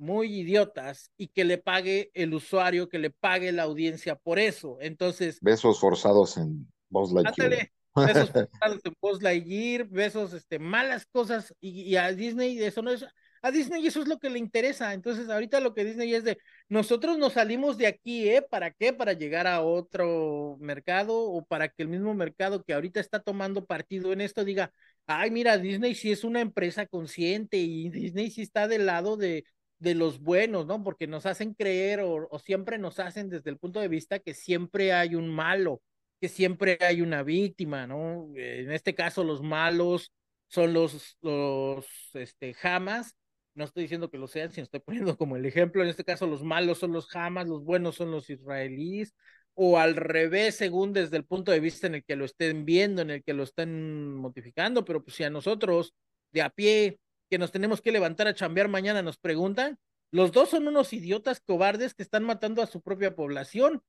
muy 0.00 0.40
idiotas 0.40 1.12
y 1.16 1.28
que 1.28 1.44
le 1.44 1.58
pague 1.58 2.10
el 2.14 2.32
usuario, 2.32 2.88
que 2.88 2.98
le 2.98 3.10
pague 3.10 3.52
la 3.52 3.64
audiencia 3.64 4.16
por 4.16 4.38
eso. 4.38 4.78
Entonces. 4.80 5.38
Besos 5.42 5.78
forzados 5.78 6.38
en 6.38 6.66
Buzz 6.88 7.12
Lightyear. 7.12 7.70
besos 7.94 8.30
forzados 8.30 8.80
en 8.84 8.94
Buzz 9.00 9.22
Lightyear, 9.22 9.86
besos, 9.86 10.32
este, 10.32 10.58
malas 10.58 11.06
cosas 11.06 11.54
y, 11.60 11.82
y 11.82 11.96
a 11.96 12.12
Disney 12.12 12.58
eso 12.62 12.82
no 12.82 12.90
es 12.90 13.04
a 13.42 13.50
Disney 13.50 13.86
eso 13.86 14.02
es 14.02 14.08
lo 14.08 14.18
que 14.18 14.30
le 14.30 14.38
interesa. 14.38 14.92
Entonces, 14.92 15.28
ahorita 15.28 15.60
lo 15.60 15.74
que 15.74 15.84
Disney 15.84 16.14
es 16.14 16.24
de, 16.24 16.38
nosotros 16.68 17.18
nos 17.18 17.34
salimos 17.34 17.78
de 17.78 17.86
aquí, 17.86 18.28
¿eh? 18.28 18.42
¿Para 18.42 18.70
qué? 18.70 18.92
Para 18.92 19.14
llegar 19.14 19.46
a 19.46 19.62
otro 19.62 20.56
mercado 20.60 21.18
o 21.18 21.44
para 21.44 21.68
que 21.68 21.82
el 21.82 21.88
mismo 21.88 22.14
mercado 22.14 22.62
que 22.62 22.74
ahorita 22.74 23.00
está 23.00 23.20
tomando 23.20 23.64
partido 23.64 24.12
en 24.12 24.20
esto 24.20 24.44
diga, 24.44 24.72
ay, 25.06 25.30
mira, 25.30 25.56
Disney 25.58 25.94
sí 25.94 26.12
es 26.12 26.24
una 26.24 26.40
empresa 26.40 26.86
consciente 26.86 27.56
y 27.56 27.88
Disney 27.88 28.30
sí 28.30 28.42
está 28.42 28.68
del 28.68 28.86
lado 28.86 29.16
de, 29.16 29.44
de 29.80 29.94
los 29.94 30.20
buenos, 30.20 30.66
¿no? 30.66 30.82
Porque 30.84 31.06
nos 31.06 31.26
hacen 31.26 31.54
creer 31.54 32.00
o, 32.02 32.28
siempre 32.38 32.78
nos 32.78 33.00
hacen 33.00 33.28
desde 33.28 33.50
el 33.50 33.58
punto 33.58 33.80
de 33.80 33.88
vista 33.88 34.20
que 34.20 34.34
siempre 34.34 34.92
hay 34.92 35.14
un 35.16 35.28
malo, 35.28 35.82
que 36.20 36.28
siempre 36.28 36.78
hay 36.80 37.00
una 37.02 37.22
víctima, 37.22 37.86
¿no? 37.86 38.28
En 38.36 38.70
este 38.70 38.94
caso, 38.94 39.24
los 39.24 39.42
malos 39.42 40.12
son 40.48 40.72
los, 40.72 41.18
los, 41.22 41.86
este, 42.14 42.54
jamas 42.54 43.16
no 43.54 43.64
estoy 43.64 43.82
diciendo 43.84 44.10
que 44.10 44.18
lo 44.18 44.26
sean, 44.26 44.50
sino 44.50 44.64
estoy 44.64 44.80
poniendo 44.80 45.16
como 45.16 45.36
el 45.36 45.46
ejemplo. 45.46 45.82
En 45.82 45.88
este 45.88 46.04
caso, 46.04 46.26
los 46.26 46.42
malos 46.42 46.78
son 46.78 46.92
los 46.92 47.14
Hamas, 47.14 47.48
los 47.48 47.64
buenos 47.64 47.96
son 47.96 48.10
los 48.10 48.30
israelíes, 48.30 49.14
o 49.54 49.78
al 49.78 49.96
revés, 49.96 50.56
según 50.56 50.92
desde 50.92 51.16
el 51.16 51.24
punto 51.24 51.52
de 51.52 51.60
vista 51.60 51.86
en 51.86 51.96
el 51.96 52.04
que 52.04 52.16
lo 52.16 52.24
estén 52.24 52.64
viendo, 52.64 53.02
en 53.02 53.10
el 53.10 53.22
que 53.22 53.34
lo 53.34 53.42
estén 53.42 54.14
modificando. 54.16 54.84
Pero 54.84 55.02
pues 55.02 55.16
si 55.16 55.24
a 55.24 55.30
nosotros, 55.30 55.94
de 56.32 56.42
a 56.42 56.50
pie, 56.50 56.98
que 57.30 57.38
nos 57.38 57.52
tenemos 57.52 57.80
que 57.80 57.92
levantar 57.92 58.26
a 58.26 58.34
chambear 58.34 58.68
mañana, 58.68 59.02
nos 59.02 59.16
preguntan, 59.16 59.78
los 60.10 60.32
dos 60.32 60.50
son 60.50 60.66
unos 60.66 60.92
idiotas 60.92 61.40
cobardes 61.40 61.94
que 61.94 62.02
están 62.02 62.24
matando 62.24 62.62
a 62.62 62.66
su 62.66 62.82
propia 62.82 63.14
población, 63.14 63.82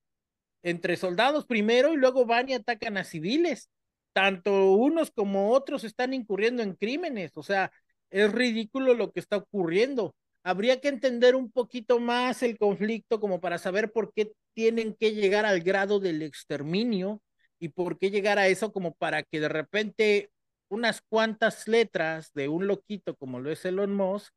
entre 0.63 0.95
soldados 0.95 1.45
primero 1.45 1.93
y 1.93 1.97
luego 1.97 2.25
van 2.25 2.49
y 2.49 2.53
atacan 2.53 2.97
a 2.97 3.03
civiles. 3.03 3.69
Tanto 4.13 4.73
unos 4.73 5.09
como 5.11 5.51
otros 5.51 5.83
están 5.83 6.13
incurriendo 6.13 6.61
en 6.61 6.75
crímenes, 6.75 7.31
o 7.35 7.43
sea, 7.43 7.71
es 8.11 8.31
ridículo 8.31 8.93
lo 8.93 9.11
que 9.11 9.19
está 9.19 9.37
ocurriendo. 9.37 10.15
Habría 10.43 10.79
que 10.81 10.89
entender 10.89 11.35
un 11.35 11.51
poquito 11.51 11.99
más 11.99 12.43
el 12.43 12.57
conflicto 12.57 13.19
como 13.19 13.39
para 13.41 13.57
saber 13.57 13.91
por 13.91 14.13
qué 14.13 14.31
tienen 14.53 14.95
que 14.95 15.13
llegar 15.13 15.45
al 15.45 15.61
grado 15.61 15.99
del 15.99 16.21
exterminio 16.21 17.21
y 17.59 17.69
por 17.69 17.97
qué 17.97 18.11
llegar 18.11 18.37
a 18.37 18.47
eso 18.47 18.71
como 18.71 18.93
para 18.93 19.23
que 19.23 19.39
de 19.39 19.49
repente 19.49 20.29
unas 20.71 21.01
cuantas 21.01 21.67
letras 21.67 22.31
de 22.33 22.47
un 22.47 22.67
loquito 22.67 23.15
como 23.15 23.39
lo 23.39 23.51
es 23.51 23.65
Elon 23.65 23.93
Musk 23.93 24.33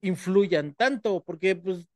influyan 0.00 0.74
tanto, 0.74 1.22
porque 1.24 1.56
pues 1.56 1.86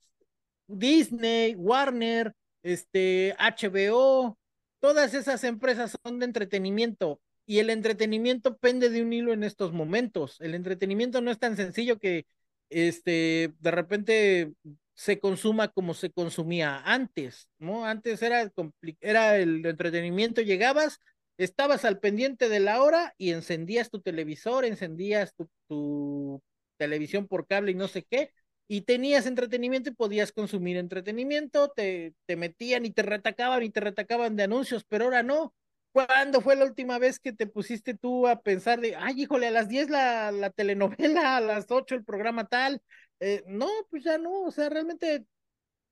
Disney, 0.67 1.55
Warner, 1.57 2.35
este, 2.63 3.35
HBO, 3.39 4.39
todas 4.81 5.15
esas 5.15 5.45
empresas 5.45 5.97
son 6.05 6.19
de 6.19 6.27
entretenimiento 6.27 7.21
y 7.47 7.61
el 7.61 7.71
entretenimiento 7.71 8.59
pende 8.59 8.91
de 8.91 9.03
un 9.03 9.13
hilo 9.13 9.33
en 9.33 9.45
estos 9.45 9.73
momentos. 9.73 10.41
El 10.41 10.55
entretenimiento 10.55 11.21
no 11.21 11.31
es 11.31 11.39
tan 11.39 11.57
sencillo 11.57 11.99
que 11.99 12.27
este, 12.71 13.55
de 13.59 13.71
repente 13.71 14.53
se 14.95 15.19
consuma 15.19 15.69
como 15.69 15.95
se 15.95 16.11
consumía 16.11 16.83
antes, 16.85 17.49
¿no? 17.59 17.87
Antes 17.87 18.21
era, 18.23 18.53
era 19.01 19.39
el 19.39 19.65
entretenimiento, 19.65 20.43
llegabas, 20.43 21.01
estabas 21.39 21.85
al 21.85 21.99
pendiente 22.01 22.49
de 22.49 22.61
la 22.61 22.83
hora 22.83 23.15
y 23.17 23.31
encendías 23.31 23.91
tu 23.91 24.01
televisor, 24.01 24.65
encendías 24.65 25.35
tu, 25.69 26.43
televisión 26.77 27.27
por 27.27 27.47
cable 27.47 27.73
y 27.73 27.75
no 27.75 27.89
sé 27.89 28.05
qué, 28.05 28.33
y 28.69 28.83
tenías 28.83 29.27
entretenimiento 29.27 29.91
y 29.91 29.95
podías 29.95 30.31
consumir 30.31 30.77
entretenimiento, 30.77 31.71
te, 31.71 32.15
te 32.27 32.37
metían 32.37 32.85
y 32.87 32.91
te 32.91 33.03
retacaban 33.03 33.63
y 33.65 33.71
te 33.71 33.81
retacaban 33.81 34.37
de 34.37 34.45
anuncios, 34.45 34.85
pero 34.89 35.07
ahora 35.07 35.23
no, 35.25 35.55
¿Cuándo 35.93 36.41
fue 36.41 36.55
la 36.55 36.65
última 36.65 36.99
vez 36.99 37.19
que 37.19 37.33
te 37.33 37.47
pusiste 37.47 37.95
tú 37.95 38.29
a 38.29 38.41
pensar 38.41 38.81
de, 38.81 38.95
ay, 38.95 39.23
híjole, 39.23 39.49
a 39.49 39.51
las 39.51 39.69
10 39.69 39.91
la, 39.91 40.31
la 40.31 40.51
telenovela, 40.51 41.37
a 41.37 41.41
las 41.41 41.71
8 41.71 41.95
el 41.95 42.05
programa 42.05 42.47
tal? 42.47 42.83
Eh, 43.21 43.43
no, 43.47 43.69
pues 43.91 44.05
ya 44.05 44.19
no, 44.19 44.43
o 44.43 44.51
sea, 44.51 44.69
realmente 44.69 45.25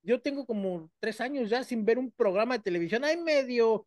yo 0.02 0.20
tengo 0.20 0.46
como 0.46 0.90
tres 1.00 1.20
años 1.20 1.50
ya 1.50 1.64
sin 1.64 1.84
ver 1.84 1.98
un 1.98 2.12
programa 2.12 2.56
de 2.56 2.62
televisión. 2.62 3.04
Hay 3.04 3.16
medio 3.16 3.86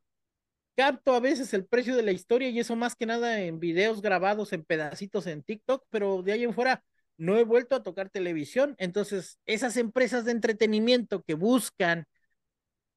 capto 0.80 1.14
a 1.14 1.20
veces 1.20 1.54
el 1.54 1.66
precio 1.66 1.94
de 1.94 2.04
la 2.04 2.14
historia 2.14 2.48
y 2.48 2.58
eso 2.58 2.78
más 2.78 2.96
que 2.96 3.06
nada 3.06 3.42
en 3.42 3.60
videos 3.60 4.02
grabados 4.02 4.54
en 4.54 4.64
pedacitos 4.64 5.28
en 5.28 5.44
TikTok, 5.44 5.86
pero 5.90 6.22
de 6.24 6.32
ahí 6.32 6.46
en 6.46 6.54
fuera 6.54 6.86
no 7.18 7.38
he 7.38 7.44
vuelto 7.44 7.76
a 7.76 7.84
tocar 7.84 8.10
televisión. 8.10 8.76
Entonces, 8.78 9.40
esas 9.46 9.76
empresas 9.76 10.24
de 10.24 10.32
entretenimiento 10.32 11.22
que 11.24 11.34
buscan 11.34 12.06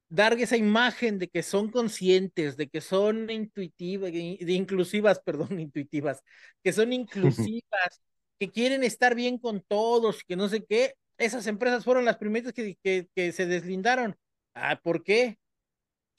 dar 0.08 0.34
esa 0.34 0.56
imagen 0.56 1.18
de 1.18 1.26
que 1.26 1.42
son 1.42 1.72
conscientes, 1.72 2.56
de 2.56 2.68
que 2.68 2.80
son 2.80 3.28
intuitivas, 3.30 4.12
de 4.12 4.52
inclusivas, 4.52 5.18
perdón, 5.24 5.58
intuitivas, 5.58 6.22
que 6.62 6.72
son 6.72 6.92
inclusivas, 6.92 8.00
que 8.38 8.52
quieren 8.52 8.84
estar 8.84 9.16
bien 9.16 9.38
con 9.38 9.60
todos, 9.60 10.22
que 10.22 10.36
no 10.36 10.48
sé 10.48 10.64
qué, 10.64 10.94
esas 11.18 11.48
empresas 11.48 11.84
fueron 11.84 12.04
las 12.04 12.18
primeras 12.18 12.52
que, 12.52 12.76
que, 12.80 13.32
se 13.32 13.46
deslindaron. 13.46 14.16
Ah, 14.54 14.78
¿por 14.80 15.02
qué? 15.02 15.38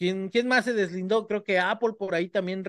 ¿Quién, 0.04 0.28
¿Quién, 0.28 0.50
más 0.50 0.66
se 0.66 0.74
deslindó? 0.74 1.28
Creo 1.28 1.46
que 1.46 1.60
Apple 1.60 1.94
por 1.98 2.14
ahí 2.14 2.28
también 2.28 2.62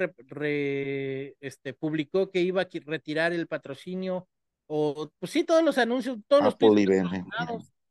este, 1.41 1.75
publicó 1.75 2.31
que 2.31 2.41
iba 2.41 2.63
a 2.63 2.69
retirar 2.87 3.33
el 3.33 3.49
patrocinio, 3.49 4.29
o 4.69 5.11
pues 5.19 5.33
sí, 5.33 5.43
todos 5.43 5.65
los 5.65 5.77
anuncios, 5.79 6.17
todos 6.29 6.55
Apple, 6.55 6.69
los 6.69 6.81
IBM. 6.81 7.27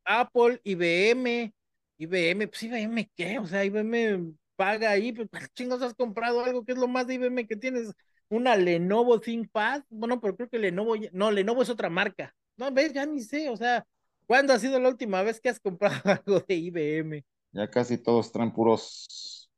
Apple, 0.05 0.61
IBM, 0.63 1.53
IBM, 1.97 2.47
pues 2.47 2.63
IBM, 2.63 3.11
¿qué? 3.13 3.37
O 3.37 3.45
sea, 3.45 3.65
IBM 3.65 4.33
paga 4.55 4.91
ahí, 4.91 5.11
pues 5.11 5.27
chingos 5.53 5.81
has 5.81 5.93
comprado 5.93 6.41
algo 6.41 6.63
que 6.63 6.71
es 6.71 6.77
lo 6.77 6.87
más 6.87 7.05
de 7.05 7.15
IBM 7.15 7.45
que 7.45 7.57
tienes? 7.57 7.91
Una 8.29 8.55
Lenovo 8.55 9.19
ThinkPad, 9.19 9.83
bueno, 9.89 10.21
pero 10.21 10.37
creo 10.37 10.47
que 10.47 10.57
Lenovo, 10.57 10.95
no, 11.11 11.31
Lenovo 11.31 11.63
es 11.63 11.69
otra 11.69 11.89
marca. 11.89 12.33
No, 12.55 12.71
ves, 12.71 12.93
ya 12.93 13.05
ni 13.05 13.19
sé, 13.19 13.49
o 13.49 13.57
sea, 13.57 13.85
¿cuándo 14.25 14.53
ha 14.53 14.59
sido 14.59 14.79
la 14.79 14.87
última 14.87 15.21
vez 15.21 15.41
que 15.41 15.49
has 15.49 15.59
comprado 15.59 15.99
algo 16.25 16.39
de 16.39 16.55
IBM? 16.55 17.25
Ya 17.53 17.69
casi 17.69 17.97
todos 17.97 18.31
traen 18.31 18.51
puros, 18.51 19.49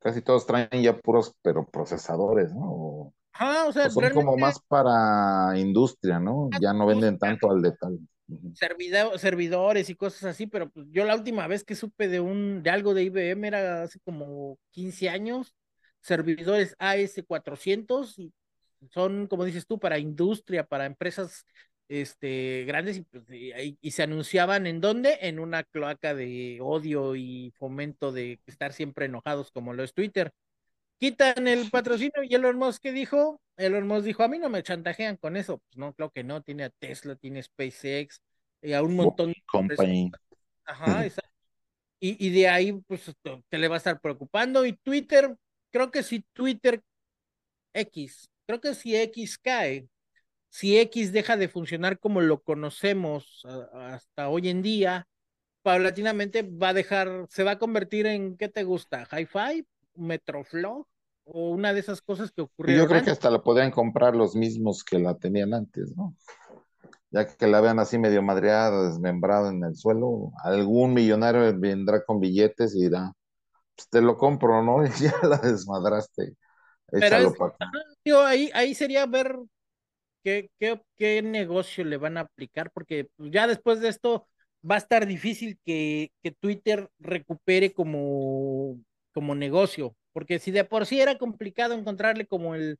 casi 0.00 0.22
todos 0.22 0.46
traen 0.46 0.82
ya 0.82 0.98
puros, 0.98 1.34
pero 1.42 1.66
procesadores, 1.66 2.54
¿no? 2.54 3.14
Ah, 3.32 3.64
o 3.68 3.72
sea, 3.72 3.88
son 3.88 4.10
como 4.10 4.36
más 4.36 4.60
para 4.66 5.56
industria, 5.56 6.18
¿no? 6.18 6.50
Ya 6.60 6.72
no 6.72 6.86
venden 6.86 7.18
tanto 7.18 7.50
al 7.50 7.62
detalle 7.62 7.98
servidores 9.16 9.90
y 9.90 9.94
cosas 9.94 10.24
así, 10.24 10.46
pero 10.46 10.68
pues 10.70 10.86
yo 10.90 11.04
la 11.04 11.14
última 11.14 11.46
vez 11.46 11.64
que 11.64 11.74
supe 11.74 12.08
de 12.08 12.20
un 12.20 12.62
de 12.62 12.70
algo 12.70 12.94
de 12.94 13.04
IBM 13.04 13.46
era 13.46 13.82
hace 13.82 14.00
como 14.00 14.58
15 14.70 15.08
años, 15.08 15.54
servidores 16.00 16.76
AS400 16.78 18.18
y 18.18 18.32
son 18.90 19.26
como 19.26 19.44
dices 19.44 19.66
tú 19.66 19.78
para 19.78 19.98
industria, 19.98 20.64
para 20.64 20.86
empresas 20.86 21.44
este 21.88 22.64
grandes 22.66 22.98
y, 22.98 23.02
pues, 23.02 23.24
y, 23.30 23.90
se 23.90 24.02
anunciaban 24.02 24.66
en 24.66 24.80
dónde? 24.80 25.18
En 25.22 25.38
una 25.38 25.64
cloaca 25.64 26.14
de 26.14 26.58
odio 26.60 27.16
y 27.16 27.52
fomento 27.56 28.12
de 28.12 28.40
estar 28.46 28.72
siempre 28.72 29.06
enojados 29.06 29.50
como 29.50 29.72
lo 29.72 29.82
es 29.82 29.94
Twitter. 29.94 30.32
Quitan 30.98 31.48
el 31.48 31.70
patrocinio 31.72 32.22
y 32.22 32.34
Elon 32.34 32.58
Musk 32.58 32.82
que 32.82 32.92
dijo, 32.92 33.40
Elon 33.56 33.86
Musk 33.86 34.04
dijo, 34.04 34.22
a 34.22 34.28
mí 34.28 34.38
no 34.38 34.50
me 34.50 34.62
chantajean 34.62 35.16
con 35.16 35.36
eso. 35.36 35.58
Pues 35.58 35.76
no, 35.76 35.92
creo 35.94 36.10
que 36.10 36.24
no, 36.24 36.42
tiene 36.42 36.64
a 36.64 36.70
Tesla, 36.70 37.16
tiene 37.16 37.42
SpaceX, 37.42 38.20
y 38.62 38.72
a 38.72 38.82
un 38.82 38.96
montón 38.96 39.32
de. 39.32 40.10
Ajá, 40.64 41.04
exacto. 41.06 41.30
Y, 42.00 42.26
y 42.26 42.30
de 42.30 42.48
ahí, 42.48 42.72
pues, 42.86 43.12
te 43.48 43.58
le 43.58 43.68
va 43.68 43.76
a 43.76 43.78
estar 43.78 44.00
preocupando. 44.00 44.64
Y 44.64 44.74
Twitter, 44.74 45.34
creo 45.70 45.90
que 45.90 46.02
si 46.02 46.20
Twitter 46.32 46.80
X, 47.72 48.28
creo 48.46 48.60
que 48.60 48.74
si 48.74 48.96
X 48.96 49.38
cae, 49.38 49.88
si 50.48 50.78
X 50.78 51.12
deja 51.12 51.36
de 51.36 51.48
funcionar 51.48 51.98
como 51.98 52.20
lo 52.20 52.42
conocemos 52.42 53.44
hasta 53.72 54.28
hoy 54.28 54.48
en 54.48 54.62
día, 54.62 55.06
paulatinamente 55.62 56.42
va 56.42 56.70
a 56.70 56.74
dejar, 56.74 57.26
se 57.28 57.42
va 57.42 57.52
a 57.52 57.58
convertir 57.58 58.06
en, 58.06 58.36
¿qué 58.36 58.48
te 58.48 58.64
gusta? 58.64 59.06
¿Hi-Fi? 59.10 59.66
¿Metroflow? 59.94 60.86
o 61.30 61.50
una 61.50 61.74
de 61.74 61.80
esas 61.80 62.00
cosas 62.00 62.32
que 62.32 62.40
ocurrieron. 62.40 62.82
Yo 62.82 62.88
creo 62.88 63.04
que 63.04 63.10
hasta 63.10 63.28
la 63.28 63.42
podrían 63.42 63.70
comprar 63.70 64.16
los 64.16 64.34
mismos 64.34 64.82
que 64.82 64.98
la 64.98 65.14
tenían 65.18 65.52
antes, 65.52 65.94
¿no? 65.94 66.16
ya 67.10 67.26
que 67.26 67.46
la 67.46 67.60
vean 67.60 67.78
así 67.78 67.98
medio 67.98 68.22
madreada, 68.22 68.88
desmembrada 68.88 69.50
en 69.50 69.64
el 69.64 69.76
suelo, 69.76 70.32
algún 70.44 70.94
millonario 70.94 71.58
vendrá 71.58 72.04
con 72.04 72.20
billetes 72.20 72.74
y 72.74 72.82
dirá, 72.82 73.12
pues 73.74 73.88
te 73.88 74.00
lo 74.00 74.16
compro, 74.16 74.62
¿no? 74.62 74.84
Y 74.86 74.90
ya 74.90 75.14
la 75.22 75.38
desmadraste, 75.38 76.34
échalo 76.92 77.32
para 77.34 77.54
acá. 77.54 77.70
ahí, 78.26 78.50
ahí 78.54 78.74
sería 78.74 79.06
ver 79.06 79.36
qué, 80.58 80.80
qué, 80.96 81.22
negocio 81.22 81.84
le 81.84 81.96
van 81.96 82.16
a 82.18 82.22
aplicar, 82.22 82.70
porque 82.72 83.08
ya 83.18 83.46
después 83.46 83.80
de 83.80 83.88
esto 83.88 84.26
va 84.68 84.76
a 84.76 84.78
estar 84.78 85.06
difícil 85.06 85.58
que, 85.64 86.12
que 86.22 86.32
Twitter 86.32 86.88
recupere 86.98 87.72
como, 87.72 88.78
como 89.12 89.34
negocio, 89.34 89.96
porque 90.12 90.38
si 90.38 90.50
de 90.50 90.64
por 90.64 90.86
sí 90.86 91.00
era 91.00 91.18
complicado 91.18 91.74
encontrarle 91.74 92.26
como 92.26 92.54
el, 92.54 92.78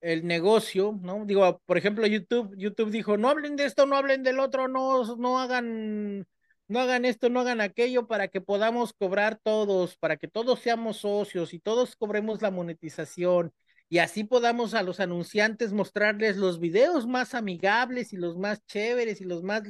el 0.00 0.26
negocio, 0.26 0.98
¿no? 1.02 1.24
Digo, 1.26 1.60
por 1.66 1.78
ejemplo, 1.78 2.06
YouTube, 2.06 2.54
YouTube 2.56 2.90
dijo, 2.90 3.16
no 3.16 3.28
hablen 3.30 3.56
de 3.56 3.66
esto, 3.66 3.86
no 3.86 3.96
hablen 3.96 4.22
del 4.22 4.40
otro, 4.40 4.68
no, 4.68 5.16
no 5.16 5.38
hagan, 5.40 6.26
no 6.68 6.80
hagan 6.80 7.04
esto, 7.04 7.30
no 7.30 7.40
hagan 7.40 7.60
aquello 7.60 8.06
para 8.08 8.28
que 8.28 8.40
podamos 8.40 8.92
cobrar 8.94 9.38
todos, 9.42 9.96
para 9.96 10.16
que 10.16 10.28
todos 10.28 10.60
seamos 10.60 10.98
socios 10.98 11.54
y 11.54 11.60
todos 11.60 11.96
cobremos 11.96 12.42
la 12.42 12.50
monetización 12.50 13.52
y 13.92 13.98
así 13.98 14.24
podamos 14.24 14.72
a 14.72 14.82
los 14.82 15.00
anunciantes 15.00 15.74
mostrarles 15.74 16.38
los 16.38 16.58
videos 16.58 17.06
más 17.06 17.34
amigables 17.34 18.14
y 18.14 18.16
los 18.16 18.38
más 18.38 18.64
chéveres 18.64 19.20
y 19.20 19.24
los 19.24 19.42
más 19.42 19.64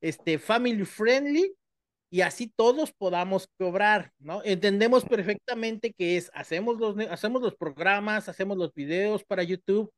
este, 0.00 0.40
family 0.40 0.84
friendly 0.84 1.54
y 2.10 2.22
así 2.22 2.48
todos 2.48 2.92
podamos 2.92 3.48
cobrar, 3.56 4.12
¿no? 4.18 4.42
Entendemos 4.42 5.04
perfectamente 5.04 5.92
que 5.92 6.16
es, 6.16 6.32
hacemos 6.34 6.80
los, 6.80 6.96
hacemos 7.10 7.42
los 7.42 7.54
programas, 7.54 8.28
hacemos 8.28 8.58
los 8.58 8.74
videos 8.74 9.22
para 9.22 9.44
YouTube, 9.44 9.92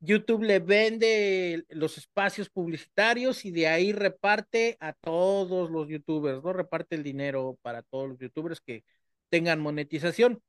YouTube 0.00 0.44
le 0.44 0.58
vende 0.58 1.66
los 1.68 1.98
espacios 1.98 2.48
publicitarios 2.48 3.44
y 3.44 3.50
de 3.50 3.68
ahí 3.68 3.92
reparte 3.92 4.78
a 4.80 4.94
todos 4.94 5.70
los 5.70 5.86
youtubers, 5.86 6.42
¿no? 6.42 6.54
Reparte 6.54 6.96
el 6.96 7.02
dinero 7.02 7.58
para 7.60 7.82
todos 7.82 8.08
los 8.08 8.18
youtubers 8.18 8.62
que 8.62 8.84
tengan 9.28 9.60
monetización. 9.60 10.42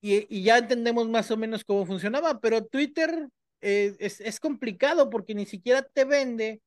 Y, 0.00 0.42
ya 0.42 0.58
entendemos 0.58 1.08
más 1.08 1.30
o 1.30 1.36
menos 1.36 1.64
cómo 1.64 1.86
funcionaba, 1.86 2.40
pero 2.40 2.64
Twitter 2.64 3.28
eh, 3.60 3.96
es, 3.98 4.40
complicado 4.40 5.10
porque 5.10 5.34
ni 5.34 5.46
siquiera 5.46 5.82
te 5.82 6.04
vende 6.04 6.62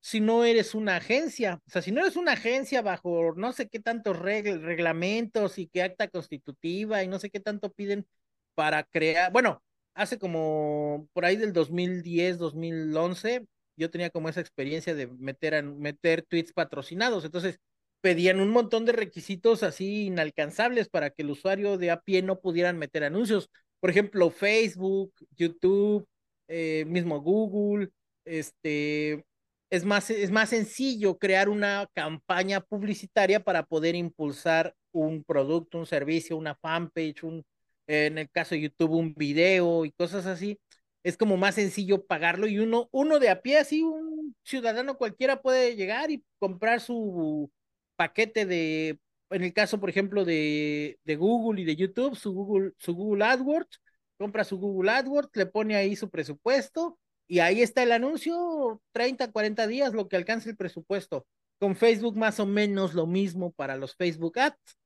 si 0.00 0.20
no 0.20 0.44
eres 0.44 0.74
una 0.74 0.96
agencia. 0.96 1.60
O 1.66 1.70
sea, 1.70 1.82
si 1.82 1.92
no 1.92 2.00
eres 2.00 2.16
una 2.16 2.32
agencia 2.32 2.82
bajo 2.82 3.34
no 3.36 3.52
sé 3.52 3.68
qué 3.68 3.80
tantos 3.80 4.18
reglamentos 4.18 5.58
y 5.58 5.68
qué 5.68 5.82
acta 5.82 6.08
constitutiva 6.08 7.02
y 7.02 7.08
no 7.08 7.18
sé 7.18 7.30
qué 7.30 7.40
tanto 7.40 7.72
piden 7.72 8.06
para 8.54 8.84
crear, 8.84 9.32
bueno, 9.32 9.62
hace 9.94 10.18
como 10.18 11.08
por 11.12 11.24
ahí 11.24 11.36
del 11.36 11.52
2010, 11.52 12.38
2011, 12.38 13.46
yo 13.76 13.90
tenía 13.90 14.10
como 14.10 14.28
esa 14.28 14.40
experiencia 14.40 14.94
de 14.94 15.06
meter, 15.08 15.62
meter 15.64 16.22
tweets 16.22 16.52
patrocinados. 16.52 17.24
Entonces, 17.24 17.60
pedían 18.00 18.40
un 18.40 18.50
montón 18.50 18.84
de 18.84 18.92
requisitos 18.92 19.62
así 19.62 20.06
inalcanzables 20.06 20.88
para 20.88 21.10
que 21.10 21.22
el 21.22 21.30
usuario 21.30 21.78
de 21.78 21.90
a 21.90 22.00
pie 22.00 22.22
no 22.22 22.40
pudieran 22.40 22.78
meter 22.78 23.04
anuncios. 23.04 23.50
Por 23.80 23.90
ejemplo, 23.90 24.30
Facebook, 24.30 25.12
YouTube, 25.36 26.06
eh, 26.48 26.84
mismo 26.86 27.20
Google, 27.20 27.90
este, 28.24 29.24
es 29.70 29.84
más, 29.84 30.10
es 30.10 30.30
más 30.30 30.50
sencillo 30.50 31.18
crear 31.18 31.48
una 31.48 31.88
campaña 31.94 32.60
publicitaria 32.60 33.40
para 33.40 33.64
poder 33.64 33.94
impulsar 33.94 34.74
un 34.92 35.24
producto, 35.24 35.78
un 35.78 35.86
servicio, 35.86 36.36
una 36.36 36.54
fanpage, 36.56 37.22
un, 37.22 37.44
en 37.86 38.18
el 38.18 38.30
caso 38.30 38.54
de 38.54 38.62
YouTube, 38.62 38.92
un 38.92 39.14
video 39.14 39.84
y 39.84 39.92
cosas 39.92 40.26
así. 40.26 40.58
Es 41.02 41.16
como 41.16 41.36
más 41.36 41.54
sencillo 41.56 42.04
pagarlo 42.06 42.46
y 42.46 42.58
uno, 42.58 42.88
uno 42.92 43.18
de 43.18 43.30
a 43.30 43.40
pie, 43.42 43.58
así 43.58 43.82
un 43.82 44.36
ciudadano 44.44 44.96
cualquiera 44.98 45.42
puede 45.42 45.76
llegar 45.76 46.10
y 46.10 46.24
comprar 46.38 46.80
su 46.80 47.50
paquete 47.98 48.46
de, 48.46 49.00
en 49.30 49.42
el 49.42 49.52
caso, 49.52 49.80
por 49.80 49.90
ejemplo, 49.90 50.24
de, 50.24 51.00
de 51.02 51.16
Google 51.16 51.60
y 51.60 51.64
de 51.64 51.74
YouTube, 51.74 52.14
su 52.14 52.32
Google, 52.32 52.72
su 52.78 52.94
Google 52.94 53.24
AdWords, 53.24 53.82
compra 54.16 54.44
su 54.44 54.58
Google 54.58 54.92
AdWords, 54.92 55.30
le 55.34 55.46
pone 55.46 55.74
ahí 55.74 55.96
su 55.96 56.08
presupuesto 56.08 56.96
y 57.26 57.40
ahí 57.40 57.60
está 57.60 57.82
el 57.82 57.92
anuncio, 57.92 58.80
30, 58.92 59.32
40 59.32 59.66
días, 59.66 59.92
lo 59.92 60.08
que 60.08 60.16
alcanza 60.16 60.48
el 60.48 60.56
presupuesto. 60.56 61.26
Con 61.58 61.74
Facebook 61.74 62.16
más 62.16 62.38
o 62.38 62.46
menos 62.46 62.94
lo 62.94 63.06
mismo 63.06 63.50
para 63.50 63.76
los 63.76 63.96
Facebook 63.96 64.38
Ads. 64.38 64.78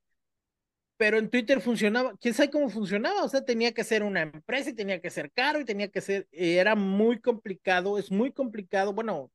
Pero 0.97 1.19
en 1.19 1.29
Twitter 1.29 1.61
funcionaba, 1.61 2.17
quién 2.19 2.33
sabe 2.33 2.51
cómo 2.51 2.71
funcionaba, 2.71 3.25
o 3.25 3.29
sea, 3.29 3.45
tenía 3.45 3.73
que 3.73 3.85
ser 3.85 4.03
una 4.03 4.23
empresa 4.23 4.71
y 4.71 4.75
tenía 4.75 5.01
que 5.01 5.11
ser 5.11 5.31
caro 5.33 5.61
y 5.61 5.65
tenía 5.65 5.89
que 5.89 6.01
ser, 6.01 6.29
era 6.31 6.77
muy 6.77 7.21
complicado, 7.21 7.99
es 7.99 8.11
muy 8.11 8.33
complicado, 8.33 8.93
bueno, 8.95 9.31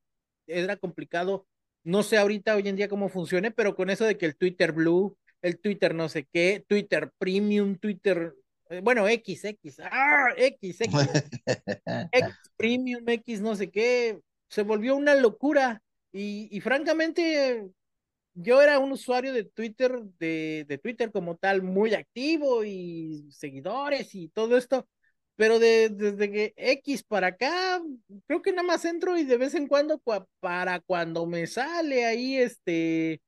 era 0.48 0.78
complicado, 0.78 1.46
no 1.84 2.04
sé 2.04 2.18
ahorita 2.18 2.56
hoy 2.56 2.68
en 2.68 2.76
día 2.76 2.88
cómo 2.88 3.10
funcione, 3.10 3.52
pero 3.52 3.76
con 3.76 3.90
eso 3.90 4.06
de 4.06 4.18
que 4.18 4.26
el 4.26 4.36
Twitter 4.36 4.72
Blue, 4.72 5.18
el 5.42 5.60
Twitter 5.60 5.94
no 5.96 6.10
sé 6.10 6.28
qué, 6.32 6.66
Twitter 6.68 7.12
Premium, 7.18 7.78
Twitter 7.78 8.34
eh, 8.70 8.82
bueno, 8.84 9.08
X, 9.08 9.46
X, 9.46 9.80
ah, 9.80 10.30
X, 10.36 10.82
X, 10.82 10.94
X 12.12 12.36
Premium, 12.58 13.08
X, 13.08 13.42
no 13.42 13.56
sé 13.56 13.70
qué, 13.70 14.20
se 14.50 14.64
volvió 14.64 14.96
una 14.96 15.16
locura. 15.16 15.82
Y, 16.12 16.48
y 16.52 16.62
francamente, 16.62 17.70
yo 18.34 18.62
era 18.62 18.80
un 18.80 18.92
usuario 18.92 19.34
de 19.34 19.44
Twitter, 19.44 20.02
de, 20.20 20.66
de, 20.68 20.78
Twitter 20.78 21.12
como 21.12 21.36
tal, 21.38 21.64
muy 21.64 21.94
activo 21.94 22.64
y 22.64 23.28
seguidores 23.32 24.14
y 24.16 24.30
todo 24.30 24.58
esto, 24.58 24.88
pero 25.38 25.60
de, 25.60 25.90
desde 25.90 26.32
que 26.32 26.54
X 26.58 27.04
para 27.04 27.28
acá, 27.28 27.82
creo 28.26 28.42
que 28.42 28.52
nada 28.52 28.68
más 28.68 28.84
entro 28.84 29.18
y 29.18 29.24
de 29.24 29.38
vez 29.38 29.54
en 29.54 29.68
cuando, 29.68 30.02
para 30.40 30.80
cuando 30.82 31.26
me 31.26 31.48
sale 31.48 32.06
ahí, 32.06 32.38
este, 32.38 33.22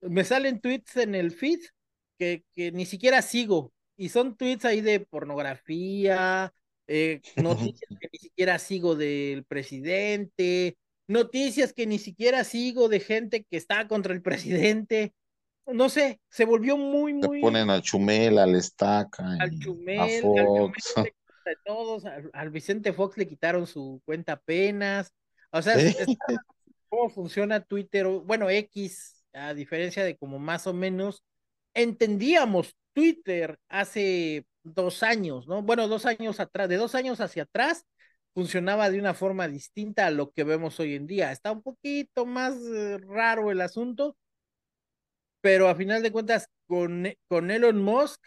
me 0.00 0.24
salen 0.24 0.60
tweets 0.60 0.96
en 0.96 1.14
el 1.14 1.30
feed 1.30 1.60
que, 2.18 2.44
que 2.52 2.72
ni 2.72 2.84
siquiera 2.84 3.22
sigo, 3.22 3.72
y 3.96 4.08
son 4.08 4.36
tweets 4.36 4.64
ahí 4.64 4.80
de 4.80 5.00
pornografía, 5.00 6.52
eh, 6.88 7.20
noticias 7.72 7.88
que 8.00 8.08
ni 8.12 8.18
siquiera 8.18 8.58
sigo 8.58 8.96
del 8.96 9.44
presidente, 9.44 10.76
noticias 11.06 11.72
que 11.72 11.86
ni 11.86 11.98
siquiera 11.98 12.42
sigo 12.42 12.88
de 12.88 13.00
gente 13.00 13.44
que 13.44 13.56
está 13.56 13.86
contra 13.86 14.12
el 14.12 14.22
presidente. 14.22 15.14
No 15.66 15.88
sé, 15.88 16.20
se 16.28 16.44
volvió 16.44 16.76
muy, 16.76 17.14
muy. 17.14 17.38
Se 17.38 17.42
ponen 17.42 17.70
al 17.70 17.82
Chumel, 17.82 18.38
al 18.38 18.56
Estaca, 18.56 19.36
al 19.38 19.56
Chumel, 19.60 20.00
a 20.00 20.08
Fox. 20.20 20.92
Al, 20.96 21.04
Chumel, 21.04 21.12
todos, 21.64 22.04
al, 22.04 22.50
Vicente 22.50 22.92
Fox 22.92 23.16
le 23.16 23.28
quitaron 23.28 23.66
su 23.66 24.00
cuenta 24.04 24.34
apenas. 24.34 25.12
O 25.50 25.62
sea, 25.62 25.74
cómo 26.88 27.10
funciona 27.10 27.60
Twitter, 27.60 28.06
bueno, 28.06 28.50
X, 28.50 29.24
a 29.32 29.54
diferencia 29.54 30.04
de 30.04 30.16
como 30.16 30.38
más 30.38 30.66
o 30.66 30.74
menos 30.74 31.22
entendíamos 31.74 32.76
Twitter 32.92 33.58
hace 33.68 34.46
dos 34.62 35.02
años, 35.02 35.46
¿no? 35.48 35.62
Bueno, 35.62 35.88
dos 35.88 36.06
años 36.06 36.40
atrás, 36.40 36.68
de 36.68 36.76
dos 36.76 36.94
años 36.94 37.20
hacia 37.20 37.44
atrás, 37.44 37.86
funcionaba 38.34 38.90
de 38.90 38.98
una 38.98 39.14
forma 39.14 39.48
distinta 39.48 40.06
a 40.06 40.10
lo 40.10 40.30
que 40.32 40.44
vemos 40.44 40.78
hoy 40.80 40.94
en 40.94 41.06
día. 41.06 41.32
Está 41.32 41.52
un 41.52 41.62
poquito 41.62 42.26
más 42.26 42.54
eh, 42.74 42.98
raro 42.98 43.50
el 43.50 43.60
asunto, 43.60 44.16
pero 45.40 45.68
a 45.68 45.74
final 45.74 46.02
de 46.02 46.12
cuentas, 46.12 46.48
con, 46.66 47.06
con 47.28 47.50
Elon 47.50 47.82
Musk 47.82 48.20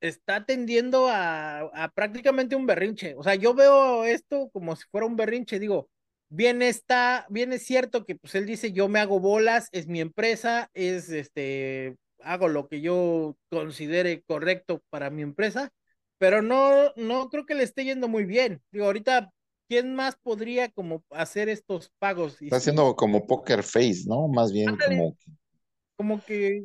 está 0.00 0.44
tendiendo 0.44 1.08
a, 1.08 1.60
a, 1.60 1.88
prácticamente 1.90 2.56
un 2.56 2.66
berrinche. 2.66 3.14
O 3.16 3.22
sea, 3.22 3.34
yo 3.34 3.54
veo 3.54 4.04
esto 4.04 4.50
como 4.52 4.76
si 4.76 4.84
fuera 4.90 5.06
un 5.06 5.16
berrinche, 5.16 5.58
digo, 5.58 5.88
bien 6.28 6.62
está, 6.62 7.26
bien 7.30 7.52
es 7.52 7.64
cierto 7.64 8.04
que 8.04 8.16
pues 8.16 8.34
él 8.34 8.46
dice, 8.46 8.72
yo 8.72 8.88
me 8.88 9.00
hago 9.00 9.20
bolas, 9.20 9.68
es 9.72 9.86
mi 9.86 10.00
empresa, 10.00 10.70
es 10.74 11.10
este, 11.10 11.96
hago 12.20 12.48
lo 12.48 12.68
que 12.68 12.80
yo 12.80 13.36
considere 13.50 14.22
correcto 14.22 14.82
para 14.90 15.10
mi 15.10 15.22
empresa, 15.22 15.72
pero 16.18 16.42
no, 16.42 16.92
no 16.96 17.28
creo 17.28 17.46
que 17.46 17.54
le 17.54 17.62
esté 17.62 17.84
yendo 17.84 18.08
muy 18.08 18.24
bien. 18.24 18.62
Digo, 18.70 18.86
ahorita, 18.86 19.30
¿quién 19.68 19.94
más 19.94 20.16
podría 20.16 20.70
como 20.70 21.04
hacer 21.10 21.48
estos 21.48 21.90
pagos? 21.98 22.40
Está 22.40 22.56
haciendo 22.56 22.96
como 22.96 23.26
poker 23.26 23.62
face, 23.62 24.04
¿no? 24.06 24.28
Más 24.28 24.52
bien 24.52 24.76
como 25.96 26.22
que... 26.24 26.64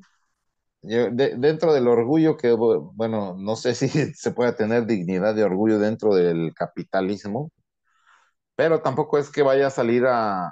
Como 0.82 1.16
que... 1.16 1.36
dentro 1.38 1.74
del 1.74 1.88
orgullo 1.88 2.38
que, 2.38 2.52
bueno, 2.54 3.36
no 3.38 3.56
sé 3.56 3.76
si 3.76 3.88
se 3.90 4.32
puede 4.32 4.54
tener 4.54 4.86
dignidad 4.86 5.36
de 5.36 5.44
orgullo 5.44 5.80
dentro 5.80 6.16
del 6.16 6.54
capitalismo, 6.56 7.52
pero 8.56 8.82
tampoco 8.82 9.18
es 9.18 9.30
que 9.32 9.42
vaya 9.44 9.68
a 9.68 9.70
salir 9.72 10.06
a, 10.06 10.52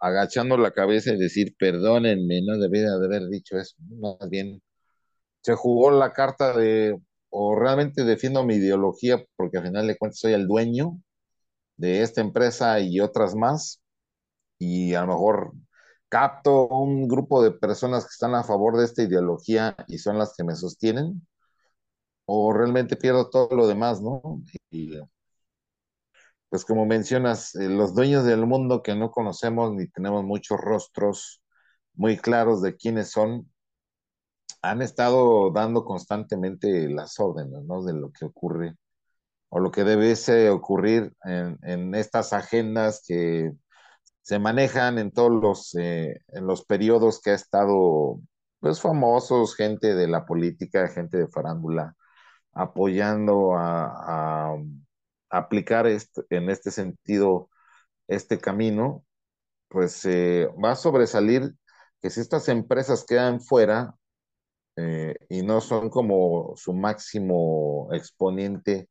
agachando 0.00 0.56
la 0.56 0.72
cabeza 0.72 1.12
y 1.12 1.18
decir, 1.18 1.54
perdónenme, 1.58 2.40
no 2.42 2.58
debería 2.58 2.90
de 2.96 3.06
haber 3.06 3.28
dicho 3.28 3.58
eso. 3.58 3.76
Más 4.00 4.28
bien, 4.30 4.62
se 5.42 5.54
jugó 5.54 5.90
la 5.90 6.12
carta 6.12 6.56
de, 6.56 6.98
o 7.30 7.56
realmente 7.56 8.04
defiendo 8.04 8.44
mi 8.44 8.56
ideología 8.56 9.24
porque 9.36 9.58
al 9.58 9.64
final 9.66 9.86
de 9.86 9.98
cuentas 9.98 10.20
soy 10.20 10.32
el 10.34 10.48
dueño 10.48 11.00
de 11.76 12.02
esta 12.02 12.20
empresa 12.22 12.80
y 12.80 13.00
otras 13.00 13.34
más, 13.34 13.82
y 14.58 14.94
a 14.94 15.02
lo 15.02 15.08
mejor 15.08 15.52
capto 16.08 16.68
un 16.68 17.08
grupo 17.08 17.42
de 17.42 17.52
personas 17.52 18.04
que 18.04 18.10
están 18.12 18.34
a 18.34 18.44
favor 18.44 18.76
de 18.78 18.84
esta 18.84 19.02
ideología 19.02 19.76
y 19.88 19.98
son 19.98 20.18
las 20.18 20.34
que 20.36 20.44
me 20.44 20.54
sostienen, 20.56 21.26
o 22.26 22.52
realmente 22.52 22.96
pierdo 22.96 23.30
todo 23.30 23.48
lo 23.56 23.66
demás, 23.66 24.00
¿no? 24.00 24.22
Y 24.70 24.92
pues 26.48 26.64
como 26.64 26.86
mencionas, 26.86 27.54
eh, 27.56 27.68
los 27.68 27.94
dueños 27.94 28.24
del 28.24 28.46
mundo 28.46 28.82
que 28.82 28.94
no 28.94 29.10
conocemos 29.10 29.72
ni 29.72 29.88
tenemos 29.88 30.24
muchos 30.24 30.58
rostros 30.60 31.42
muy 31.94 32.16
claros 32.16 32.62
de 32.62 32.76
quiénes 32.76 33.10
son, 33.10 33.50
han 34.62 34.82
estado 34.82 35.50
dando 35.52 35.84
constantemente 35.84 36.88
las 36.88 37.18
órdenes, 37.20 37.64
¿no? 37.64 37.84
De 37.84 37.92
lo 37.94 38.10
que 38.12 38.24
ocurre 38.26 38.76
o 39.50 39.60
lo 39.60 39.70
que 39.72 39.84
debe 39.84 40.14
ocurrir 40.50 41.14
en, 41.24 41.58
en 41.62 41.94
estas 41.94 42.32
agendas 42.32 43.02
que 43.06 43.52
se 44.28 44.38
manejan 44.38 44.98
en 44.98 45.10
todos 45.10 45.32
los, 45.32 45.74
eh, 45.76 46.20
en 46.28 46.46
los 46.46 46.62
periodos 46.66 47.18
que 47.22 47.30
ha 47.30 47.34
estado, 47.34 48.20
pues 48.60 48.78
famosos, 48.78 49.56
gente 49.56 49.94
de 49.94 50.06
la 50.06 50.26
política, 50.26 50.88
gente 50.88 51.16
de 51.16 51.28
farándula, 51.28 51.96
apoyando 52.52 53.54
a, 53.56 54.52
a 54.52 54.56
aplicar 55.30 55.86
este, 55.86 56.24
en 56.28 56.50
este 56.50 56.70
sentido 56.70 57.48
este 58.06 58.38
camino, 58.38 59.02
pues 59.68 60.04
eh, 60.04 60.48
va 60.62 60.72
a 60.72 60.76
sobresalir 60.76 61.54
que 62.02 62.10
si 62.10 62.20
estas 62.20 62.50
empresas 62.50 63.06
quedan 63.06 63.40
fuera 63.40 63.94
eh, 64.76 65.14
y 65.30 65.40
no 65.42 65.62
son 65.62 65.88
como 65.88 66.52
su 66.56 66.74
máximo 66.74 67.88
exponente 67.92 68.90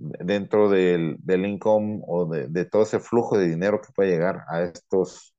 dentro 0.00 0.70
del, 0.70 1.16
del 1.20 1.46
income 1.46 2.00
o 2.06 2.26
de, 2.26 2.48
de, 2.48 2.64
todo 2.64 2.82
ese 2.82 3.00
flujo 3.00 3.38
de 3.38 3.48
dinero 3.48 3.80
que 3.82 3.92
puede 3.94 4.10
llegar 4.10 4.44
a 4.48 4.62
estos, 4.62 5.34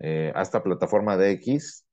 eh, 0.00 0.32
a 0.34 0.42
esta 0.42 0.62
plataforma 0.62 1.16
de 1.16 1.32
X, 1.32 1.86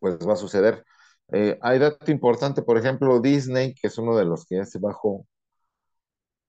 pues 0.00 0.18
va 0.26 0.34
a 0.34 0.36
suceder. 0.36 0.84
Eh, 1.32 1.58
hay 1.62 1.78
dato 1.78 2.10
importante, 2.10 2.62
por 2.62 2.78
ejemplo, 2.78 3.20
Disney, 3.20 3.74
que 3.74 3.88
es 3.88 3.98
uno 3.98 4.16
de 4.16 4.24
los 4.24 4.44
que 4.46 4.56
ya 4.56 4.64
se 4.66 4.78
bajó, 4.78 5.26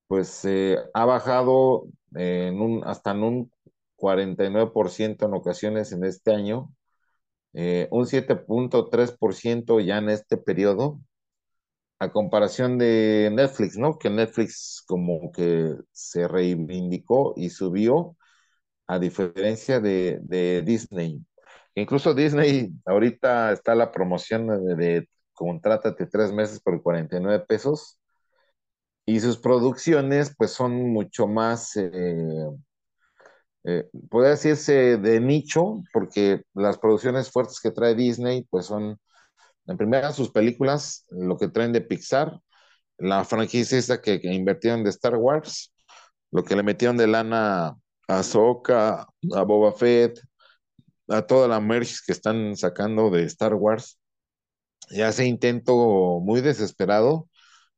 pues 0.07 0.45
eh, 0.45 0.77
ha 0.93 1.05
bajado 1.05 1.85
en 2.15 2.61
un, 2.61 2.83
hasta 2.85 3.11
en 3.11 3.23
un 3.23 3.51
49% 3.97 5.25
en 5.25 5.33
ocasiones 5.33 5.91
en 5.91 6.03
este 6.05 6.33
año, 6.33 6.71
eh, 7.53 7.87
un 7.91 8.05
7.3% 8.07 9.79
ya 9.79 9.97
en 9.99 10.09
este 10.09 10.37
periodo, 10.37 10.99
a 11.99 12.11
comparación 12.11 12.77
de 12.77 13.31
Netflix, 13.33 13.77
¿no? 13.77 13.97
Que 13.97 14.09
Netflix 14.09 14.83
como 14.87 15.31
que 15.31 15.75
se 15.91 16.27
reivindicó 16.27 17.33
y 17.37 17.49
subió, 17.49 18.17
a 18.87 18.99
diferencia 18.99 19.79
de, 19.79 20.63
Disney. 20.65 21.25
Incluso 21.75 22.13
Disney, 22.13 22.71
ahorita 22.85 23.51
está 23.51 23.75
la 23.75 23.91
promoción 23.91 24.47
de, 24.47 24.75
de 24.75 25.09
contrátate 25.33 26.07
tres 26.07 26.31
meses 26.31 26.61
por 26.61 26.81
49 26.81 27.45
pesos 27.47 27.99
y 29.05 29.19
sus 29.19 29.37
producciones 29.37 30.33
pues 30.35 30.51
son 30.51 30.91
mucho 30.91 31.27
más, 31.27 31.75
eh, 31.77 32.49
eh, 33.63 33.89
decirse 33.91 34.97
de 34.97 35.19
nicho, 35.19 35.83
porque 35.93 36.43
las 36.53 36.77
producciones 36.77 37.31
fuertes 37.31 37.59
que 37.61 37.71
trae 37.71 37.95
Disney 37.95 38.45
pues 38.49 38.65
son, 38.65 38.99
en 39.67 39.77
primera 39.77 40.11
sus 40.13 40.31
películas, 40.31 41.05
lo 41.09 41.37
que 41.37 41.47
traen 41.47 41.73
de 41.73 41.81
Pixar, 41.81 42.39
la 42.97 43.25
franquicia 43.25 44.01
que, 44.01 44.21
que 44.21 44.33
invirtieron 44.33 44.83
de 44.83 44.89
Star 44.91 45.15
Wars, 45.15 45.73
lo 46.31 46.43
que 46.43 46.55
le 46.55 46.63
metieron 46.63 46.97
de 46.97 47.07
lana 47.07 47.75
a 48.07 48.23
Soka, 48.23 49.07
a 49.33 49.43
Boba 49.43 49.73
Fett, 49.73 50.19
a 51.09 51.21
toda 51.23 51.47
la 51.47 51.59
merch 51.59 51.99
que 52.05 52.11
están 52.11 52.55
sacando 52.55 53.09
de 53.09 53.23
Star 53.23 53.53
Wars, 53.55 53.99
y 54.89 55.01
hace 55.01 55.25
intento 55.25 56.19
muy 56.21 56.41
desesperado 56.41 57.29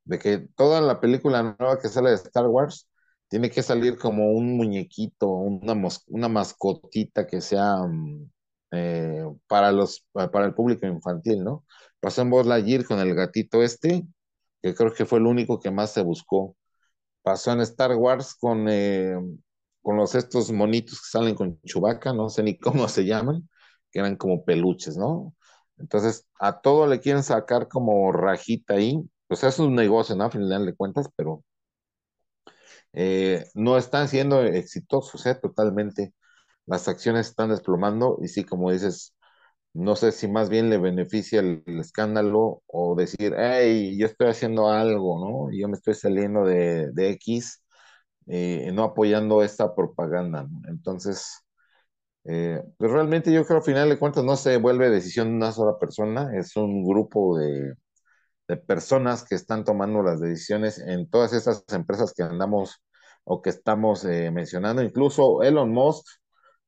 de 0.04 0.18
que 0.18 0.48
toda 0.56 0.80
la 0.80 1.00
película 1.00 1.56
nueva 1.58 1.78
que 1.80 1.88
sale 1.88 2.10
de 2.10 2.16
Star 2.16 2.46
Wars 2.46 2.88
tiene 3.28 3.50
que 3.50 3.62
salir 3.62 3.98
como 3.98 4.32
un 4.32 4.56
muñequito, 4.56 5.28
una, 5.28 5.74
una 6.08 6.28
mascotita 6.28 7.26
que 7.26 7.40
sea 7.40 7.76
um, 7.82 8.28
eh, 8.72 9.24
para, 9.46 9.72
los, 9.72 10.06
para 10.12 10.46
el 10.46 10.54
público 10.54 10.86
infantil, 10.86 11.44
¿no? 11.44 11.64
Pasó 12.00 12.22
en 12.22 12.30
Lightyear 12.48 12.84
con 12.84 12.98
el 13.00 13.14
gatito 13.14 13.62
este, 13.62 14.06
que 14.62 14.74
creo 14.74 14.92
que 14.94 15.06
fue 15.06 15.18
el 15.18 15.26
único 15.26 15.60
que 15.60 15.70
más 15.70 15.92
se 15.92 16.02
buscó. 16.02 16.56
Pasó 17.22 17.52
en 17.52 17.60
Star 17.62 17.94
Wars 17.96 18.34
con, 18.34 18.68
eh, 18.68 19.16
con 19.82 19.96
los 19.96 20.14
estos 20.14 20.50
monitos 20.52 21.00
que 21.00 21.08
salen 21.10 21.34
con 21.34 21.60
Chewbacca, 21.62 22.12
no 22.12 22.28
sé 22.28 22.42
ni 22.42 22.58
cómo 22.58 22.88
se 22.88 23.04
llaman, 23.04 23.48
que 23.90 24.00
eran 24.00 24.16
como 24.16 24.44
peluches, 24.44 24.96
¿no? 24.96 25.34
Entonces, 25.78 26.26
a 26.40 26.60
todo 26.60 26.86
le 26.86 27.00
quieren 27.00 27.22
sacar 27.22 27.68
como 27.68 28.12
rajita 28.12 28.74
ahí, 28.74 28.98
pues 29.28 29.44
es 29.44 29.58
un 29.58 29.74
negocio, 29.74 30.16
¿no? 30.16 30.30
Final 30.30 30.66
de 30.66 30.74
cuentas, 30.74 31.08
pero 31.16 31.44
eh, 32.92 33.44
no 33.54 33.76
están 33.78 34.08
siendo 34.08 34.42
exitosos, 34.42 35.24
¿eh? 35.26 35.34
Totalmente. 35.34 36.14
Las 36.68 36.88
acciones 36.88 37.28
están 37.28 37.50
desplomando 37.50 38.18
y 38.22 38.28
sí, 38.28 38.44
como 38.44 38.70
dices, 38.72 39.14
no 39.74 39.96
sé 39.96 40.12
si 40.12 40.28
más 40.28 40.50
bien 40.50 40.70
le 40.70 40.78
beneficia 40.78 41.40
el, 41.40 41.62
escándalo 41.80 42.62
o 42.66 42.94
decir, 42.96 43.34
hey, 43.38 43.96
yo 43.98 44.06
estoy 44.06 44.28
haciendo 44.28 44.70
algo, 44.70 45.20
¿no? 45.20 45.56
Yo 45.56 45.68
me 45.68 45.76
estoy 45.76 45.94
saliendo 45.94 46.44
de, 46.44 46.90
de 46.92 47.10
X, 47.12 47.62
eh, 48.26 48.70
no 48.74 48.84
apoyando 48.84 49.42
esta 49.42 49.74
propaganda. 49.74 50.48
Entonces, 50.68 51.44
eh, 52.24 52.62
pues 52.78 52.90
realmente 52.92 53.32
yo 53.32 53.44
creo, 53.46 53.58
al 53.58 53.64
final 53.64 53.88
de 53.88 53.98
cuentas, 53.98 54.24
no 54.24 54.36
se 54.36 54.58
vuelve 54.58 54.90
decisión 54.90 55.28
de 55.30 55.36
una 55.36 55.52
sola 55.52 55.78
persona, 55.78 56.30
es 56.36 56.56
un 56.56 56.84
grupo 56.86 57.38
de, 57.38 57.74
de 58.48 58.56
personas 58.56 59.24
que 59.24 59.34
están 59.34 59.64
tomando 59.64 60.02
las 60.02 60.20
decisiones 60.20 60.78
en 60.78 61.08
todas 61.10 61.32
esas 61.32 61.64
empresas 61.70 62.14
que 62.14 62.22
andamos 62.22 62.82
o 63.24 63.42
que 63.42 63.50
estamos 63.50 64.04
eh, 64.04 64.30
mencionando. 64.30 64.82
Incluso 64.82 65.42
Elon 65.42 65.70
Musk, 65.70 66.06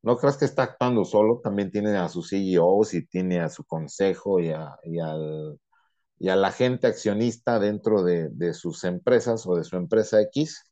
no 0.03 0.16
creas 0.18 0.36
que 0.38 0.44
está 0.46 0.64
actuando 0.64 1.05
solo, 1.05 1.40
también 1.42 1.70
tiene 1.70 1.96
a 1.96 2.09
sus 2.09 2.30
CEOs 2.30 2.94
y 2.94 3.07
tiene 3.07 3.40
a 3.40 3.48
su 3.48 3.64
consejo 3.64 4.40
y 4.40 4.51
a, 4.51 4.76
y 4.84 4.98
al, 5.01 5.59
y 6.18 6.28
a 6.30 6.36
la 6.36 6.53
gente 6.53 6.86
accionista 6.86 7.59
dentro 7.59 8.03
de, 8.03 8.28
de, 8.30 8.55
sus 8.55 8.84
empresas 8.84 9.46
o 9.46 9.57
de 9.57 9.64
su 9.64 9.76
empresa 9.76 10.20
X, 10.22 10.64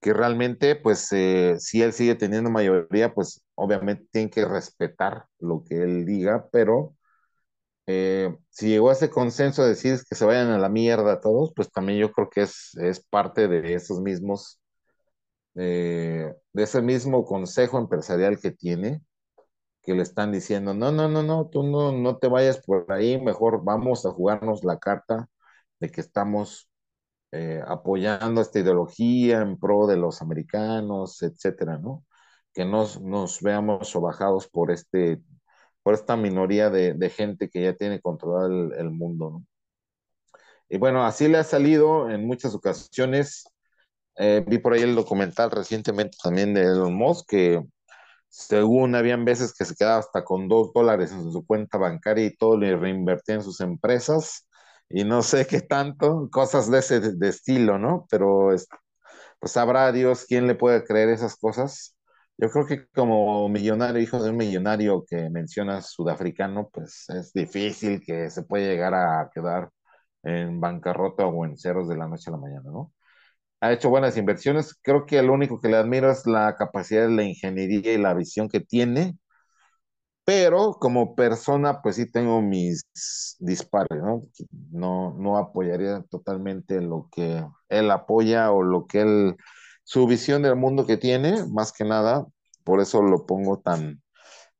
que 0.00 0.12
realmente, 0.12 0.76
pues, 0.76 1.12
eh, 1.12 1.56
si 1.58 1.82
él 1.82 1.92
sigue 1.92 2.14
teniendo 2.14 2.50
mayoría, 2.50 3.12
pues 3.14 3.42
obviamente 3.54 4.06
tienen 4.12 4.30
que 4.30 4.44
respetar 4.44 5.26
lo 5.40 5.64
que 5.64 5.82
él 5.82 6.04
diga, 6.06 6.48
pero 6.52 6.94
eh, 7.86 8.36
si 8.50 8.68
llegó 8.68 8.90
a 8.90 8.92
ese 8.92 9.10
consenso 9.10 9.62
de 9.62 9.70
decir 9.70 9.98
que 10.08 10.14
se 10.14 10.24
vayan 10.26 10.50
a 10.50 10.58
la 10.58 10.68
mierda 10.68 11.20
todos, 11.20 11.52
pues 11.56 11.70
también 11.72 11.98
yo 11.98 12.12
creo 12.12 12.28
que 12.30 12.42
es, 12.42 12.76
es 12.76 13.00
parte 13.00 13.48
de 13.48 13.74
esos 13.74 14.00
mismos, 14.02 14.60
eh, 15.58 16.34
de 16.52 16.62
ese 16.62 16.82
mismo 16.82 17.24
consejo 17.24 17.78
empresarial 17.78 18.38
que 18.40 18.52
tiene, 18.52 19.02
que 19.82 19.94
le 19.94 20.02
están 20.02 20.32
diciendo, 20.32 20.74
no, 20.74 20.92
no, 20.92 21.08
no, 21.08 21.22
no, 21.22 21.48
tú 21.48 21.62
no, 21.64 21.92
no 21.92 22.18
te 22.18 22.28
vayas 22.28 22.58
por 22.64 22.90
ahí, 22.92 23.20
mejor 23.20 23.64
vamos 23.64 24.06
a 24.06 24.12
jugarnos 24.12 24.64
la 24.64 24.78
carta 24.78 25.28
de 25.80 25.90
que 25.90 26.00
estamos 26.00 26.70
eh, 27.32 27.62
apoyando 27.66 28.40
esta 28.40 28.60
ideología 28.60 29.42
en 29.42 29.58
pro 29.58 29.86
de 29.86 29.96
los 29.96 30.22
americanos, 30.22 31.22
etcétera, 31.22 31.78
¿no? 31.78 32.04
Que 32.54 32.64
nos, 32.64 33.00
nos 33.02 33.42
veamos 33.42 33.88
sobajados 33.88 34.48
por 34.48 34.70
este 34.72 35.22
por 35.82 35.94
esta 35.94 36.16
minoría 36.16 36.70
de, 36.70 37.10
gente 37.10 37.48
que 37.48 37.62
ya 37.62 37.74
tiene 37.74 38.00
controlado 38.00 38.46
el, 38.46 38.74
el, 38.74 38.90
mundo. 38.90 39.30
¿no? 39.30 39.46
Y 40.68 40.76
bueno, 40.78 41.04
así 41.04 41.28
le 41.28 41.38
ha 41.38 41.44
salido 41.44 42.10
en 42.10 42.26
muchas 42.26 42.54
ocasiones. 42.54 43.44
Eh, 44.18 44.44
vi 44.46 44.58
por 44.58 44.72
ahí 44.72 44.82
el 44.82 44.94
documental 44.96 45.50
recientemente 45.50 46.18
también 46.22 46.54
de 46.54 46.62
Elon 46.62 46.94
Musk, 46.94 47.28
que 47.28 47.62
según 48.28 48.94
habían 48.94 49.24
veces 49.24 49.54
que 49.58 49.64
se 49.64 49.74
quedaba 49.76 49.98
hasta 49.98 50.24
con 50.24 50.48
dos 50.48 50.72
dólares 50.74 51.12
en 51.12 51.32
su 51.32 51.46
cuenta 51.46 51.78
bancaria 51.78 52.26
y 52.26 52.36
todo 52.36 52.58
le 52.58 52.76
reinvertía 52.76 53.36
en 53.36 53.42
sus 53.42 53.60
empresas 53.60 54.48
y 54.88 55.04
no 55.04 55.22
sé 55.22 55.46
qué 55.46 55.60
tanto, 55.62 56.28
cosas 56.32 56.70
de 56.70 56.78
ese 56.80 57.00
de 57.00 57.28
estilo, 57.28 57.78
¿no? 57.78 58.06
Pero 58.10 58.50
pues 59.40 59.52
sabrá 59.52 59.92
Dios 59.92 60.24
quién 60.26 60.46
le 60.46 60.54
puede 60.54 60.84
creer 60.84 61.08
esas 61.10 61.36
cosas. 61.36 61.96
Yo 62.36 62.50
creo 62.50 62.66
que 62.66 62.86
como 62.88 63.48
millonario, 63.48 64.00
hijo 64.00 64.22
de 64.22 64.30
un 64.30 64.36
millonario 64.36 65.04
que 65.08 65.28
mencionas 65.30 65.90
sudafricano, 65.92 66.68
pues 66.72 67.06
es 67.10 67.32
difícil 67.32 68.00
que 68.00 68.30
se 68.30 68.42
pueda 68.44 68.66
llegar 68.66 68.94
a 68.94 69.30
quedar 69.34 69.70
en 70.22 70.60
bancarrota 70.60 71.26
o 71.26 71.44
en 71.44 71.56
ceros 71.58 71.88
de 71.88 71.96
la 71.96 72.08
noche 72.08 72.30
a 72.30 72.32
la 72.32 72.38
mañana, 72.38 72.70
¿no? 72.70 72.92
Ha 73.60 73.72
hecho 73.72 73.88
buenas 73.90 74.16
inversiones. 74.16 74.74
Creo 74.82 75.06
que 75.06 75.22
lo 75.22 75.32
único 75.32 75.60
que 75.60 75.68
le 75.68 75.76
admiro 75.76 76.10
es 76.10 76.26
la 76.26 76.56
capacidad 76.56 77.02
de 77.08 77.14
la 77.14 77.22
ingeniería 77.24 77.92
y 77.92 77.98
la 77.98 78.14
visión 78.14 78.48
que 78.48 78.58
tiene, 78.60 79.16
pero 80.24 80.74
como 80.74 81.14
persona, 81.14 81.80
pues 81.82 81.96
sí 81.96 82.10
tengo 82.10 82.42
mis 82.42 82.82
disparos, 83.40 83.98
¿no? 84.02 84.22
No, 84.70 85.14
no 85.18 85.38
apoyaría 85.38 86.02
totalmente 86.10 86.80
lo 86.82 87.08
que 87.12 87.44
él 87.68 87.90
apoya 87.90 88.52
o 88.52 88.62
lo 88.62 88.86
que 88.86 89.00
él 89.02 89.36
su 89.84 90.06
visión 90.06 90.42
del 90.42 90.56
mundo 90.56 90.86
que 90.86 90.98
tiene, 90.98 91.44
más 91.46 91.72
que 91.72 91.84
nada, 91.84 92.26
por 92.64 92.80
eso 92.80 93.00
lo 93.02 93.24
pongo 93.26 93.58
tan 93.60 94.02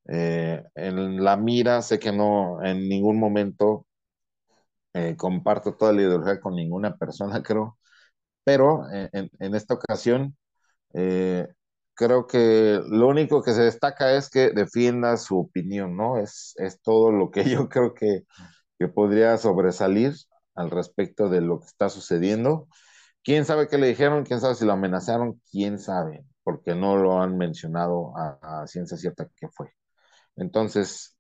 eh, 0.09 0.65
en 0.77 1.25
la 1.25 1.37
mira, 1.37 1.83
sé 1.83 1.99
que 2.01 2.13
no 2.13 2.65
en 2.65 2.89
ningún 2.89 3.19
momento 3.21 3.87
eh, 4.95 5.17
comparto 5.17 5.75
toda 5.77 5.93
la 5.93 6.03
ideología 6.03 6.41
con 6.41 6.55
ninguna 6.55 6.97
persona, 6.97 7.43
creo, 7.43 7.78
pero 8.49 8.87
en, 8.91 9.55
esta 9.55 9.75
ocasión 9.75 10.35
eh, 10.95 11.49
creo 11.93 12.27
que 12.27 12.81
lo 12.89 13.09
único 13.09 13.43
que 13.43 13.53
se 13.53 13.61
destaca 13.61 14.15
es 14.15 14.31
que 14.31 14.53
defienda 14.53 15.19
su 15.19 15.39
opinión, 15.39 15.99
¿no? 15.99 16.17
Es, 16.17 16.55
es 16.57 16.81
todo 16.81 17.13
lo 17.13 17.31
que 17.31 17.45
yo 17.51 17.69
creo 17.69 17.93
que, 17.93 18.23
que 18.79 18.89
podría 18.89 19.37
sobresalir 19.37 20.15
al 20.55 20.71
respecto 20.71 21.29
de 21.29 21.43
lo 21.43 21.61
que 21.61 21.67
está 21.67 21.91
sucediendo. 21.91 22.69
¿Quién 23.23 23.45
sabe 23.45 23.69
qué 23.69 23.77
le 23.77 23.89
dijeron? 23.89 24.25
¿Quién 24.25 24.41
sabe 24.41 24.55
si 24.55 24.65
lo 24.65 24.73
amenazaron? 24.73 25.43
¿Quién 25.51 25.79
sabe? 25.79 26.25
Porque 26.43 26.75
no 26.75 26.97
lo 26.97 27.21
han 27.21 27.37
mencionado 27.37 28.17
a, 28.17 28.63
a 28.63 28.67
ciencia 28.67 28.97
cierta 28.97 29.29
que 29.37 29.49
fue. 29.49 29.75
Entonces, 30.37 31.19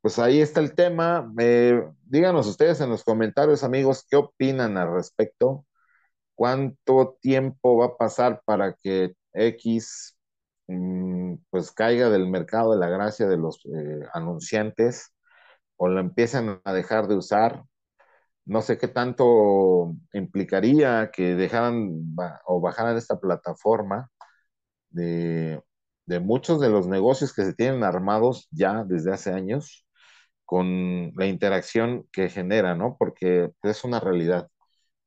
pues 0.00 0.20
ahí 0.20 0.40
está 0.40 0.60
el 0.60 0.76
tema. 0.76 1.32
Eh, 1.40 1.82
díganos 2.04 2.46
ustedes 2.46 2.80
en 2.80 2.90
los 2.90 3.02
comentarios, 3.02 3.64
amigos, 3.64 4.06
qué 4.08 4.14
opinan 4.14 4.76
al 4.78 4.92
respecto. 4.94 5.66
¿Cuánto 6.40 7.18
tiempo 7.20 7.76
va 7.76 7.86
a 7.88 7.96
pasar 7.98 8.40
para 8.46 8.72
que 8.74 9.12
X 9.34 10.16
mm, 10.68 11.34
pues 11.50 11.70
caiga 11.72 12.08
del 12.08 12.28
mercado 12.28 12.72
de 12.72 12.78
la 12.78 12.88
gracia 12.88 13.28
de 13.28 13.36
los 13.36 13.62
eh, 13.66 14.00
anunciantes 14.14 15.14
o 15.76 15.88
lo 15.88 16.00
empiecen 16.00 16.60
a 16.64 16.72
dejar 16.72 17.08
de 17.08 17.16
usar? 17.16 17.64
No 18.46 18.62
sé 18.62 18.78
qué 18.78 18.88
tanto 18.88 19.94
implicaría 20.14 21.10
que 21.12 21.34
dejaran 21.36 22.16
o 22.46 22.60
bajaran 22.60 22.96
esta 22.96 23.20
plataforma 23.20 24.10
de, 24.90 25.62
de 26.06 26.20
muchos 26.20 26.60
de 26.60 26.70
los 26.70 26.86
negocios 26.88 27.34
que 27.34 27.44
se 27.44 27.54
tienen 27.54 27.84
armados 27.84 28.48
ya 28.52 28.84
desde 28.84 29.12
hace 29.12 29.32
años 29.32 29.86
con 30.46 31.12
la 31.16 31.26
interacción 31.26 32.08
que 32.12 32.28
genera, 32.30 32.74
¿no? 32.76 32.96
Porque 32.98 33.52
es 33.62 33.84
una 33.84 34.00
realidad. 34.00 34.48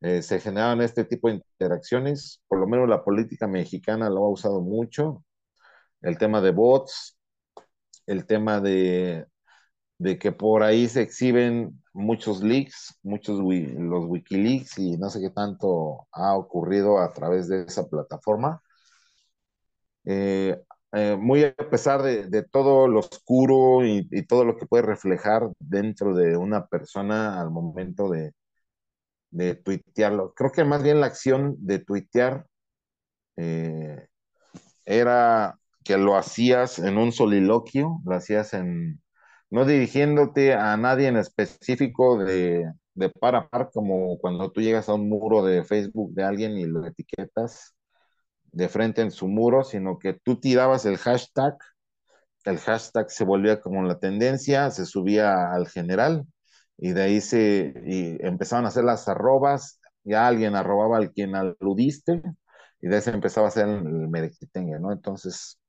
Eh, 0.03 0.21
se 0.21 0.39
generan 0.41 0.81
este 0.81 1.05
tipo 1.05 1.29
de 1.29 1.35
interacciones, 1.35 2.41
por 2.49 2.59
lo 2.59 2.67
menos 2.67 2.89
la 2.89 3.03
política 3.05 3.47
mexicana 3.47 4.09
lo 4.09 4.25
ha 4.25 4.29
usado 4.29 4.61
mucho, 4.61 5.23
el 6.01 6.17
tema 6.17 6.41
de 6.41 6.51
bots, 6.51 7.17
el 8.07 8.25
tema 8.25 8.61
de, 8.61 9.27
de 9.99 10.19
que 10.19 10.31
por 10.33 10.63
ahí 10.63 10.89
se 10.89 11.01
exhiben 11.03 11.83
muchos 11.93 12.43
leaks, 12.43 12.99
muchos 13.03 13.39
los 13.39 14.05
Wikileaks 14.07 14.79
y 14.79 14.97
no 14.97 15.09
sé 15.09 15.21
qué 15.21 15.29
tanto 15.31 16.07
ha 16.11 16.35
ocurrido 16.35 16.99
a 16.99 17.13
través 17.13 17.47
de 17.47 17.63
esa 17.63 17.87
plataforma. 17.89 18.61
Eh, 20.05 20.61
eh, 20.91 21.17
muy 21.19 21.43
a 21.45 21.55
pesar 21.69 22.01
de, 22.03 22.27
de, 22.27 22.43
todo 22.43 22.87
lo 22.87 22.99
oscuro 22.99 23.85
y, 23.85 24.05
todo 24.27 24.45
lo 24.45 24.57
que 24.57 24.65
puede 24.67 24.83
reflejar 24.83 25.49
dentro 25.59 26.13
de 26.13 26.37
una 26.37 26.67
persona 26.67 27.41
al 27.41 27.51
momento 27.51 28.09
de, 28.09 28.33
de 29.33 29.55
tuitearlo. 29.55 30.33
Creo 30.35 30.51
que 30.51 30.63
más 30.63 30.83
bien 30.83 31.01
la 31.01 31.07
acción 31.07 31.55
de 31.59 31.79
tuitear 31.79 32.45
eh, 33.37 34.07
era 34.85 35.57
que 35.83 35.97
lo 35.97 36.15
hacías 36.15 36.79
en 36.79 36.97
un 36.97 37.11
soliloquio, 37.11 37.99
lo 38.05 38.15
hacías 38.15 38.53
en, 38.53 39.01
no 39.49 39.65
dirigiéndote 39.65 40.53
a 40.53 40.77
nadie 40.77 41.07
en 41.07 41.17
específico 41.17 42.17
de, 42.23 42.71
de 42.93 43.09
par 43.09 43.35
a 43.35 43.49
par, 43.49 43.71
como 43.73 44.17
cuando 44.19 44.51
tú 44.51 44.61
llegas 44.61 44.89
a 44.89 44.93
un 44.93 45.09
muro 45.09 45.43
de 45.43 45.63
Facebook 45.63 46.13
de 46.13 46.23
alguien 46.23 46.57
y 46.57 46.65
lo 46.65 46.85
etiquetas 46.85 47.75
de 48.51 48.69
frente 48.69 49.01
en 49.01 49.11
su 49.11 49.27
muro, 49.27 49.63
sino 49.63 49.97
que 49.99 50.13
tú 50.13 50.39
tirabas 50.39 50.85
el 50.85 50.97
hashtag, 50.97 51.55
el 52.45 52.59
hashtag 52.59 53.09
se 53.09 53.23
volvía 53.25 53.61
como 53.61 53.83
la 53.83 53.99
tendencia, 53.99 54.69
se 54.71 54.85
subía 54.85 55.51
al 55.51 55.67
general 55.67 56.25
y 56.77 56.93
de 56.93 57.01
ahí 57.03 57.21
se 57.21 57.73
y 57.85 58.17
empezaban 58.25 58.65
a 58.65 58.69
hacer 58.69 58.83
las 58.83 59.07
arrobas, 59.07 59.79
ya 60.03 60.27
alguien 60.27 60.55
arrobaba 60.55 60.97
al 60.97 61.11
quien 61.13 61.35
aludiste 61.35 62.21
y 62.81 62.87
de 62.87 62.95
ahí 62.95 63.01
se 63.01 63.11
empezaba 63.11 63.47
a 63.47 63.49
hacer 63.49 63.67
el, 63.69 63.87
el 64.15 64.81
¿no? 64.81 64.91
Entonces, 64.91 65.59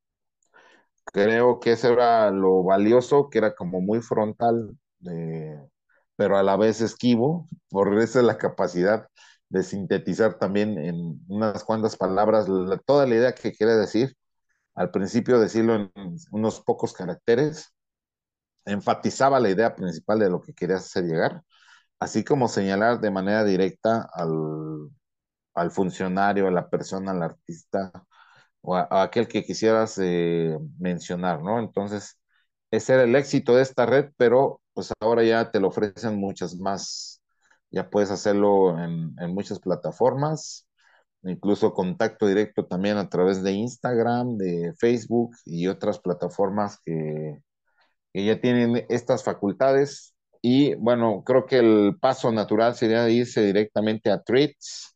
creo 1.05 1.61
que 1.61 1.73
eso 1.73 1.93
era 1.93 2.31
lo 2.31 2.63
valioso, 2.65 3.29
que 3.31 3.39
era 3.39 3.55
como 3.55 3.81
muy 3.81 4.01
frontal, 4.01 4.77
eh, 5.11 5.59
pero 6.17 6.37
a 6.39 6.43
la 6.43 6.57
vez 6.57 6.81
esquivo, 6.81 7.49
por 7.71 7.99
eso 8.01 8.21
es 8.21 8.25
la 8.27 8.39
capacidad 8.39 9.09
de 9.49 9.63
sintetizar 9.63 10.39
también 10.39 10.79
en 10.79 11.21
unas 11.29 11.65
cuantas 11.65 11.97
palabras 11.97 12.49
la, 12.49 12.79
toda 12.79 13.07
la 13.07 13.15
idea 13.17 13.35
que 13.35 13.53
quiere 13.53 13.75
decir. 13.77 14.17
Al 14.77 14.93
principio 14.93 15.41
decirlo 15.41 15.77
en 15.77 15.93
unos 16.33 16.63
pocos 16.63 16.95
caracteres, 16.95 17.74
enfatizaba 18.67 19.41
la 19.41 19.51
idea 19.51 19.75
principal 19.75 20.19
de 20.19 20.31
lo 20.31 20.41
que 20.43 20.55
querías 20.55 20.83
hacer 20.87 21.05
llegar, 21.05 21.43
así 22.01 22.25
como 22.25 22.49
señalar 22.49 23.01
de 23.01 23.11
manera 23.11 23.45
directa 23.45 24.09
al, 24.15 24.91
al 25.55 25.71
funcionario, 25.71 26.49
a 26.49 26.51
la 26.51 26.69
persona, 26.71 27.12
al 27.12 27.23
artista 27.23 27.93
o 28.62 28.77
a, 28.77 29.03
aquel 29.03 29.29
que 29.29 29.45
quisieras 29.45 29.99
eh, 30.03 30.59
mencionar, 30.79 31.43
¿no? 31.43 31.59
Entonces, 31.61 32.19
ese 32.71 32.95
era 32.95 33.05
el 33.05 33.15
éxito 33.17 33.57
de 33.57 33.62
esta 33.62 33.87
red, 33.87 34.11
pero 34.17 34.61
pues 34.75 34.93
ahora 35.01 35.23
ya 35.25 35.51
te 35.51 35.61
lo 35.61 35.69
ofrecen 35.69 36.19
muchas 36.19 36.57
más, 36.57 37.23
ya 37.71 37.91
puedes 37.91 38.11
hacerlo 38.11 38.79
en, 38.83 39.15
en 39.21 39.35
muchas 39.35 39.61
plataformas, 39.61 40.69
incluso 41.23 41.75
contacto 41.75 42.27
directo 42.27 42.67
también 42.67 42.99
a 42.99 43.09
través 43.09 43.43
de 43.43 43.53
Instagram, 43.53 44.37
de 44.39 44.75
Facebook 44.79 45.37
y 45.45 45.69
otras 45.69 45.99
plataformas 46.01 46.79
que, 46.85 47.41
que 48.15 48.25
ya 48.25 48.41
tienen 48.41 48.87
estas 48.89 49.25
facultades. 49.25 50.15
Y 50.41 50.75
bueno, 50.77 51.25
creo 51.27 51.47
que 51.47 51.59
el 51.59 51.97
paso 52.01 52.31
natural 52.31 52.77
sería 52.77 53.09
irse 53.11 53.45
directamente 53.45 54.11
a 54.11 54.23
Treats 54.23 54.95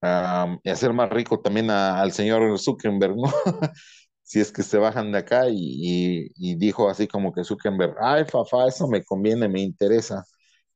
um, 0.00 0.60
y 0.62 0.70
hacer 0.70 0.92
más 0.92 1.10
rico 1.10 1.40
también 1.40 1.70
a, 1.70 2.00
al 2.00 2.12
señor 2.12 2.58
Zuckerberg, 2.60 3.16
¿no? 3.16 3.24
si 4.22 4.40
es 4.40 4.52
que 4.52 4.62
se 4.62 4.78
bajan 4.78 5.10
de 5.10 5.18
acá 5.18 5.48
y, 5.48 5.56
y, 5.56 6.30
y, 6.36 6.54
dijo 6.54 6.88
así 6.88 7.08
como 7.08 7.32
que 7.32 7.44
Zuckerberg, 7.44 7.96
ay, 8.00 8.24
fafa, 8.24 8.68
eso 8.68 8.86
me 8.86 9.02
conviene, 9.02 9.48
me 9.48 9.60
interesa. 9.60 10.24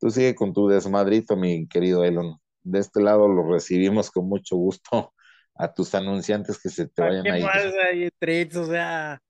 Tú 0.00 0.10
sigue 0.10 0.34
con 0.34 0.52
tu 0.52 0.68
desmadrito, 0.68 1.36
mi 1.36 1.68
querido 1.68 2.04
Elon. 2.04 2.38
De 2.62 2.80
este 2.80 3.00
lado 3.00 3.28
lo 3.28 3.48
recibimos 3.48 4.10
con 4.10 4.28
mucho 4.28 4.56
gusto 4.56 5.12
a 5.54 5.72
tus 5.72 5.94
anunciantes 5.94 6.60
que 6.60 6.70
se 6.70 6.88
te 6.88 7.02
vayan 7.02 7.22
¿Qué 7.22 7.30
a 7.30 7.38
ir. 7.38 7.44
pasa 7.44 7.76
ahí, 7.90 8.08
Treats? 8.18 8.56
O 8.56 8.66
sea, 8.66 9.20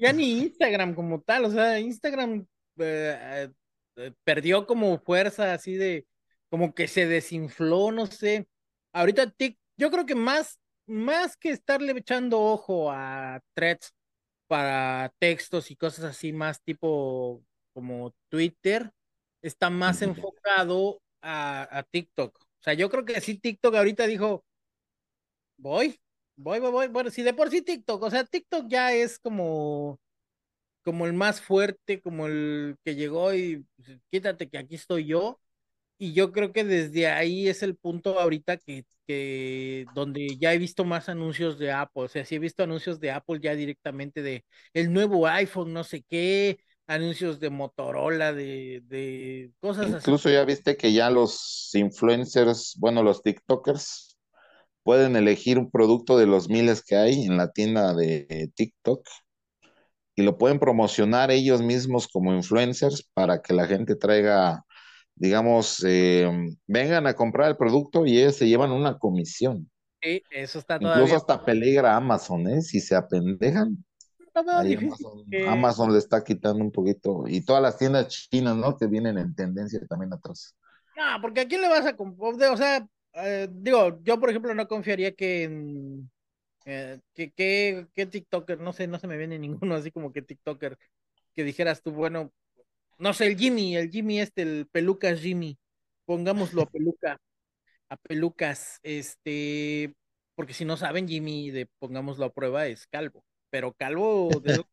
ya 0.00 0.12
ni 0.12 0.38
Instagram 0.38 0.94
como 0.94 1.20
tal, 1.20 1.46
o 1.46 1.50
sea, 1.50 1.78
Instagram 1.78 2.46
eh, 2.78 3.50
eh, 3.96 4.12
perdió 4.24 4.66
como 4.66 4.98
fuerza 4.98 5.52
así 5.52 5.74
de, 5.76 6.06
como 6.50 6.74
que 6.74 6.88
se 6.88 7.06
desinfló, 7.06 7.90
no 7.90 8.06
sé. 8.06 8.48
Ahorita 8.92 9.32
yo 9.76 9.90
creo 9.90 10.06
que 10.06 10.14
más, 10.14 10.58
más 10.86 11.36
que 11.36 11.50
estarle 11.50 11.92
echando 11.92 12.40
ojo 12.40 12.90
a 12.90 13.40
threads 13.54 13.92
para 14.46 15.12
textos 15.18 15.70
y 15.70 15.76
cosas 15.76 16.04
así, 16.04 16.32
más 16.32 16.62
tipo 16.62 17.42
como 17.74 18.14
Twitter, 18.28 18.90
está 19.42 19.70
más 19.70 20.02
enfocado 20.02 21.00
a, 21.22 21.78
a 21.78 21.82
TikTok. 21.82 22.38
O 22.38 22.62
sea, 22.62 22.74
yo 22.74 22.90
creo 22.90 23.04
que 23.04 23.20
sí, 23.20 23.38
TikTok 23.38 23.74
ahorita 23.74 24.06
dijo, 24.06 24.44
voy, 25.56 26.00
Voy, 26.40 26.60
voy, 26.60 26.70
voy. 26.70 26.88
Bueno, 26.88 27.10
si 27.10 27.22
de 27.22 27.34
por 27.34 27.50
sí 27.50 27.62
TikTok, 27.62 28.00
o 28.02 28.10
sea, 28.10 28.24
TikTok 28.24 28.66
ya 28.68 28.92
es 28.92 29.18
como, 29.18 29.98
como 30.84 31.06
el 31.06 31.12
más 31.12 31.40
fuerte, 31.40 32.00
como 32.00 32.26
el 32.28 32.76
que 32.84 32.94
llegó 32.94 33.34
y 33.34 33.66
quítate 34.10 34.48
que 34.48 34.58
aquí 34.58 34.76
estoy 34.76 35.06
yo. 35.06 35.40
Y 35.98 36.12
yo 36.14 36.32
creo 36.32 36.52
que 36.52 36.64
desde 36.64 37.08
ahí 37.08 37.48
es 37.48 37.62
el 37.64 37.76
punto 37.76 38.20
ahorita 38.20 38.56
que, 38.58 38.84
que 39.06 39.86
donde 39.94 40.36
ya 40.38 40.54
he 40.54 40.58
visto 40.58 40.84
más 40.84 41.08
anuncios 41.08 41.58
de 41.58 41.72
Apple. 41.72 42.04
O 42.04 42.08
sea, 42.08 42.24
sí 42.24 42.36
he 42.36 42.38
visto 42.38 42.62
anuncios 42.62 43.00
de 43.00 43.10
Apple 43.10 43.40
ya 43.42 43.54
directamente 43.56 44.22
de 44.22 44.44
el 44.74 44.92
nuevo 44.92 45.26
iPhone, 45.26 45.72
no 45.72 45.84
sé 45.84 46.04
qué, 46.08 46.60
anuncios 46.86 47.40
de 47.40 47.50
Motorola, 47.50 48.32
de, 48.32 48.82
de 48.86 49.50
cosas 49.60 49.86
Incluso 49.86 49.96
así. 49.98 50.10
Incluso 50.10 50.30
ya 50.30 50.44
viste 50.44 50.76
que 50.76 50.92
ya 50.92 51.10
los 51.10 51.74
influencers, 51.74 52.76
bueno, 52.78 53.02
los 53.02 53.22
TikTokers, 53.22 54.07
pueden 54.88 55.16
elegir 55.16 55.58
un 55.58 55.70
producto 55.70 56.16
de 56.16 56.24
los 56.24 56.48
miles 56.48 56.82
que 56.82 56.96
hay 56.96 57.26
en 57.26 57.36
la 57.36 57.52
tienda 57.52 57.92
de 57.92 58.50
TikTok 58.54 59.06
y 60.16 60.22
lo 60.22 60.38
pueden 60.38 60.58
promocionar 60.58 61.30
ellos 61.30 61.60
mismos 61.60 62.08
como 62.08 62.32
influencers 62.32 63.06
para 63.12 63.42
que 63.42 63.52
la 63.52 63.66
gente 63.66 63.96
traiga, 63.96 64.64
digamos, 65.14 65.84
eh, 65.86 66.26
vengan 66.66 67.06
a 67.06 67.12
comprar 67.12 67.50
el 67.50 67.58
producto 67.58 68.06
y 68.06 68.16
ellos 68.16 68.36
se 68.36 68.48
llevan 68.48 68.72
una 68.72 68.96
comisión. 68.96 69.70
Sí, 70.00 70.22
eso 70.30 70.58
está 70.58 70.78
todavía. 70.78 71.02
Incluso 71.02 71.20
hasta 71.20 71.44
peligra 71.44 71.94
Amazon, 71.94 72.48
¿eh? 72.48 72.62
Si 72.62 72.80
se 72.80 72.96
apendejan. 72.96 73.84
Amazon, 74.32 75.26
que... 75.30 75.46
Amazon, 75.46 75.92
le 75.92 75.98
está 75.98 76.24
quitando 76.24 76.64
un 76.64 76.72
poquito. 76.72 77.24
Y 77.26 77.44
todas 77.44 77.60
las 77.60 77.76
tiendas 77.76 78.08
chinas, 78.08 78.56
¿no? 78.56 78.78
Que 78.78 78.86
vienen 78.86 79.18
en 79.18 79.34
tendencia 79.34 79.78
también 79.86 80.14
atrás. 80.14 80.56
No, 80.96 81.20
porque 81.20 81.42
a 81.42 81.46
quién 81.46 81.60
le 81.60 81.68
vas 81.68 81.84
a 81.84 81.94
comprar. 81.94 82.52
O 82.52 82.56
sea, 82.56 82.88
eh, 83.14 83.48
digo, 83.50 84.00
yo 84.02 84.18
por 84.20 84.30
ejemplo 84.30 84.54
no 84.54 84.68
confiaría 84.68 85.14
que 85.14 85.44
en, 85.44 86.10
eh, 86.64 87.00
que, 87.14 87.32
que, 87.32 87.86
que, 87.94 88.06
TikToker, 88.06 88.60
no 88.60 88.72
sé, 88.72 88.86
no 88.86 88.98
se 88.98 89.06
me 89.06 89.16
viene 89.16 89.38
ninguno 89.68 89.74
así 89.74 89.90
como 89.90 90.12
que 90.12 90.22
TikToker 90.22 90.78
que 91.34 91.44
dijeras 91.44 91.82
tú, 91.82 91.92
bueno, 91.92 92.32
no 92.98 93.14
sé, 93.14 93.26
el 93.26 93.38
Jimmy, 93.38 93.76
el 93.76 93.90
Jimmy 93.90 94.20
este, 94.20 94.42
el 94.42 94.66
peluca 94.70 95.14
Jimmy, 95.16 95.56
pongámoslo 96.04 96.62
a 96.62 96.66
peluca. 96.66 97.20
a 97.88 97.96
pelucas, 97.96 98.80
este, 98.82 99.94
porque 100.34 100.52
si 100.52 100.64
no 100.64 100.76
saben, 100.76 101.08
Jimmy, 101.08 101.50
de 101.50 101.68
pongámoslo 101.78 102.26
a 102.26 102.32
prueba, 102.32 102.66
es 102.66 102.86
calvo, 102.86 103.24
pero 103.50 103.72
calvo 103.72 104.28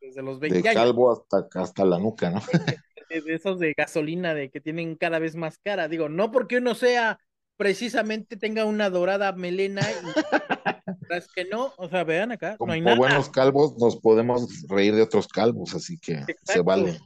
desde 0.00 0.22
los 0.22 0.38
20 0.40 0.62
de 0.62 0.74
calvo 0.74 1.12
hasta, 1.12 1.48
hasta 1.60 1.84
la 1.84 1.98
nuca, 1.98 2.30
¿no? 2.30 2.40
De, 3.10 3.22
esos 3.32 3.60
de 3.60 3.74
gasolina, 3.76 4.34
de 4.34 4.50
que 4.50 4.60
tienen 4.60 4.96
cada 4.96 5.20
vez 5.20 5.36
más 5.36 5.58
cara. 5.58 5.86
Digo, 5.86 6.08
no 6.08 6.32
porque 6.32 6.56
uno 6.56 6.74
sea 6.74 7.20
precisamente 7.56 8.36
tenga 8.36 8.64
una 8.64 8.90
dorada 8.90 9.32
melena 9.32 9.82
y 9.82 9.94
es 11.10 11.28
que 11.28 11.44
no, 11.44 11.72
o 11.76 11.88
sea, 11.88 12.04
vean 12.04 12.32
acá, 12.32 12.56
Como 12.56 12.68
no 12.68 12.74
hay 12.74 12.80
nada. 12.80 12.96
buenos 12.96 13.30
calvos 13.30 13.76
nos 13.78 13.96
podemos 13.96 14.66
reír 14.68 14.94
de 14.94 15.02
otros 15.02 15.28
calvos, 15.28 15.74
así 15.74 15.98
que 15.98 16.24
se 16.42 16.60
vale. 16.60 16.98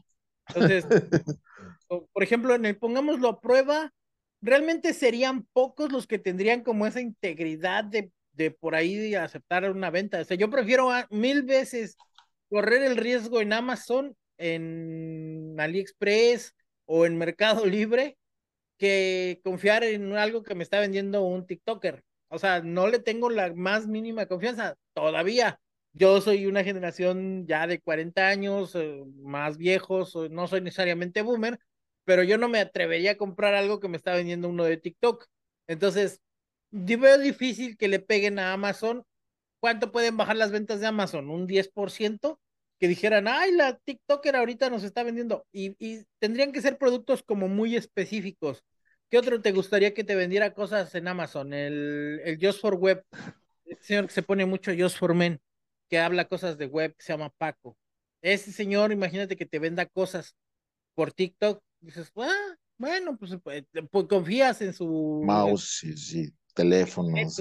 Entonces, 0.48 0.86
por 1.88 2.22
ejemplo, 2.22 2.54
en 2.54 2.64
el 2.64 2.76
pongámoslo 2.76 3.28
a 3.28 3.40
prueba, 3.40 3.92
realmente 4.40 4.94
serían 4.94 5.46
pocos 5.52 5.92
los 5.92 6.06
que 6.06 6.18
tendrían 6.18 6.62
como 6.62 6.86
esa 6.86 7.00
integridad 7.00 7.84
de, 7.84 8.10
de 8.32 8.50
por 8.50 8.74
ahí 8.74 9.14
aceptar 9.14 9.70
una 9.70 9.90
venta. 9.90 10.20
O 10.20 10.24
sea, 10.24 10.36
yo 10.36 10.48
prefiero 10.48 10.90
mil 11.10 11.42
veces 11.42 11.96
correr 12.48 12.82
el 12.82 12.96
riesgo 12.96 13.40
en 13.40 13.52
Amazon, 13.52 14.16
en 14.38 15.56
AliExpress 15.58 16.54
o 16.86 17.04
en 17.04 17.18
Mercado 17.18 17.66
Libre 17.66 18.16
que 18.78 19.40
confiar 19.44 19.84
en 19.84 20.16
algo 20.16 20.42
que 20.42 20.54
me 20.54 20.62
está 20.64 20.80
vendiendo 20.80 21.22
un 21.22 21.46
TikToker. 21.46 22.02
O 22.28 22.38
sea, 22.38 22.60
no 22.62 22.88
le 22.88 22.98
tengo 23.00 23.30
la 23.30 23.52
más 23.54 23.86
mínima 23.86 24.26
confianza 24.26 24.76
todavía. 24.94 25.60
Yo 25.92 26.20
soy 26.20 26.46
una 26.46 26.64
generación 26.64 27.46
ya 27.46 27.66
de 27.66 27.80
40 27.80 28.28
años, 28.28 28.74
eh, 28.74 29.04
más 29.22 29.56
viejos, 29.58 30.14
no 30.30 30.46
soy 30.46 30.60
necesariamente 30.60 31.22
boomer, 31.22 31.58
pero 32.04 32.22
yo 32.22 32.38
no 32.38 32.48
me 32.48 32.60
atrevería 32.60 33.12
a 33.12 33.16
comprar 33.16 33.54
algo 33.54 33.80
que 33.80 33.88
me 33.88 33.96
está 33.96 34.14
vendiendo 34.14 34.48
uno 34.48 34.64
de 34.64 34.76
TikTok. 34.76 35.26
Entonces, 35.66 36.20
veo 36.70 37.18
difícil 37.18 37.76
que 37.76 37.88
le 37.88 37.98
peguen 38.00 38.38
a 38.38 38.52
Amazon. 38.52 39.04
¿Cuánto 39.60 39.92
pueden 39.92 40.16
bajar 40.16 40.36
las 40.36 40.52
ventas 40.52 40.80
de 40.80 40.86
Amazon? 40.86 41.30
¿Un 41.30 41.46
10%? 41.48 42.38
Que 42.78 42.88
dijeran, 42.88 43.28
ay, 43.28 43.52
la 43.52 43.76
TikToker 43.76 44.36
ahorita 44.36 44.70
nos 44.70 44.84
está 44.84 45.02
vendiendo. 45.02 45.46
Y, 45.52 45.74
y 45.78 46.04
tendrían 46.18 46.52
que 46.52 46.62
ser 46.62 46.78
productos 46.78 47.22
como 47.22 47.48
muy 47.48 47.76
específicos. 47.76 48.62
¿Qué 49.10 49.18
otro 49.18 49.40
te 49.40 49.52
gustaría 49.52 49.94
que 49.94 50.04
te 50.04 50.14
vendiera 50.14 50.54
cosas 50.54 50.94
en 50.94 51.08
Amazon? 51.08 51.52
El, 51.52 52.20
el 52.24 52.38
Just 52.40 52.60
for 52.60 52.74
Web. 52.74 53.04
El 53.64 53.78
señor 53.80 54.06
que 54.06 54.12
se 54.12 54.22
pone 54.22 54.46
mucho 54.46 54.72
Just 54.76 54.98
for 54.98 55.14
Men 55.14 55.40
que 55.88 55.98
habla 55.98 56.28
cosas 56.28 56.58
de 56.58 56.66
web, 56.66 56.94
que 56.94 57.02
se 57.02 57.12
llama 57.12 57.32
Paco. 57.36 57.76
Ese 58.20 58.52
señor, 58.52 58.92
imagínate 58.92 59.36
que 59.36 59.46
te 59.46 59.58
venda 59.58 59.86
cosas 59.86 60.36
por 60.94 61.12
TikTok, 61.12 61.62
dices, 61.80 62.12
ah, 62.16 62.56
bueno, 62.76 63.16
pues, 63.16 63.36
pues, 63.42 63.64
pues 63.90 64.06
confías 64.06 64.60
en 64.60 64.72
su... 64.72 65.22
Mouse, 65.24 65.78
sí, 65.80 65.96
sí, 65.96 66.32
teléfonos. 66.54 67.40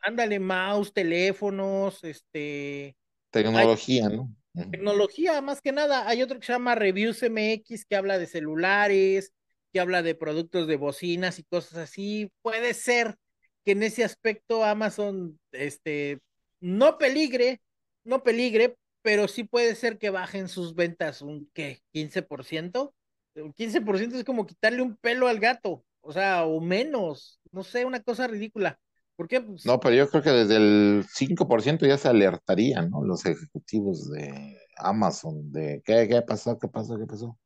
Ándale, 0.00 0.38
mouse, 0.38 0.92
teléfonos, 0.92 2.02
este... 2.04 2.96
Tecnología, 3.30 4.08
¿no? 4.08 4.34
Tecnología, 4.54 5.40
más 5.40 5.60
que 5.60 5.72
nada. 5.72 6.08
Hay 6.08 6.22
otro 6.22 6.40
que 6.40 6.46
se 6.46 6.52
llama 6.52 6.74
Reviews 6.74 7.22
MX, 7.22 7.84
que 7.84 7.96
habla 7.96 8.18
de 8.18 8.26
celulares, 8.26 9.32
que 9.72 9.80
habla 9.80 10.02
de 10.02 10.14
productos 10.14 10.66
de 10.66 10.76
bocinas 10.76 11.38
y 11.38 11.44
cosas 11.44 11.78
así. 11.78 12.30
Puede 12.42 12.74
ser 12.74 13.16
que 13.64 13.72
en 13.72 13.82
ese 13.82 14.04
aspecto 14.04 14.64
Amazon, 14.64 15.38
este, 15.52 16.20
no 16.60 16.98
peligre, 16.98 17.60
no 18.04 18.22
peligre, 18.22 18.76
pero 19.02 19.28
sí 19.28 19.44
puede 19.44 19.74
ser 19.74 19.98
que 19.98 20.10
bajen 20.10 20.48
sus 20.48 20.74
ventas 20.74 21.22
un, 21.22 21.48
¿qué? 21.54 21.82
¿15%? 21.92 22.94
Un 23.36 23.52
15% 23.52 24.16
es 24.16 24.24
como 24.24 24.46
quitarle 24.46 24.82
un 24.82 24.96
pelo 24.96 25.28
al 25.28 25.38
gato, 25.38 25.84
o 26.00 26.12
sea, 26.12 26.44
o 26.44 26.60
menos, 26.60 27.40
no 27.52 27.62
sé, 27.62 27.84
una 27.84 28.02
cosa 28.02 28.26
ridícula. 28.26 28.80
¿Por 29.18 29.26
qué? 29.26 29.40
Pues 29.40 29.66
no, 29.66 29.80
pero 29.80 29.96
yo 29.96 30.08
creo 30.08 30.22
que 30.22 30.30
desde 30.30 30.54
el 30.54 31.04
5% 31.12 31.84
ya 31.84 31.98
se 31.98 32.06
alertarían, 32.06 32.88
¿no? 32.88 33.02
Los 33.02 33.26
ejecutivos 33.26 34.08
de 34.12 34.56
Amazon, 34.76 35.50
de 35.50 35.82
¿qué, 35.84 36.06
qué 36.06 36.22
pasó? 36.22 36.56
¿Qué 36.56 36.68
pasó? 36.68 36.96
¿Qué 36.96 37.04
pasó? 37.04 37.36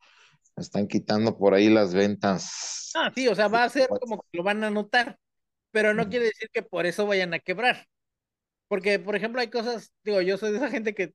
Están 0.55 0.87
quitando 0.87 1.35
por 1.39 1.55
ahí 1.55 1.71
las 1.71 1.95
ventas. 1.95 2.91
Ah, 2.95 3.11
sí, 3.15 3.27
o 3.27 3.35
sea, 3.35 3.49
va 3.49 3.65
a 3.65 3.71
ser 3.71 3.89
como 3.89 4.19
que 4.19 4.37
lo 4.37 4.43
van 4.43 4.63
a 4.63 4.69
notar, 4.69 5.19
pero 5.71 5.95
no 5.95 6.11
quiere 6.11 6.27
decir 6.27 6.51
que 6.53 6.63
por 6.63 6.85
eso 6.85 7.07
vayan 7.07 7.33
a 7.33 7.39
quebrar. 7.39 7.87
Porque, 8.69 8.99
por 8.99 9.17
ejemplo, 9.17 9.41
hay 9.41 9.49
cosas, 9.49 9.95
digo, 10.05 10.21
yo 10.21 10.37
soy 10.37 10.51
de 10.51 10.59
esa 10.59 10.69
gente 10.69 10.95
que 10.95 11.15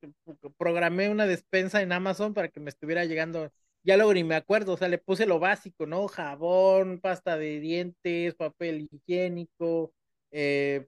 programé 0.58 1.10
una 1.10 1.28
despensa 1.28 1.84
en 1.84 1.92
Amazon 1.92 2.34
para 2.34 2.48
que 2.48 2.60
me 2.60 2.72
estuviera 2.72 3.06
llegando, 3.06 3.52
ya 3.84 3.96
luego 3.96 4.12
ni 4.12 4.24
me 4.24 4.34
acuerdo, 4.34 4.74
o 4.74 4.78
sea, 4.78 4.88
le 4.88 4.98
puse 4.98 5.28
lo 5.28 5.38
básico, 5.38 5.86
¿no? 5.86 6.08
Jabón, 6.08 7.00
pasta 7.00 7.38
de 7.38 7.60
dientes, 7.60 8.34
papel 8.34 8.88
higiénico, 8.92 9.94
eh, 10.32 10.88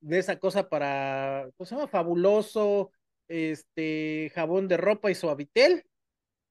de 0.00 0.18
esa 0.18 0.38
cosa 0.38 0.68
para, 0.68 1.48
¿cómo 1.56 1.66
se 1.66 1.74
llama? 1.74 1.88
Fabuloso, 1.88 2.92
este, 3.28 4.30
jabón 4.34 4.68
de 4.68 4.76
ropa 4.76 5.10
y 5.10 5.14
suavitel. 5.14 5.84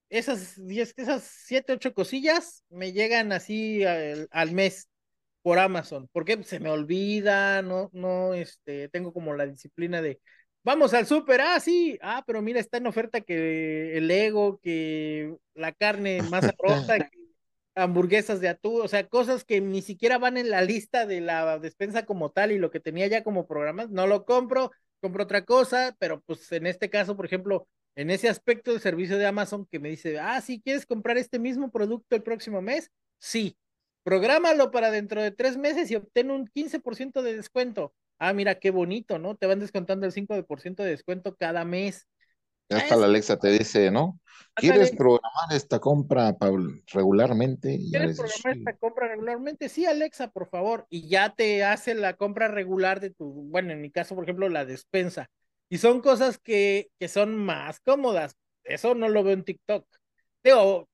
Esas 0.09 0.55
diez, 0.65 0.93
esas 0.97 1.23
siete, 1.23 1.73
ocho 1.73 1.93
cosillas 1.93 2.63
me 2.69 2.93
llegan 2.93 3.31
así 3.31 3.83
al 3.85 4.51
mes 4.51 4.89
por 5.41 5.59
Amazon, 5.59 6.09
porque 6.11 6.43
se 6.43 6.59
me 6.59 6.69
olvida, 6.69 7.61
no, 7.61 7.89
no, 7.93 8.33
este, 8.33 8.89
tengo 8.89 9.13
como 9.13 9.33
la 9.35 9.45
disciplina 9.45 10.01
de, 10.01 10.19
vamos 10.63 10.93
al 10.93 11.05
súper, 11.05 11.41
ah, 11.41 11.59
sí, 11.59 11.97
ah, 12.01 12.23
pero 12.27 12.41
mira, 12.41 12.59
está 12.59 12.77
en 12.77 12.87
oferta 12.87 13.21
que 13.21 13.97
el 13.97 14.11
ego, 14.11 14.59
que 14.59 15.35
la 15.53 15.71
carne 15.71 16.21
más 16.23 16.43
roja, 16.59 17.09
hamburguesas 17.81 18.41
de 18.41 18.49
atún, 18.49 18.81
o 18.81 18.87
sea, 18.87 19.07
cosas 19.07 19.43
que 19.43 19.61
ni 19.61 19.81
siquiera 19.81 20.17
van 20.17 20.37
en 20.37 20.49
la 20.49 20.61
lista 20.61 21.05
de 21.05 21.21
la 21.21 21.59
despensa 21.59 22.05
como 22.05 22.31
tal 22.31 22.51
y 22.51 22.59
lo 22.59 22.71
que 22.71 22.79
tenía 22.79 23.07
ya 23.07 23.23
como 23.23 23.47
programa, 23.47 23.87
no 23.89 24.07
lo 24.07 24.25
compro, 24.25 24.71
compro 25.01 25.23
otra 25.23 25.45
cosa, 25.45 25.95
pero 25.99 26.21
pues 26.21 26.51
en 26.51 26.67
este 26.67 26.89
caso, 26.89 27.15
por 27.15 27.25
ejemplo, 27.25 27.67
en 27.95 28.09
ese 28.09 28.29
aspecto 28.29 28.71
del 28.71 28.81
servicio 28.81 29.17
de 29.17 29.25
Amazon 29.25 29.65
que 29.65 29.79
me 29.79 29.89
dice, 29.89 30.19
ah, 30.19 30.41
sí, 30.41 30.61
¿quieres 30.61 30.85
comprar 30.85 31.17
este 31.17 31.39
mismo 31.39 31.71
producto 31.71 32.15
el 32.15 32.23
próximo 32.23 32.61
mes? 32.61 32.91
Sí, 33.19 33.57
Prográmalo 34.03 34.71
para 34.71 34.91
dentro 34.91 35.21
de 35.21 35.31
tres 35.31 35.57
meses 35.57 35.91
y 35.91 35.95
obtén 35.95 36.31
un 36.31 36.47
15% 36.47 37.21
de 37.21 37.35
descuento. 37.35 37.93
Ah, 38.17 38.33
mira, 38.33 38.55
qué 38.55 38.71
bonito, 38.71 39.19
¿no? 39.19 39.35
Te 39.35 39.45
van 39.45 39.59
descontando 39.59 40.05
el 40.05 40.11
5% 40.11 40.83
de 40.83 40.89
descuento 40.89 41.35
cada 41.35 41.65
mes. 41.65 42.07
Hasta 42.69 42.95
la 42.95 43.05
Alexa 43.05 43.37
te 43.37 43.49
dice, 43.49 43.91
¿no? 43.91 44.19
¿Quieres 44.55 44.91
programar 44.91 45.51
esta 45.51 45.79
compra 45.79 46.35
regularmente? 46.91 47.79
¿Quieres 47.89 48.17
programar 48.17 48.57
esta 48.57 48.77
compra 48.77 49.07
regularmente? 49.07 49.69
Sí, 49.69 49.85
Alexa, 49.85 50.29
por 50.29 50.49
favor. 50.49 50.85
Y 50.89 51.07
ya 51.07 51.33
te 51.33 51.63
hace 51.63 51.95
la 51.95 52.15
compra 52.15 52.47
regular 52.47 52.99
de 52.99 53.11
tu, 53.11 53.25
bueno, 53.49 53.71
en 53.71 53.81
mi 53.81 53.89
caso, 53.89 54.15
por 54.15 54.25
ejemplo, 54.25 54.49
la 54.49 54.65
despensa. 54.65 55.29
Y 55.69 55.77
son 55.77 56.01
cosas 56.01 56.37
que, 56.37 56.89
que 56.99 57.07
son 57.07 57.35
más 57.35 57.79
cómodas. 57.79 58.35
Eso 58.63 58.95
no 58.95 59.07
lo 59.07 59.23
veo 59.23 59.33
en 59.33 59.43
TikTok 59.43 59.85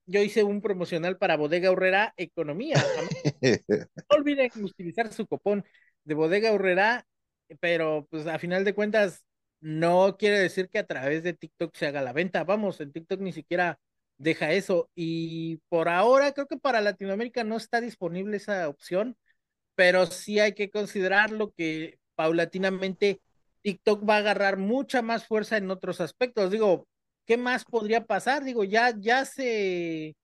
yo 0.06 0.22
hice 0.22 0.42
un 0.42 0.60
promocional 0.60 1.16
para 1.18 1.36
Bodega 1.36 1.70
Urrera 1.70 2.14
Economía. 2.16 2.76
no 3.70 4.16
olviden 4.16 4.50
utilizar 4.62 5.12
su 5.12 5.26
copón 5.26 5.64
de 6.04 6.14
Bodega 6.14 6.52
Urrera, 6.52 7.06
pero 7.60 8.06
pues 8.10 8.26
a 8.26 8.38
final 8.38 8.64
de 8.64 8.74
cuentas 8.74 9.24
no 9.66 10.16
quiere 10.16 10.38
decir 10.38 10.68
que 10.70 10.78
a 10.78 10.86
través 10.86 11.24
de 11.24 11.32
TikTok 11.34 11.74
se 11.74 11.86
haga 11.86 12.00
la 12.00 12.12
venta. 12.12 12.44
Vamos, 12.44 12.80
en 12.80 12.92
TikTok 12.92 13.20
ni 13.20 13.32
siquiera 13.32 13.80
deja 14.16 14.52
eso. 14.52 14.88
Y 14.94 15.56
por 15.68 15.88
ahora 15.88 16.32
creo 16.32 16.46
que 16.46 16.56
para 16.56 16.80
Latinoamérica 16.80 17.42
no 17.42 17.56
está 17.56 17.80
disponible 17.80 18.36
esa 18.36 18.68
opción, 18.68 19.16
pero 19.74 20.06
sí 20.06 20.38
hay 20.38 20.54
que 20.54 20.70
considerarlo 20.70 21.52
que 21.52 21.98
paulatinamente 22.14 23.20
TikTok 23.62 24.08
va 24.08 24.16
a 24.16 24.18
agarrar 24.18 24.56
mucha 24.56 25.02
más 25.02 25.26
fuerza 25.26 25.56
en 25.56 25.68
otros 25.70 26.00
aspectos. 26.00 26.52
Digo, 26.52 26.86
¿qué 27.26 27.36
más 27.36 27.64
podría 27.64 28.06
pasar? 28.06 28.44
Digo, 28.44 28.62
ya, 28.62 28.94
ya 28.96 29.24
se, 29.24 30.14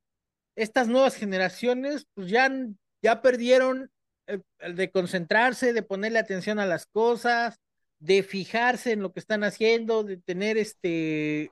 estas 0.54 0.86
nuevas 0.86 1.16
generaciones, 1.16 2.06
pues 2.14 2.28
ya, 2.28 2.48
ya 3.02 3.22
perdieron 3.22 3.90
el, 4.26 4.44
de 4.76 4.90
concentrarse, 4.92 5.72
de 5.72 5.82
ponerle 5.82 6.20
atención 6.20 6.60
a 6.60 6.66
las 6.66 6.86
cosas, 6.86 7.58
de 8.02 8.22
fijarse 8.24 8.92
en 8.92 9.00
lo 9.00 9.12
que 9.12 9.20
están 9.20 9.44
haciendo, 9.44 10.02
de 10.02 10.16
tener 10.16 10.58
este, 10.58 11.50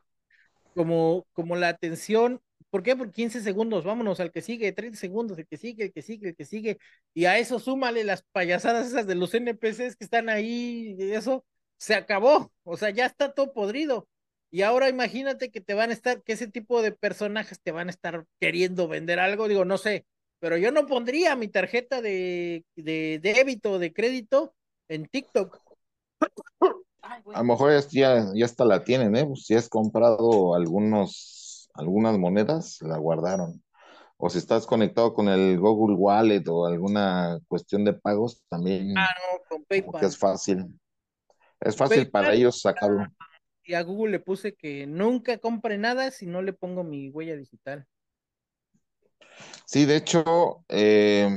como, 0.74 1.26
como 1.32 1.56
la 1.56 1.68
atención. 1.68 2.40
¿Por 2.70 2.82
qué? 2.82 2.96
Por 2.96 3.12
15 3.12 3.40
segundos, 3.42 3.84
vámonos 3.84 4.20
al 4.20 4.32
que 4.32 4.42
sigue, 4.42 4.72
30 4.72 4.98
segundos, 4.98 5.38
el 5.38 5.46
que 5.46 5.56
sigue, 5.56 5.84
el 5.84 5.92
que 5.92 6.02
sigue, 6.02 6.30
el 6.30 6.36
que 6.36 6.44
sigue. 6.44 6.78
Y 7.14 7.26
a 7.26 7.38
eso 7.38 7.60
súmale 7.60 8.04
las 8.04 8.22
payasadas 8.32 8.88
esas 8.88 9.06
de 9.06 9.14
los 9.14 9.32
NPCs 9.34 9.96
que 9.96 10.04
están 10.04 10.28
ahí, 10.28 10.96
y 10.98 11.12
eso 11.12 11.44
se 11.78 11.94
acabó. 11.94 12.52
O 12.64 12.76
sea, 12.76 12.90
ya 12.90 13.06
está 13.06 13.32
todo 13.32 13.52
podrido. 13.52 14.08
Y 14.50 14.62
ahora 14.62 14.88
imagínate 14.88 15.50
que 15.52 15.60
te 15.60 15.74
van 15.74 15.90
a 15.90 15.92
estar, 15.92 16.22
que 16.24 16.32
ese 16.32 16.48
tipo 16.48 16.82
de 16.82 16.92
personajes 16.92 17.60
te 17.62 17.70
van 17.72 17.88
a 17.88 17.90
estar 17.92 18.26
queriendo 18.40 18.88
vender 18.88 19.20
algo, 19.20 19.46
digo, 19.48 19.64
no 19.64 19.78
sé, 19.78 20.04
pero 20.40 20.56
yo 20.56 20.72
no 20.72 20.86
pondría 20.86 21.36
mi 21.36 21.48
tarjeta 21.48 22.02
de, 22.02 22.64
de 22.74 23.20
débito, 23.22 23.78
de 23.78 23.92
crédito 23.92 24.54
en 24.88 25.06
TikTok. 25.06 25.69
A 27.34 27.38
lo 27.38 27.44
mejor 27.44 27.72
ya, 27.90 28.26
ya 28.34 28.44
hasta 28.44 28.64
la 28.64 28.84
tienen, 28.84 29.16
¿eh? 29.16 29.24
Pues 29.26 29.44
si 29.46 29.54
has 29.54 29.68
comprado 29.68 30.54
algunos, 30.54 31.68
algunas 31.74 32.18
monedas, 32.18 32.78
la 32.82 32.98
guardaron. 32.98 33.62
o 34.18 34.30
si 34.30 34.38
estás 34.38 34.66
conectado 34.66 35.14
con 35.14 35.28
el 35.28 35.58
Google 35.58 35.96
Wallet 35.96 36.44
o 36.48 36.66
alguna 36.66 37.38
cuestión 37.48 37.84
de 37.84 37.94
pagos, 37.94 38.42
también 38.48 38.94
Ah, 38.98 39.08
no, 39.32 39.40
con 39.48 39.64
PayPal. 39.64 40.04
es 40.04 40.18
fácil. 40.18 40.66
Es 41.60 41.76
fácil 41.76 42.10
para 42.10 42.32
ellos 42.34 42.60
sacarlo. 42.60 43.06
y 43.64 43.74
a 43.74 43.82
Google 43.82 44.12
le 44.12 44.20
puse 44.20 44.54
que 44.54 44.86
nunca 44.86 45.38
compre 45.38 45.78
nada 45.78 46.10
si 46.10 46.26
no 46.26 46.42
le 46.42 46.52
pongo 46.52 46.84
mi 46.84 47.08
huella 47.10 47.36
digital. 47.36 47.86
Sí, 49.66 49.86
de 49.86 49.96
hecho, 49.96 50.64
eh, 50.68 51.28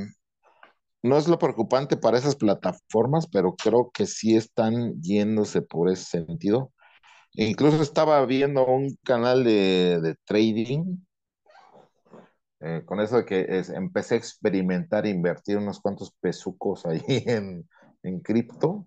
no 1.04 1.18
es 1.18 1.28
lo 1.28 1.38
preocupante 1.38 1.98
para 1.98 2.18
esas 2.18 2.36
plataformas, 2.36 3.28
pero 3.28 3.56
creo 3.56 3.92
que 3.94 4.06
sí 4.06 4.36
están 4.36 5.00
yéndose 5.02 5.62
por 5.62 5.90
ese 5.90 6.04
sentido. 6.06 6.72
Incluso 7.34 7.82
estaba 7.82 8.24
viendo 8.26 8.66
un 8.66 8.96
canal 9.04 9.44
de, 9.44 10.16
trading, 10.26 10.98
eh, 12.60 12.82
con 12.86 13.00
eso 13.00 13.18
de 13.18 13.24
que 13.26 13.46
es- 13.48 13.70
empecé 13.70 14.14
a 14.14 14.18
experimentar, 14.18 15.06
invertir 15.06 15.58
unos 15.58 15.80
cuantos 15.80 16.12
pesucos 16.20 16.86
ahí 16.86 17.02
en, 17.26 17.68
en 18.02 18.20
cripto. 18.20 18.86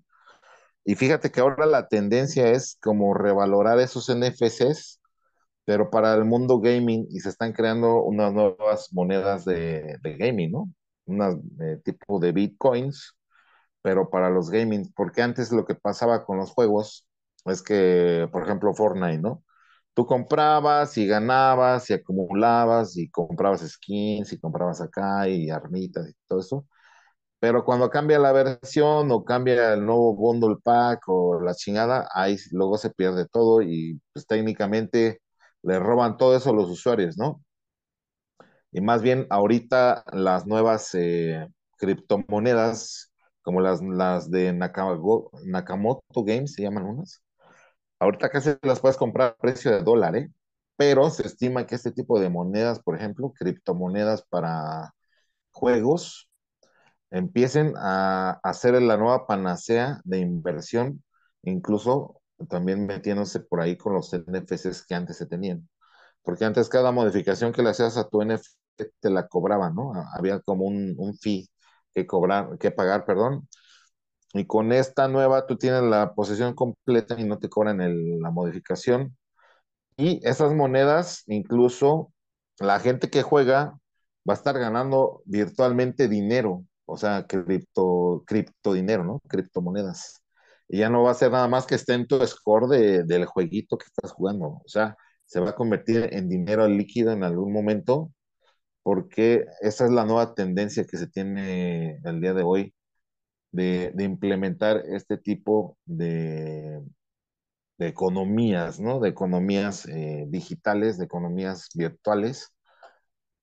Y 0.85 0.95
fíjate 0.95 1.31
que 1.31 1.41
ahora 1.41 1.65
la 1.67 1.87
tendencia 1.89 2.49
es 2.51 2.77
como 2.81 3.13
revalorar 3.15 3.79
esos 3.79 4.09
NFCs, 4.09 5.01
pero 5.65 5.91
para 5.91 6.15
el 6.15 6.25
mundo 6.25 6.59
gaming, 6.61 7.07
y 7.11 7.21
se 7.21 7.29
están 7.29 7.53
creando 7.53 8.03
unas 8.03 8.33
nuevas 8.33 8.89
monedas 8.93 9.45
de, 9.45 9.97
de 10.03 10.17
gaming, 10.17 10.51
¿no? 10.53 10.69
Unas 11.07 11.35
eh, 11.61 11.81
tipo 11.83 12.19
de 12.19 12.31
bitcoins 12.31 13.15
pero 13.81 14.09
para 14.09 14.29
los 14.29 14.49
gaming, 14.49 14.91
porque 14.95 15.21
antes 15.21 15.51
lo 15.51 15.65
que 15.65 15.75
pasaba 15.75 16.25
con 16.25 16.37
los 16.37 16.51
juegos 16.51 17.07
es 17.45 17.61
que, 17.63 18.27
por 18.31 18.43
ejemplo, 18.43 18.73
Fortnite, 18.73 19.19
¿no? 19.19 19.43
Tú 19.93 20.05
comprabas 20.05 20.97
y 20.97 21.07
ganabas 21.07 21.89
y 21.89 21.93
acumulabas 21.93 22.97
y 22.97 23.09
comprabas 23.09 23.61
skins 23.67 24.33
y 24.33 24.39
comprabas 24.39 24.81
acá 24.81 25.27
y 25.29 25.49
armitas 25.49 26.09
y 26.09 26.13
todo 26.27 26.39
eso, 26.41 26.67
pero 27.39 27.63
cuando 27.65 27.89
cambia 27.89 28.19
la 28.19 28.31
versión 28.33 29.11
o 29.11 29.23
cambia 29.25 29.73
el 29.73 29.85
nuevo 29.85 30.15
bundle 30.15 30.57
pack 30.63 31.03
o 31.07 31.39
la 31.41 31.53
chingada, 31.55 32.07
ahí 32.13 32.37
luego 32.51 32.77
se 32.77 32.89
pierde 32.91 33.27
todo 33.27 33.61
y 33.61 34.01
pues 34.13 34.27
técnicamente 34.27 35.21
le 35.63 35.79
roban 35.79 36.17
todo 36.17 36.35
eso 36.37 36.49
a 36.51 36.53
los 36.53 36.69
usuarios, 36.69 37.17
¿no? 37.17 37.41
Y 38.71 38.81
más 38.81 39.01
bien 39.01 39.27
ahorita 39.29 40.03
las 40.13 40.45
nuevas 40.45 40.93
eh, 40.93 41.47
criptomonedas, 41.77 43.13
como 43.41 43.61
las, 43.61 43.81
las 43.81 44.29
de 44.29 44.53
Nakamoto 44.53 46.23
Games, 46.23 46.53
se 46.53 46.63
llaman 46.63 46.85
unas, 46.85 47.23
ahorita 47.99 48.29
casi 48.29 48.51
las 48.63 48.79
puedes 48.79 48.97
comprar 48.97 49.29
a 49.31 49.37
precio 49.37 49.71
de 49.71 49.83
dólar, 49.83 50.15
¿eh? 50.15 50.31
Pero 50.75 51.09
se 51.09 51.25
estima 51.25 51.65
que 51.65 51.75
este 51.75 51.91
tipo 51.91 52.19
de 52.19 52.29
monedas, 52.29 52.79
por 52.81 52.95
ejemplo, 52.95 53.33
criptomonedas 53.33 54.23
para 54.29 54.93
juegos, 55.51 56.29
empiecen 57.11 57.73
a, 57.77 58.39
ser 58.53 58.81
la 58.81 58.97
nueva 58.97 59.27
panacea 59.27 60.01
de 60.03 60.19
inversión, 60.19 61.03
incluso 61.43 62.21
también 62.49 62.85
metiéndose 62.85 63.39
por 63.39 63.61
ahí 63.61 63.77
con 63.77 63.93
los 63.93 64.13
NFCs 64.13 64.85
que 64.85 64.95
antes 64.95 65.17
se 65.17 65.25
tenían 65.25 65.67
porque 66.27 66.45
antes 66.45 66.69
cada 66.69 66.91
modificación 66.93 67.53
que 67.53 67.63
le 67.63 67.71
hacías 67.71 67.97
a 67.97 68.09
tu 68.09 68.21
NFT 68.21 68.91
te 69.01 69.11
la 69.11 69.27
cobraban, 69.29 69.75
¿no? 69.75 69.93
Había 70.17 70.41
como 70.41 70.65
un, 70.67 70.95
un 70.99 71.15
fee 71.17 71.49
que 71.95 72.07
cobrar, 72.07 72.59
que 72.59 72.71
pagar, 72.71 73.05
perdón. 73.05 73.49
Y 74.33 74.45
con 74.47 74.71
esta 74.73 75.07
nueva 75.07 75.47
tú 75.47 75.57
tienes 75.57 75.83
la 75.83 76.13
posesión 76.15 76.53
completa 76.55 77.15
y 77.19 77.25
no 77.25 77.39
te 77.39 77.49
cobran 77.49 77.81
el- 77.81 78.19
la 78.21 78.31
modificación. 78.31 79.17
Y 79.97 80.19
esas 80.27 80.53
monedas, 80.53 81.23
incluso 81.27 82.13
la 82.59 82.79
gente 82.79 83.09
que 83.09 83.23
juega 83.23 83.79
va 84.29 84.33
a 84.33 84.37
estar 84.37 84.57
ganando 84.59 85.21
virtualmente 85.25 86.07
dinero, 86.07 86.65
o 86.85 86.97
sea, 86.97 87.25
cripto, 87.27 88.23
cripto 88.27 88.73
dinero, 88.73 89.03
¿no? 89.03 89.19
Criptomonedas. 89.27 90.21
Y 90.67 90.79
ya 90.79 90.89
no 90.89 91.03
va 91.03 91.11
a 91.11 91.13
ser 91.15 91.31
nada 91.31 91.47
más 91.47 91.65
que 91.65 91.75
esté 91.75 91.93
en 91.93 92.07
tu 92.07 92.25
score 92.27 92.67
de- 92.67 93.03
del 93.03 93.25
jueguito 93.25 93.77
que 93.77 93.85
estás 93.85 94.11
jugando. 94.11 94.47
O 94.65 94.67
sea, 94.67 94.97
se 95.27 95.39
va 95.41 95.51
a 95.51 95.55
convertir 95.55 96.09
en 96.13 96.29
dinero 96.29 96.67
líquido 96.67 97.11
en 97.13 97.23
algún 97.23 97.53
momento, 97.53 98.11
porque 98.83 99.45
esa 99.61 99.85
es 99.85 99.91
la 99.91 100.05
nueva 100.05 100.35
tendencia 100.35 100.85
que 100.85 100.97
se 100.97 101.07
tiene 101.07 101.99
el 102.05 102.21
día 102.21 102.33
de 102.33 102.43
hoy 102.43 102.73
de, 103.51 103.93
implementar 103.99 104.83
este 104.87 105.17
tipo 105.17 105.77
de, 105.85 106.81
de 107.77 107.87
economías, 107.87 108.79
¿no? 108.79 108.99
De 108.99 109.09
economías 109.09 109.85
eh, 109.87 110.25
digitales, 110.29 110.97
de 110.97 111.05
economías 111.05 111.69
virtuales. 111.75 112.53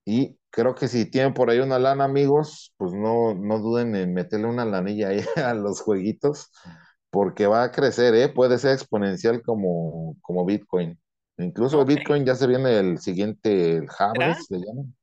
Y 0.04 0.38
creo 0.50 0.74
que 0.74 0.88
si 0.88 1.06
tienen 1.10 1.34
por 1.34 1.50
ahí 1.50 1.60
una 1.60 1.78
lana, 1.78 2.04
amigos, 2.04 2.74
pues 2.76 2.92
no, 2.92 3.34
no 3.34 3.58
duden 3.60 3.96
en 3.96 4.14
meterle 4.14 4.46
una 4.48 4.64
lanilla 4.64 5.08
ahí 5.08 5.20
a 5.36 5.54
los 5.54 5.80
jueguitos, 5.82 6.50
porque 7.10 7.46
va 7.46 7.64
a 7.64 7.72
crecer, 7.72 8.14
¿eh? 8.14 8.28
Puede 8.28 8.58
ser 8.58 8.72
exponencial 8.74 9.42
como, 9.42 10.16
como 10.22 10.44
Bitcoin. 10.44 10.98
Incluso 11.38 11.84
Bitcoin 11.84 12.24
ya 12.24 12.34
se 12.34 12.46
viene 12.46 12.78
el 12.78 12.98
siguiente, 12.98 13.76
el. 13.76 13.88
Harvest, 13.98 14.50
le 14.50 14.58
llaman. 14.58 14.96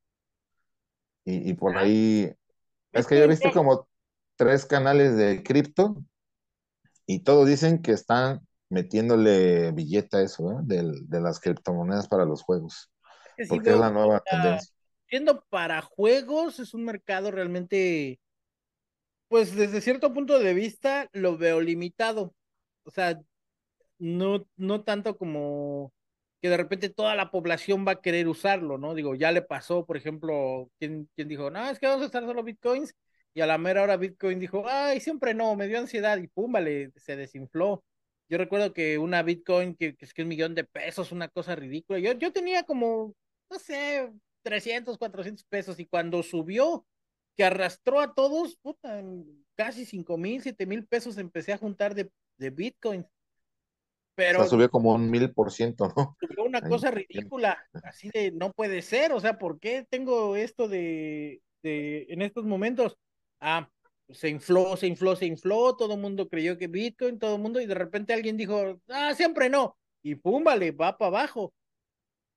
Y, 1.24 1.50
y 1.50 1.54
por 1.54 1.76
ahí, 1.76 2.32
es 2.92 3.06
que 3.06 3.16
yo 3.16 3.24
he 3.24 3.28
visto 3.28 3.52
como 3.52 3.88
tres 4.36 4.66
canales 4.66 5.16
de 5.16 5.42
cripto 5.42 6.02
y 7.06 7.20
todos 7.20 7.46
dicen 7.46 7.82
que 7.82 7.92
están 7.92 8.46
metiéndole 8.70 9.70
billete 9.72 10.16
a 10.16 10.22
eso, 10.22 10.50
¿eh? 10.52 10.56
De 10.62 11.20
las 11.20 11.38
criptomonedas 11.38 12.08
para 12.08 12.24
los 12.24 12.42
juegos, 12.42 12.90
es 13.36 13.36
que 13.36 13.44
sí 13.44 13.50
porque 13.50 13.70
es 13.70 13.78
la 13.78 13.90
nueva 13.90 14.20
tendencia. 14.20 14.74
siendo 15.06 15.44
para 15.50 15.82
juegos, 15.82 16.58
es 16.58 16.72
un 16.72 16.84
mercado 16.84 17.30
realmente, 17.30 18.18
pues 19.28 19.54
desde 19.54 19.82
cierto 19.82 20.14
punto 20.14 20.38
de 20.38 20.54
vista, 20.54 21.08
lo 21.12 21.36
veo 21.36 21.60
limitado. 21.60 22.34
O 22.84 22.90
sea, 22.90 23.20
no, 23.98 24.46
no 24.56 24.82
tanto 24.82 25.18
como 25.18 25.92
que 26.42 26.50
de 26.50 26.56
repente 26.56 26.90
toda 26.90 27.14
la 27.14 27.30
población 27.30 27.86
va 27.86 27.92
a 27.92 28.00
querer 28.02 28.28
usarlo, 28.28 28.76
¿no? 28.78 28.94
Digo, 28.94 29.14
ya 29.14 29.32
le 29.32 29.42
pasó, 29.42 29.86
por 29.86 29.96
ejemplo, 29.96 30.70
quien, 30.78 31.08
dijo, 31.16 31.50
no, 31.50 31.70
es 31.70 31.78
que 31.78 31.86
vamos 31.86 32.02
a 32.02 32.06
estar 32.06 32.24
solo 32.24 32.42
bitcoins, 32.42 32.94
y 33.34 33.40
a 33.40 33.46
la 33.46 33.58
mera 33.58 33.82
hora 33.82 33.96
Bitcoin 33.96 34.38
dijo, 34.38 34.64
ay, 34.68 35.00
siempre 35.00 35.34
no, 35.34 35.56
me 35.56 35.66
dio 35.68 35.78
ansiedad, 35.78 36.18
y 36.18 36.28
pum, 36.28 36.52
vale, 36.52 36.92
se 36.96 37.16
desinfló. 37.16 37.84
Yo 38.28 38.38
recuerdo 38.38 38.72
que 38.72 38.98
una 38.98 39.22
Bitcoin 39.22 39.74
que, 39.76 39.96
que 39.96 40.04
es 40.04 40.14
que 40.14 40.22
un 40.22 40.28
millón 40.28 40.54
de 40.54 40.64
pesos, 40.64 41.12
una 41.12 41.28
cosa 41.28 41.54
ridícula, 41.56 41.98
yo, 41.98 42.12
yo 42.12 42.32
tenía 42.32 42.64
como, 42.64 43.14
no 43.50 43.58
sé, 43.58 44.12
300, 44.42 44.98
400 44.98 45.44
pesos, 45.44 45.78
y 45.80 45.86
cuando 45.86 46.22
subió, 46.22 46.86
que 47.36 47.44
arrastró 47.44 48.00
a 48.00 48.14
todos, 48.14 48.56
puta, 48.56 49.02
casi 49.54 49.86
cinco 49.86 50.18
mil, 50.18 50.42
siete 50.42 50.66
mil 50.66 50.86
pesos 50.86 51.18
empecé 51.18 51.52
a 51.52 51.58
juntar 51.58 51.94
de, 51.94 52.10
de 52.36 52.50
O 54.26 54.42
sea, 54.42 54.44
pero 54.44 54.44
subió 54.46 54.70
como 54.70 54.94
un 54.94 55.10
mil 55.10 55.32
por 55.32 55.50
ciento, 55.52 55.92
¿no? 55.96 56.16
subió 56.20 56.44
una 56.44 56.60
Ahí. 56.62 56.68
cosa 56.68 56.90
ridícula, 56.90 57.58
así 57.82 58.10
de 58.10 58.30
no 58.32 58.52
puede 58.52 58.82
ser, 58.82 59.12
o 59.12 59.20
sea, 59.20 59.38
¿por 59.38 59.58
qué 59.58 59.86
tengo 59.88 60.36
esto 60.36 60.68
de, 60.68 61.42
de 61.62 62.06
en 62.08 62.22
estos 62.22 62.44
momentos? 62.44 62.96
Ah, 63.40 63.68
se 64.10 64.28
infló, 64.28 64.76
se 64.76 64.86
infló, 64.86 65.16
se 65.16 65.26
infló, 65.26 65.76
todo 65.76 65.94
el 65.94 66.00
mundo 66.00 66.28
creyó 66.28 66.58
que 66.58 66.66
Bitcoin, 66.68 67.18
todo 67.18 67.36
el 67.36 67.42
mundo, 67.42 67.60
y 67.60 67.66
de 67.66 67.74
repente 67.74 68.12
alguien 68.12 68.36
dijo, 68.36 68.78
ah, 68.88 69.14
siempre 69.14 69.48
no, 69.48 69.76
y 70.02 70.14
pum, 70.16 70.44
vale, 70.44 70.72
va 70.72 70.98
para 70.98 71.08
abajo. 71.08 71.54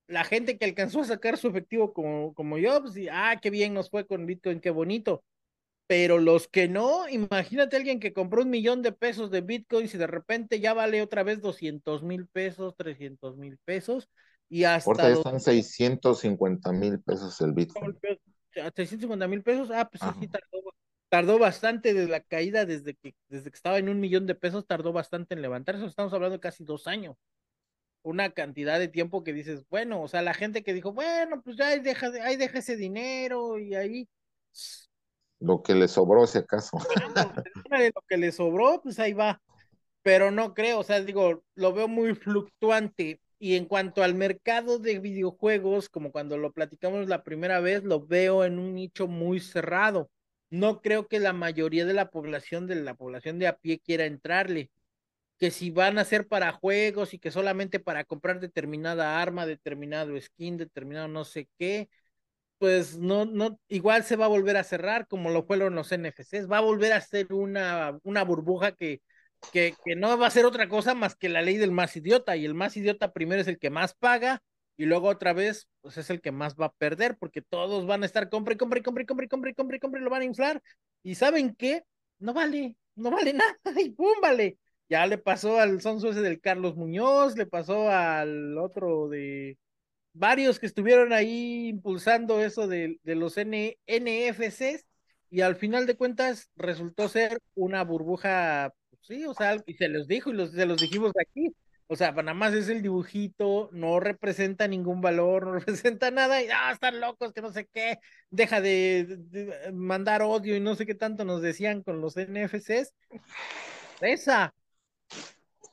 La 0.08 0.24
gente 0.24 0.58
que 0.58 0.66
alcanzó 0.66 1.02
a 1.02 1.06
sacar 1.06 1.38
su 1.38 1.48
efectivo 1.48 1.92
como, 1.94 2.34
como 2.36 2.58
yo, 2.58 2.82
pues, 2.82 2.96
y, 2.96 3.08
ah, 3.10 3.40
qué 3.42 3.50
bien 3.50 3.74
nos 3.74 3.90
fue 3.90 4.06
con 4.06 4.26
Bitcoin, 4.26 4.60
qué 4.60 4.70
bonito. 4.70 5.24
Pero 5.88 6.18
los 6.18 6.48
que 6.48 6.68
no, 6.68 7.08
imagínate 7.10 7.76
alguien 7.76 8.00
que 8.00 8.14
compró 8.14 8.42
un 8.42 8.50
millón 8.50 8.82
de 8.82 8.92
pesos 8.92 9.30
de 9.30 9.42
bitcoins 9.42 9.94
y 9.94 9.98
de 10.00 10.08
repente 10.08 10.60
ya 10.60 10.74
vale 10.74 11.02
otra 11.02 11.24
vez 11.24 11.42
doscientos 11.42 12.02
mil 12.02 12.28
pesos, 12.28 12.76
trescientos 12.76 13.38
mil 13.38 13.58
pesos 13.66 14.10
y 14.50 14.64
Ahorita 14.64 15.04
hasta 15.04 15.10
dos 15.10 15.18
están 15.20 15.40
650 15.40 16.72
mil 16.72 17.00
pesos 17.02 17.40
el 17.42 17.54
Bitcoin. 17.54 17.96
trescientos 18.74 19.00
cincuenta 19.02 19.28
mil 19.28 19.44
pesos. 19.44 19.70
Ah, 19.72 19.88
pues 19.90 20.02
sí, 20.02 20.08
Ajá. 20.08 20.20
sí, 20.20 20.28
tardó, 20.28 20.74
tardó 21.10 21.40
bastante 21.40 21.94
de 21.94 22.08
la 22.08 22.20
caída 22.22 22.66
desde 22.66 22.96
que, 22.96 23.14
desde 23.30 23.50
que 23.52 23.56
estaba 23.56 23.78
en 23.78 23.90
un 23.90 24.00
millón 24.00 24.26
de 24.26 24.36
pesos, 24.36 24.66
tardó 24.68 24.94
bastante 24.94 25.36
en 25.36 25.42
levantarse. 25.42 25.86
Estamos 25.86 26.14
hablando 26.14 26.38
de 26.38 26.40
casi 26.42 26.64
dos 26.64 26.88
años. 26.88 27.16
Una 28.04 28.32
cantidad 28.32 28.80
de 28.80 28.88
tiempo 28.88 29.24
que 29.24 29.34
dices, 29.34 29.66
bueno, 29.70 30.02
o 30.02 30.08
sea, 30.08 30.22
la 30.22 30.34
gente 30.34 30.64
que 30.64 30.74
dijo, 30.74 30.94
bueno, 30.94 31.42
pues 31.44 31.58
ya 31.58 31.70
ahí 31.70 31.80
deja, 31.80 32.12
ahí 32.24 32.38
deja 32.38 32.60
ese 32.60 32.78
dinero 32.78 33.60
y 33.60 33.76
ahí 33.76 34.08
Lo 35.40 35.62
que 35.62 35.76
le 35.76 35.88
sobró, 35.88 36.26
si 36.28 36.38
acaso. 36.38 36.78
De 37.70 37.92
lo 37.94 38.02
que 38.08 38.18
le 38.18 38.32
sobró, 38.32 38.82
pues 38.82 39.00
ahí 39.00 39.14
va. 39.14 39.42
Pero 40.02 40.32
no 40.32 40.54
creo, 40.54 40.80
o 40.80 40.84
sea, 40.84 41.02
digo, 41.02 41.44
lo 41.56 41.74
veo 41.74 41.88
muy 41.88 42.16
fluctuante. 42.16 43.20
Y 43.38 43.56
en 43.56 43.66
cuanto 43.66 44.02
al 44.02 44.16
mercado 44.16 44.80
de 44.80 45.00
videojuegos, 45.00 45.90
como 45.90 46.12
cuando 46.12 46.38
lo 46.38 46.54
platicamos 46.54 47.08
la 47.08 47.24
primera 47.24 47.60
vez, 47.60 47.84
lo 47.84 48.06
veo 48.06 48.46
en 48.46 48.60
un 48.60 48.76
nicho 48.76 49.08
muy 49.08 49.40
cerrado. 49.40 50.10
No 50.50 50.82
creo 50.82 51.08
que 51.08 51.20
la 51.20 51.34
mayoría 51.34 51.86
de 51.86 51.94
la 51.94 52.10
población, 52.12 52.66
de 52.66 52.76
la 52.76 52.94
población 52.94 53.40
de 53.40 53.48
a 53.48 53.58
pie 53.58 53.80
quiera 53.80 54.06
entrarle. 54.06 54.72
Que 55.38 55.52
si 55.52 55.70
van 55.70 55.98
a 55.98 56.06
ser 56.06 56.28
para 56.28 56.54
juegos 56.54 57.14
y 57.14 57.20
que 57.20 57.30
solamente 57.30 57.80
para 57.80 58.06
comprar 58.06 58.40
determinada 58.40 59.22
arma, 59.22 59.46
determinado 59.46 60.20
skin, 60.20 60.58
determinado 60.58 61.10
no 61.10 61.26
sé 61.26 61.50
qué, 61.58 61.90
pues 62.58 62.98
no, 62.98 63.26
no, 63.26 63.60
igual 63.68 64.04
se 64.04 64.16
va 64.16 64.26
a 64.26 64.30
volver 64.30 64.58
a 64.58 64.64
cerrar 64.64 65.08
como 65.08 65.30
lo 65.30 65.44
fueron 65.44 65.76
los 65.76 65.92
NFCs, 65.92 66.50
va 66.52 66.58
a 66.60 66.62
volver 66.62 66.94
a 66.94 67.02
ser 67.02 67.34
una, 67.34 67.98
una 68.04 68.24
burbuja 68.24 68.74
que, 68.74 69.02
que, 69.52 69.76
que 69.84 69.96
no 69.96 70.18
va 70.18 70.28
a 70.28 70.32
ser 70.32 70.46
otra 70.46 70.70
cosa 70.70 70.96
más 70.96 71.16
que 71.16 71.30
la 71.30 71.42
ley 71.42 71.58
del 71.58 71.72
más 71.72 71.96
idiota, 71.96 72.36
y 72.36 72.46
el 72.46 72.54
más 72.54 72.78
idiota 72.78 73.14
primero 73.14 73.42
es 73.42 73.48
el 73.48 73.60
que 73.60 73.70
más 73.70 73.94
paga, 73.96 74.42
y 74.78 74.86
luego 74.86 75.08
otra 75.10 75.34
vez, 75.34 75.68
pues 75.82 75.98
es 75.98 76.10
el 76.10 76.22
que 76.22 76.32
más 76.32 76.56
va 76.56 76.68
a 76.68 76.74
perder, 76.74 77.18
porque 77.18 77.42
todos 77.42 77.86
van 77.86 78.04
a 78.04 78.06
estar 78.06 78.30
compre, 78.30 78.58
compre, 78.58 78.82
compre, 78.82 79.06
compre, 79.06 79.28
compre, 79.28 79.54
compre, 79.54 79.80
compre, 79.80 80.02
lo 80.02 80.10
van 80.10 80.22
a 80.22 80.26
inflar, 80.26 80.62
y 81.04 81.16
¿saben 81.16 81.56
qué? 81.56 81.84
No 82.20 82.34
vale, 82.34 82.76
no 82.96 83.12
vale 83.12 83.34
nada, 83.64 83.82
y 83.82 83.90
pum, 83.92 84.14
vale. 84.22 84.58
Ya 84.88 85.08
le 85.08 85.18
pasó 85.18 85.60
al 85.60 85.82
sonso 85.82 86.10
ese 86.12 86.22
del 86.22 86.40
Carlos 86.40 86.76
Muñoz, 86.76 87.36
le 87.38 87.48
pasó 87.48 87.90
al 87.90 88.58
otro 88.58 89.10
de 89.10 89.58
varios 90.16 90.60
que 90.60 90.66
estuvieron 90.66 91.14
ahí 91.14 91.68
impulsando 91.68 92.40
eso 92.40 92.68
de, 92.68 93.00
los 93.04 93.38
N, 93.38 93.78
NFCs, 93.88 94.86
y 95.30 95.42
al 95.42 95.56
final 95.56 95.86
de 95.86 95.98
cuentas 95.98 96.50
resultó 96.56 97.10
ser 97.10 97.40
una 97.54 97.84
burbuja, 97.84 98.74
pues 98.90 99.02
sí, 99.06 99.26
o 99.26 99.34
sea, 99.34 99.62
y 99.66 99.74
se 99.74 99.90
los 99.90 100.08
dijo 100.08 100.30
y 100.30 100.34
los, 100.34 100.52
se 100.52 100.66
los 100.66 100.80
dijimos 100.80 101.12
aquí, 101.20 101.54
o 101.88 101.96
sea, 101.96 102.14
nada 102.14 102.34
más 102.34 102.54
es 102.54 102.70
el 102.70 102.82
dibujito, 102.82 103.70
no 103.74 104.00
representa 104.00 104.68
ningún 104.68 105.02
valor, 105.02 105.46
no 105.46 105.54
representa 105.60 106.10
nada, 106.12 106.42
y 106.42 106.48
ah, 106.50 106.72
están 106.72 107.02
locos, 107.02 107.34
que 107.34 107.42
no 107.42 107.52
sé 107.52 107.68
qué, 107.74 108.00
deja 108.30 108.62
de, 108.62 109.18
de, 109.30 109.72
mandar 109.74 110.22
odio 110.22 110.56
y 110.56 110.62
no 110.62 110.76
sé 110.76 110.86
qué 110.86 110.96
tanto 110.96 111.26
nos 111.26 111.42
decían 111.42 111.84
con 111.84 112.00
los 112.00 112.16
NFCs. 112.16 112.94
Esa. 114.00 114.54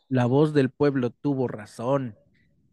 La 0.09 0.27
voz 0.27 0.53
del 0.53 0.71
pueblo 0.71 1.11
tuvo 1.11 1.47
razón. 1.47 2.17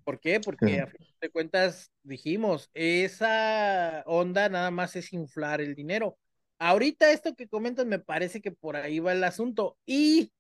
¿Por 0.10 0.20
qué? 0.20 0.40
Porque 0.40 0.80
a 0.82 0.88
fin 0.88 1.06
de 1.22 1.30
cuentas 1.30 1.92
dijimos, 2.02 2.72
esa 2.74 4.02
onda 4.08 4.50
nada 4.50 4.72
más 4.72 4.96
es 4.96 5.14
inflar 5.14 5.62
el 5.62 5.76
dinero. 5.76 6.18
Ahorita 6.58 7.12
esto 7.12 7.36
que 7.36 7.48
comentas 7.48 7.86
me 7.86 8.00
parece 8.00 8.42
que 8.42 8.50
por 8.50 8.76
ahí 8.76 8.98
va 8.98 9.12
el 9.12 9.24
asunto. 9.24 9.78
Y 9.86 10.32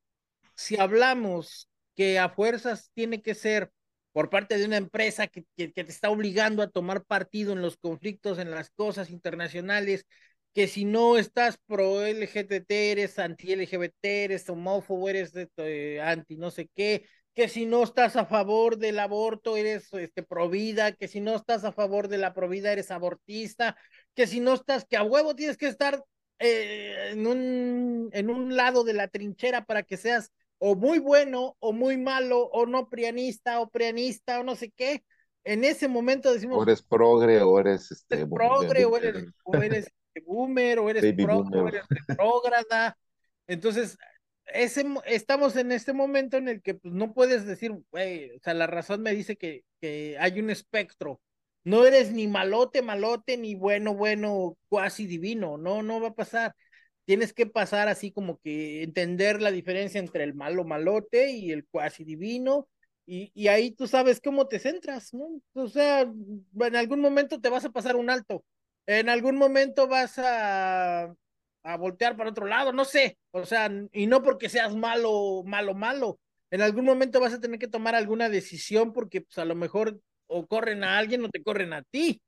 si 0.55 0.79
hablamos 0.79 1.69
que 1.95 2.17
a 2.17 2.29
fuerzas 2.29 2.89
tiene 2.95 3.21
que 3.21 3.35
ser 3.35 3.69
por 4.11 4.31
parte 4.31 4.57
de 4.57 4.65
una 4.65 4.77
empresa 4.77 5.27
que, 5.27 5.45
que, 5.55 5.71
que, 5.71 5.83
te 5.83 5.91
está 5.91 6.09
obligando 6.09 6.63
a 6.63 6.71
tomar 6.71 7.03
partido 7.03 7.53
en 7.53 7.61
los 7.61 7.77
conflictos, 7.77 8.39
en 8.39 8.49
las 8.49 8.71
cosas 8.71 9.11
internacionales, 9.11 10.07
que 10.55 10.67
si 10.67 10.83
no 10.83 11.19
estás 11.19 11.59
pro 11.67 12.03
LGBT, 12.03 12.71
eres 12.71 13.19
anti 13.19 13.53
LGBT, 13.53 14.03
eres 14.25 14.49
homófobo, 14.49 15.09
eres 15.09 15.31
eh, 15.57 16.01
anti 16.01 16.37
no 16.37 16.49
sé 16.49 16.71
qué, 16.73 17.05
que 17.39 17.47
si 17.47 17.65
no 17.65 17.83
estás 17.83 18.17
a 18.17 18.25
favor 18.25 18.77
del 18.77 18.99
aborto, 18.99 19.55
eres 19.55 19.93
este, 19.93 20.23
pro 20.23 20.49
vida, 20.49 20.91
que 20.91 21.07
si 21.07 21.21
no 21.21 21.37
estás 21.37 21.63
a 21.63 21.71
favor 21.71 22.09
de 22.09 22.17
la 22.17 22.33
pro 22.33 22.49
vida, 22.49 22.69
eres 22.69 22.91
abortista, 22.91 23.77
que 24.13 24.27
si 24.27 24.41
no 24.41 24.55
estás, 24.55 24.83
que 24.83 24.97
a 24.97 25.03
huevo 25.03 25.37
tienes 25.37 25.55
que 25.55 25.67
estar 25.67 26.03
eh, 26.39 27.11
en, 27.13 27.25
un, 27.25 28.09
en 28.11 28.29
un 28.29 28.57
lado 28.57 28.83
de 28.83 28.91
la 28.91 29.07
trinchera 29.07 29.63
para 29.63 29.83
que 29.83 29.95
seas 29.95 30.33
o 30.57 30.75
muy 30.75 30.99
bueno 30.99 31.55
o 31.59 31.71
muy 31.71 31.95
malo 31.95 32.41
o 32.41 32.65
no 32.65 32.89
prianista 32.89 33.61
o 33.61 33.69
prianista 33.69 34.41
o 34.41 34.43
no 34.43 34.57
sé 34.57 34.73
qué. 34.75 35.05
En 35.45 35.63
ese 35.63 35.87
momento 35.87 36.33
decimos... 36.33 36.57
O 36.59 36.63
eres 36.63 36.81
progre 36.81 37.41
o 37.41 37.57
eres... 37.57 37.89
Este, 37.89 38.15
eres 38.15 38.27
progre 38.27 38.83
o 38.83 38.97
eres, 38.97 39.23
o 39.45 39.55
eres 39.55 39.89
boomer 40.25 40.79
o 40.79 40.89
eres 40.89 41.15
pro 41.15 41.43
boomer. 41.43 41.61
o 41.61 41.67
eres 41.69 41.85
retrógrada. 41.87 42.97
Entonces, 43.47 43.97
ese, 44.53 44.85
estamos 45.05 45.55
en 45.55 45.71
este 45.71 45.93
momento 45.93 46.37
en 46.37 46.47
el 46.47 46.61
que 46.61 46.75
pues, 46.75 46.93
no 46.93 47.13
puedes 47.13 47.45
decir, 47.45 47.71
güey, 47.91 48.31
o 48.35 48.39
sea, 48.41 48.53
la 48.53 48.67
razón 48.67 49.01
me 49.01 49.13
dice 49.13 49.37
que, 49.37 49.63
que 49.81 50.17
hay 50.19 50.39
un 50.39 50.49
espectro. 50.49 51.21
No 51.63 51.85
eres 51.85 52.11
ni 52.11 52.27
malote, 52.27 52.81
malote, 52.81 53.37
ni 53.37 53.55
bueno, 53.55 53.93
bueno, 53.93 54.57
cuasi 54.69 55.05
divino. 55.07 55.57
No, 55.57 55.83
no 55.83 56.01
va 56.01 56.09
a 56.09 56.13
pasar 56.15 56.55
tienes 57.09 57.33
que 57.33 57.47
pasar 57.47 57.87
así 57.87 58.11
como 58.11 58.37
que 58.37 58.83
entender 58.83 59.41
la 59.41 59.49
diferencia 59.49 59.99
entre 59.99 60.23
el 60.23 60.35
malo 60.35 60.63
malote 60.63 61.31
y 61.31 61.51
el 61.51 61.65
cuasi 61.65 62.03
divino, 62.03 62.67
y, 63.07 63.31
y, 63.33 63.47
ahí 63.47 63.71
tú 63.71 63.87
sabes 63.87 64.21
cómo 64.21 64.47
te 64.47 64.59
centras, 64.59 65.11
¿no? 65.15 65.41
O 65.53 65.67
sea, 65.69 66.01
en 66.01 66.75
algún 66.75 66.99
momento 67.01 67.41
te 67.41 67.49
vas 67.49 67.65
a 67.65 67.71
pasar 67.71 67.95
un 67.95 68.11
alto, 68.11 68.45
en 68.85 69.09
algún 69.09 69.37
momento 69.37 69.87
vas 69.87 70.19
a, 70.19 71.11
a 71.63 71.77
voltear 71.77 72.15
para 72.15 72.29
otro 72.29 72.45
lado, 72.45 72.73
no 72.73 72.85
sé, 72.85 73.17
o 73.31 73.45
sea, 73.45 73.69
y 73.91 74.07
no 74.07 74.23
porque 74.23 74.49
seas 74.49 74.75
malo, 74.75 75.43
malo, 75.45 75.73
malo, 75.73 76.19
en 76.51 76.61
algún 76.61 76.85
momento 76.85 77.19
vas 77.19 77.33
a 77.33 77.39
tener 77.39 77.59
que 77.59 77.67
tomar 77.67 77.95
alguna 77.95 78.29
decisión 78.29 78.93
porque 78.93 79.21
pues 79.21 79.37
a 79.37 79.45
lo 79.45 79.55
mejor 79.55 79.99
o 80.27 80.47
corren 80.47 80.83
a 80.83 80.97
alguien 80.97 81.23
o 81.23 81.29
te 81.29 81.43
corren 81.43 81.73
a 81.73 81.83
ti. 81.83 82.21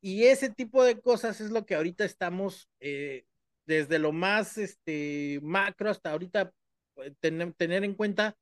Y 0.00 0.24
ese 0.24 0.48
tipo 0.50 0.84
de 0.84 1.00
cosas 1.00 1.40
es 1.40 1.50
lo 1.50 1.66
que 1.66 1.74
ahorita 1.74 2.04
estamos 2.04 2.68
eh, 2.80 3.24
desde 3.66 3.98
lo 3.98 4.12
más 4.12 4.58
este, 4.58 5.40
macro 5.42 5.90
hasta 5.90 6.12
ahorita, 6.12 6.52
eh, 6.96 7.14
tener, 7.20 7.52
tener 7.54 7.84
en 7.84 7.94
cuenta 7.94 8.36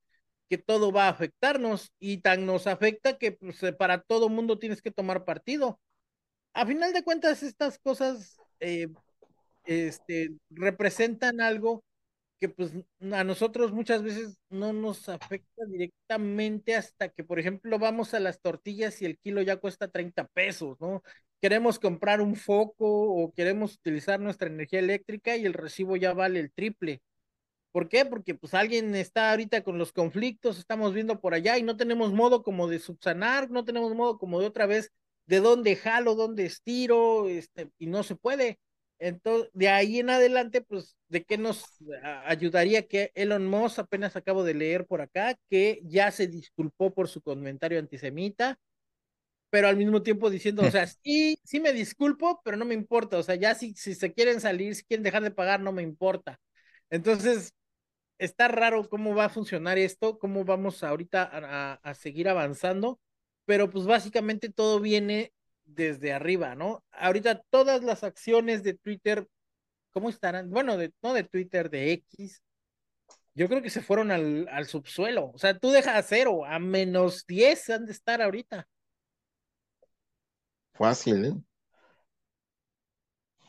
que 0.49 0.59
todo 0.59 0.93
va 0.93 1.07
a 1.07 1.11
afectarnos 1.11 1.93
y 1.99 2.19
tan 2.19 2.47
nos 2.47 2.67
afecta 2.67 3.19
que 3.19 3.33
pues, 3.33 3.63
eh, 3.63 3.73
para 3.73 4.03
todo 4.03 4.29
mundo 4.29 4.59
tienes 4.59 4.83
que 4.83 4.93
tomar 4.93 5.25
partido. 5.25 5.81
A 6.53 6.67
final 6.67 6.93
de 6.93 7.03
cuentas, 7.03 7.43
estas 7.43 7.79
cosas 7.79 8.37
eh, 8.61 8.89
este, 9.67 10.31
representan 10.51 11.41
algo 11.41 11.85
que 12.39 12.49
pues 12.49 12.73
a 13.13 13.25
nosotros 13.25 13.73
muchas 13.73 14.03
veces 14.03 14.39
no 14.51 14.73
nos 14.73 15.09
afecta 15.09 15.65
directamente 15.67 16.75
hasta 16.77 17.09
que, 17.09 17.25
por 17.25 17.39
ejemplo, 17.39 17.79
vamos 17.79 18.15
a 18.15 18.21
las 18.21 18.41
tortillas 18.41 19.01
y 19.03 19.07
el 19.07 19.19
kilo 19.19 19.43
ya 19.43 19.57
cuesta 19.57 19.89
30 19.89 20.27
pesos, 20.29 20.79
¿no? 20.81 21.03
Queremos 21.41 21.79
comprar 21.79 22.21
un 22.21 22.37
foco 22.37 22.87
o 22.89 23.33
queremos 23.33 23.75
utilizar 23.75 24.21
nuestra 24.21 24.49
energía 24.49 24.81
eléctrica 24.81 25.37
y 25.37 25.47
el 25.47 25.55
recibo 25.55 25.97
ya 25.97 26.13
vale 26.13 26.41
el 26.41 26.53
triple. 26.53 27.01
¿Por 27.73 27.89
qué? 27.89 28.07
Porque 28.07 28.35
pues 28.35 28.55
alguien 28.55 28.95
está 28.95 29.31
ahorita 29.31 29.63
con 29.63 29.79
los 29.79 29.93
conflictos, 29.93 30.59
estamos 30.59 30.95
viendo 30.95 31.21
por 31.21 31.35
allá 31.35 31.59
y 31.59 31.63
no 31.63 31.77
tenemos 31.77 32.13
modo 32.13 32.43
como 32.43 32.69
de 32.69 32.79
subsanar, 32.79 33.51
no 33.51 33.65
tenemos 33.65 33.95
modo 33.95 34.19
como 34.19 34.41
de 34.41 34.47
otra 34.47 34.67
vez 34.67 34.93
de 35.27 35.41
dónde 35.41 35.77
jalo, 35.77 36.15
dónde 36.15 36.47
estiro, 36.47 37.29
este, 37.29 37.71
y 37.79 37.87
no 37.87 38.03
se 38.03 38.17
puede. 38.17 38.59
Entonces, 38.99 39.51
de 39.53 39.69
ahí 39.69 39.99
en 40.01 40.11
adelante, 40.11 40.63
pues, 40.63 40.97
¿de 41.09 41.25
qué 41.25 41.37
nos 41.39 41.65
ayudaría 42.25 42.87
que 42.89 43.13
Elon 43.15 43.47
Musk, 43.47 43.79
apenas 43.81 44.17
acabo 44.17 44.43
de 44.45 44.55
leer 44.55 44.87
por 44.87 45.01
acá, 45.03 45.37
que 45.51 45.81
ya 45.85 46.11
se 46.11 46.27
disculpó 46.29 46.95
por 46.95 47.09
su 47.09 47.21
comentario 47.23 47.79
antisemita, 47.79 48.59
pero 49.51 49.69
al 49.69 49.77
mismo 49.77 50.03
tiempo 50.03 50.31
diciendo, 50.31 50.65
o 50.65 50.71
sea, 50.71 50.87
sí, 50.87 51.39
sí 51.45 51.61
me 51.61 51.73
disculpo, 51.73 52.41
pero 52.45 52.57
no 52.57 52.65
me 52.65 52.75
importa, 52.75 53.19
o 53.19 53.23
sea, 53.23 53.35
ya 53.37 53.55
si, 53.55 53.75
si 53.75 53.95
se 53.95 54.13
quieren 54.13 54.41
salir, 54.41 54.75
si 54.75 54.85
quieren 54.85 55.05
dejar 55.05 55.23
de 55.23 55.31
pagar, 55.31 55.61
no 55.61 55.73
me 55.73 55.83
importa. 55.83 56.41
Entonces, 56.91 57.55
está 58.19 58.49
raro 58.49 58.89
cómo 58.89 59.15
va 59.15 59.27
a 59.27 59.29
funcionar 59.31 59.79
esto, 59.79 60.19
cómo 60.19 60.45
vamos 60.45 60.83
ahorita 60.85 61.23
a, 61.25 61.73
a, 61.75 61.75
a 61.75 61.95
seguir 61.95 62.29
avanzando, 62.29 63.01
pero 63.45 63.71
pues 63.71 63.87
básicamente 63.87 64.51
todo 64.51 64.81
viene 64.81 65.33
desde 65.67 66.13
arriba, 66.13 66.55
¿no? 66.55 66.83
Ahorita 66.93 67.43
todas 67.51 67.83
las 67.83 68.05
acciones 68.05 68.63
de 68.63 68.75
Twitter, 68.75 69.29
¿cómo 69.93 70.09
estarán? 70.09 70.51
Bueno, 70.51 70.77
de, 70.77 70.93
no 71.03 71.13
de 71.13 71.25
Twitter, 71.25 71.69
de 71.71 71.93
X, 71.93 72.43
yo 73.35 73.49
creo 73.49 73.61
que 73.61 73.71
se 73.71 73.83
fueron 73.83 74.11
al, 74.11 74.49
al 74.51 74.67
subsuelo. 74.67 75.31
O 75.35 75.39
sea, 75.39 75.59
tú 75.59 75.71
dejas 75.71 75.97
a 75.97 76.03
cero, 76.03 76.45
a 76.47 76.59
menos 76.59 77.27
10 77.27 77.71
han 77.71 77.87
de 77.87 77.93
estar 77.93 78.23
ahorita. 78.23 78.67
Fácil, 80.73 81.25
¿eh? 81.25 81.35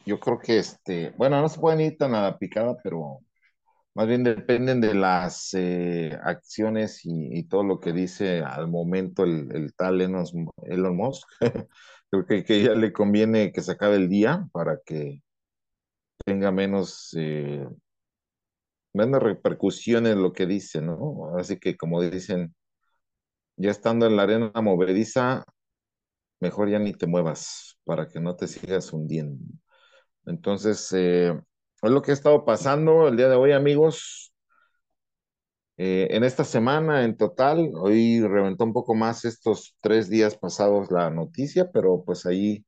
Yo 0.06 0.20
creo 0.20 0.40
que 0.40 0.58
este, 0.60 1.14
bueno, 1.18 1.42
no 1.42 1.50
se 1.50 1.60
pueden 1.60 1.82
ir 1.82 1.98
tan 1.98 2.16
a 2.16 2.22
la 2.22 2.38
picada, 2.38 2.78
pero 2.82 3.20
más 3.94 4.08
bien 4.08 4.24
dependen 4.24 4.80
de 4.80 4.94
las 4.94 5.54
eh, 5.54 6.18
acciones 6.24 7.02
y, 7.04 7.44
todo 7.46 7.64
lo 7.64 7.80
que 7.80 7.92
dice 7.92 8.42
al 8.42 8.68
momento 8.68 9.24
el, 9.24 9.54
el 9.54 9.74
tal 9.74 10.00
Elon, 10.00 10.26
Elon 10.64 10.96
Musk. 10.96 11.28
creo 12.10 12.26
que, 12.26 12.44
que, 12.44 12.64
ya 12.64 12.74
le 12.74 12.94
conviene 12.94 13.52
que 13.52 13.62
se 13.62 13.74
acabe 13.74 13.96
el 13.98 14.10
día 14.10 14.48
para 14.52 14.80
que 14.86 15.22
tenga 16.26 16.52
menos, 16.52 17.14
eh, 17.18 17.66
menos 18.94 19.22
repercusiones 19.24 20.16
lo 20.18 20.34
que 20.34 20.46
dice, 20.46 20.82
¿no? 20.82 21.36
Así 21.38 21.60
que 21.60 21.78
como 21.78 22.02
dicen, 22.02 22.56
ya 23.58 23.72
estando 23.72 24.06
en 24.06 24.16
la 24.16 24.24
arena 24.24 24.52
movediza, 24.62 25.44
mejor 26.40 26.70
ya 26.70 26.80
ni 26.80 26.94
te 26.94 27.08
muevas 27.08 27.80
para 27.86 28.08
que 28.08 28.20
no 28.20 28.36
te 28.36 28.48
sigas 28.48 28.94
hundiendo. 28.94 29.44
Entonces, 30.26 30.92
eh, 30.94 31.30
es 31.82 31.92
lo 31.92 32.02
que 32.02 32.12
ha 32.12 32.14
estado 32.14 32.46
pasando 32.46 33.08
el 33.08 33.18
día 33.18 33.30
de 33.30 33.36
hoy, 33.36 33.54
amigos. 33.54 34.27
Eh, 35.78 36.08
en 36.12 36.24
esta 36.24 36.44
semana 36.44 37.04
en 37.04 37.18
total, 37.18 37.72
hoy 37.76 38.22
reventó 38.22 38.64
un 38.64 38.74
poco 38.74 38.96
más 38.96 39.26
estos 39.26 39.76
tres 39.82 40.10
días 40.10 40.36
pasados 40.36 40.92
la 40.92 41.10
noticia, 41.12 41.72
pero 41.72 42.04
pues 42.04 42.26
ahí 42.26 42.66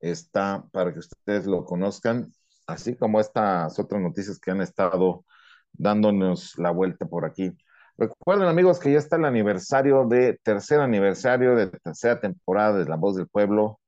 está 0.00 0.64
para 0.72 0.92
que 0.92 1.00
ustedes 1.00 1.46
lo 1.46 1.64
conozcan, 1.64 2.32
así 2.66 2.96
como 2.96 3.20
estas 3.20 3.78
otras 3.78 4.00
noticias 4.02 4.38
que 4.40 4.52
han 4.52 4.60
estado 4.60 5.24
dándonos 5.72 6.58
la 6.58 6.70
vuelta 6.70 7.06
por 7.06 7.24
aquí. 7.24 7.52
Recuerden 7.98 8.48
amigos 8.48 8.78
que 8.78 8.92
ya 8.92 8.98
está 8.98 9.16
el 9.16 9.24
aniversario 9.24 10.06
de, 10.06 10.38
tercer 10.42 10.80
aniversario 10.80 11.56
de 11.56 11.68
tercera 11.68 12.20
temporada 12.20 12.78
de 12.78 12.86
La 12.86 12.96
Voz 12.96 13.16
del 13.16 13.28
Pueblo 13.28 13.80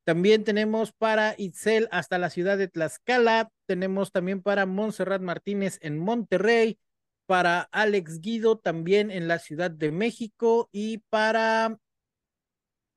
También 0.04 0.44
tenemos 0.44 0.92
para 0.92 1.34
Itzel 1.38 1.88
hasta 1.90 2.18
la 2.18 2.28
ciudad 2.28 2.58
de 2.58 2.68
Tlaxcala. 2.68 3.50
Tenemos 3.66 4.12
también 4.12 4.42
para 4.42 4.66
Montserrat 4.66 5.22
Martínez 5.22 5.78
en 5.80 5.98
Monterrey. 5.98 6.78
Para 7.26 7.62
Alex 7.72 8.20
Guido 8.20 8.58
también 8.58 9.10
en 9.10 9.26
la 9.26 9.38
Ciudad 9.38 9.70
de 9.70 9.90
México. 9.90 10.68
Y 10.70 10.98
para. 11.08 11.78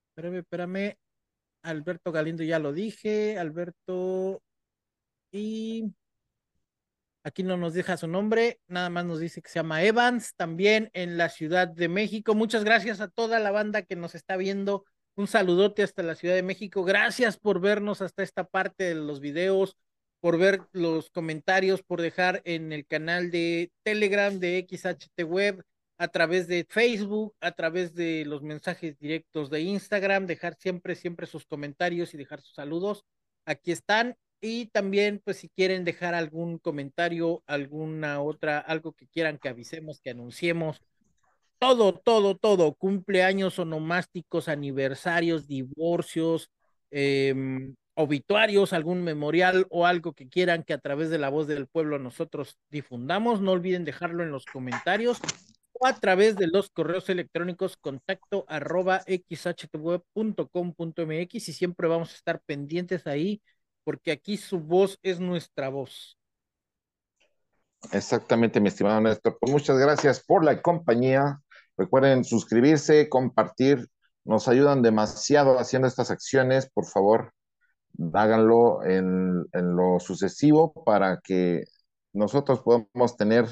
Espérame, 0.09 0.39
espérame. 0.39 0.97
Alberto 1.63 2.11
Galindo 2.11 2.43
ya 2.43 2.59
lo 2.59 2.73
dije. 2.73 3.37
Alberto. 3.37 4.41
Y. 5.31 5.93
Aquí 7.23 7.43
no 7.43 7.55
nos 7.55 7.73
deja 7.73 7.97
su 7.97 8.07
nombre, 8.07 8.59
nada 8.67 8.89
más 8.89 9.05
nos 9.05 9.19
dice 9.19 9.41
que 9.41 9.49
se 9.49 9.59
llama 9.59 9.83
Evans, 9.83 10.33
también 10.35 10.89
en 10.93 11.17
la 11.17 11.29
Ciudad 11.29 11.67
de 11.67 11.87
México. 11.87 12.33
Muchas 12.33 12.63
gracias 12.63 12.99
a 12.99 13.09
toda 13.09 13.39
la 13.39 13.51
banda 13.51 13.83
que 13.83 13.95
nos 13.95 14.15
está 14.15 14.37
viendo 14.37 14.85
un 15.15 15.27
saludote 15.27 15.83
hasta 15.83 16.01
la 16.01 16.15
Ciudad 16.15 16.35
de 16.35 16.43
México. 16.43 16.83
Gracias 16.83 17.37
por 17.37 17.61
vernos 17.61 18.01
hasta 18.01 18.23
esta 18.23 18.45
parte 18.45 18.85
de 18.85 18.95
los 18.95 19.19
videos, 19.19 19.77
por 20.19 20.39
ver 20.39 20.61
los 20.71 21.11
comentarios, 21.11 21.83
por 21.83 22.01
dejar 22.01 22.41
en 22.45 22.71
el 22.71 22.87
canal 22.87 23.29
de 23.29 23.71
Telegram 23.83 24.39
de 24.39 24.65
XHT 24.67 25.23
Web, 25.23 25.63
a 25.97 26.07
través 26.07 26.47
de 26.47 26.65
Facebook, 26.67 27.35
a 27.41 27.51
través 27.51 27.93
de 27.93 28.23
los 28.25 28.41
mensajes 28.41 28.97
directos 28.97 29.51
de 29.51 29.61
Instagram, 29.61 30.25
dejar 30.25 30.55
siempre, 30.55 30.95
siempre 30.95 31.27
sus 31.27 31.45
comentarios 31.45 32.15
y 32.15 32.17
dejar 32.17 32.41
sus 32.41 32.55
saludos. 32.55 33.05
Aquí 33.45 33.71
están. 33.71 34.15
Y 34.41 34.65
también, 34.67 35.21
pues, 35.23 35.37
si 35.37 35.49
quieren 35.49 35.85
dejar 35.85 36.15
algún 36.15 36.57
comentario, 36.57 37.43
alguna 37.45 38.21
otra, 38.21 38.57
algo 38.59 38.93
que 38.93 39.07
quieran 39.07 39.37
que 39.37 39.49
avisemos, 39.49 40.01
que 40.01 40.09
anunciemos, 40.09 40.81
todo, 41.59 41.93
todo, 41.93 42.35
todo, 42.35 42.73
cumpleaños 42.73 43.59
onomásticos, 43.59 44.47
aniversarios, 44.47 45.47
divorcios, 45.47 46.49
em, 46.89 47.75
obituarios, 47.93 48.73
algún 48.73 49.03
memorial 49.03 49.67
o 49.69 49.85
algo 49.85 50.13
que 50.13 50.27
quieran 50.27 50.63
que 50.63 50.73
a 50.73 50.79
través 50.79 51.11
de 51.11 51.19
la 51.19 51.29
voz 51.29 51.45
del 51.47 51.67
pueblo 51.67 51.99
nosotros 51.99 52.57
difundamos. 52.71 53.41
No 53.41 53.51
olviden 53.51 53.85
dejarlo 53.85 54.23
en 54.23 54.31
los 54.31 54.45
comentarios 54.45 55.19
o 55.73 55.85
a 55.85 55.93
través 55.99 56.35
de 56.35 56.47
los 56.47 56.71
correos 56.71 57.09
electrónicos 57.09 57.77
contacto 57.77 58.43
arroba 58.47 59.03
xhtweb.com.mx 59.05 61.35
y 61.35 61.53
siempre 61.53 61.87
vamos 61.87 62.11
a 62.11 62.15
estar 62.15 62.41
pendientes 62.41 63.05
ahí 63.05 63.39
porque 63.83 64.11
aquí 64.11 64.37
su 64.37 64.59
voz 64.59 64.99
es 65.03 65.19
nuestra 65.19 65.69
voz. 65.69 66.17
Exactamente, 67.91 68.59
mi 68.59 68.67
estimado 68.67 69.01
Néstor. 69.01 69.37
Pues 69.39 69.51
muchas 69.51 69.77
gracias 69.77 70.23
por 70.23 70.43
la 70.43 70.61
compañía. 70.61 71.39
Recuerden 71.77 72.23
suscribirse, 72.23 73.09
compartir, 73.09 73.87
nos 74.23 74.47
ayudan 74.47 74.81
demasiado 74.81 75.59
haciendo 75.59 75.87
estas 75.87 76.11
acciones. 76.11 76.69
Por 76.71 76.85
favor, 76.85 77.33
háganlo 78.13 78.83
en, 78.83 79.47
lo 79.53 79.99
sucesivo 79.99 80.73
para 80.85 81.19
que 81.23 81.63
nosotros 82.13 82.61
podamos 82.61 83.17
tener, 83.17 83.47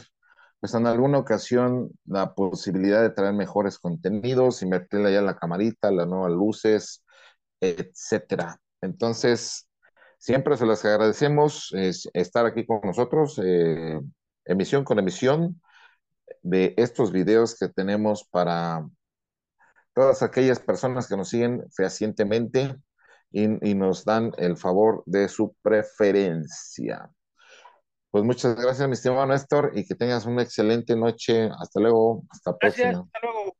pues 0.60 0.74
en 0.74 0.86
alguna 0.86 1.18
ocasión, 1.18 1.92
la 2.06 2.34
posibilidad 2.34 3.02
de 3.02 3.10
traer 3.10 3.34
mejores 3.34 3.80
contenidos, 3.80 4.62
invertirle 4.62 5.14
ya 5.14 5.22
la 5.22 5.38
camarita, 5.38 5.92
las 5.92 6.08
nuevas 6.08 6.32
luces, 6.32 7.04
etcétera. 7.62 8.60
Entonces, 8.82 9.69
siempre 10.20 10.58
se 10.58 10.66
les 10.66 10.84
agradecemos 10.86 11.74
estar 12.14 12.46
aquí 12.46 12.66
con 12.66 12.82
nosotros, 12.84 13.40
eh, 13.44 14.00
emisión 14.46 14.84
con 14.84 15.00
emisión 15.00 15.62
de 16.44 16.76
estos 16.78 17.12
videos 17.12 17.58
que 17.58 17.70
tenemos 17.70 18.26
para 18.30 18.86
todas 19.96 20.22
aquellas 20.22 20.60
personas 20.60 21.08
que 21.08 21.18
nos 21.18 21.30
siguen 21.30 21.66
fehacientemente 21.76 22.76
y, 23.32 23.48
nos 23.48 24.06
dan 24.06 24.32
el 24.38 24.58
favor 24.58 25.04
de 25.06 25.28
su 25.28 25.56
preferencia. 25.62 27.10
Pues 28.12 28.24
muchas 28.24 28.56
gracias, 28.56 28.88
mi 28.88 28.94
estimado 28.94 29.26
Néstor, 29.28 29.72
y 29.76 29.86
que 29.86 29.96
tengas 29.96 30.26
una 30.26 30.42
excelente 30.42 30.96
noche. 30.96 31.50
Hasta 31.60 31.80
luego. 31.80 32.24
Hasta 32.30 32.52
la 32.52 32.58
próxima. 32.58 32.90
Hasta 32.90 33.20
luego. 33.22 33.59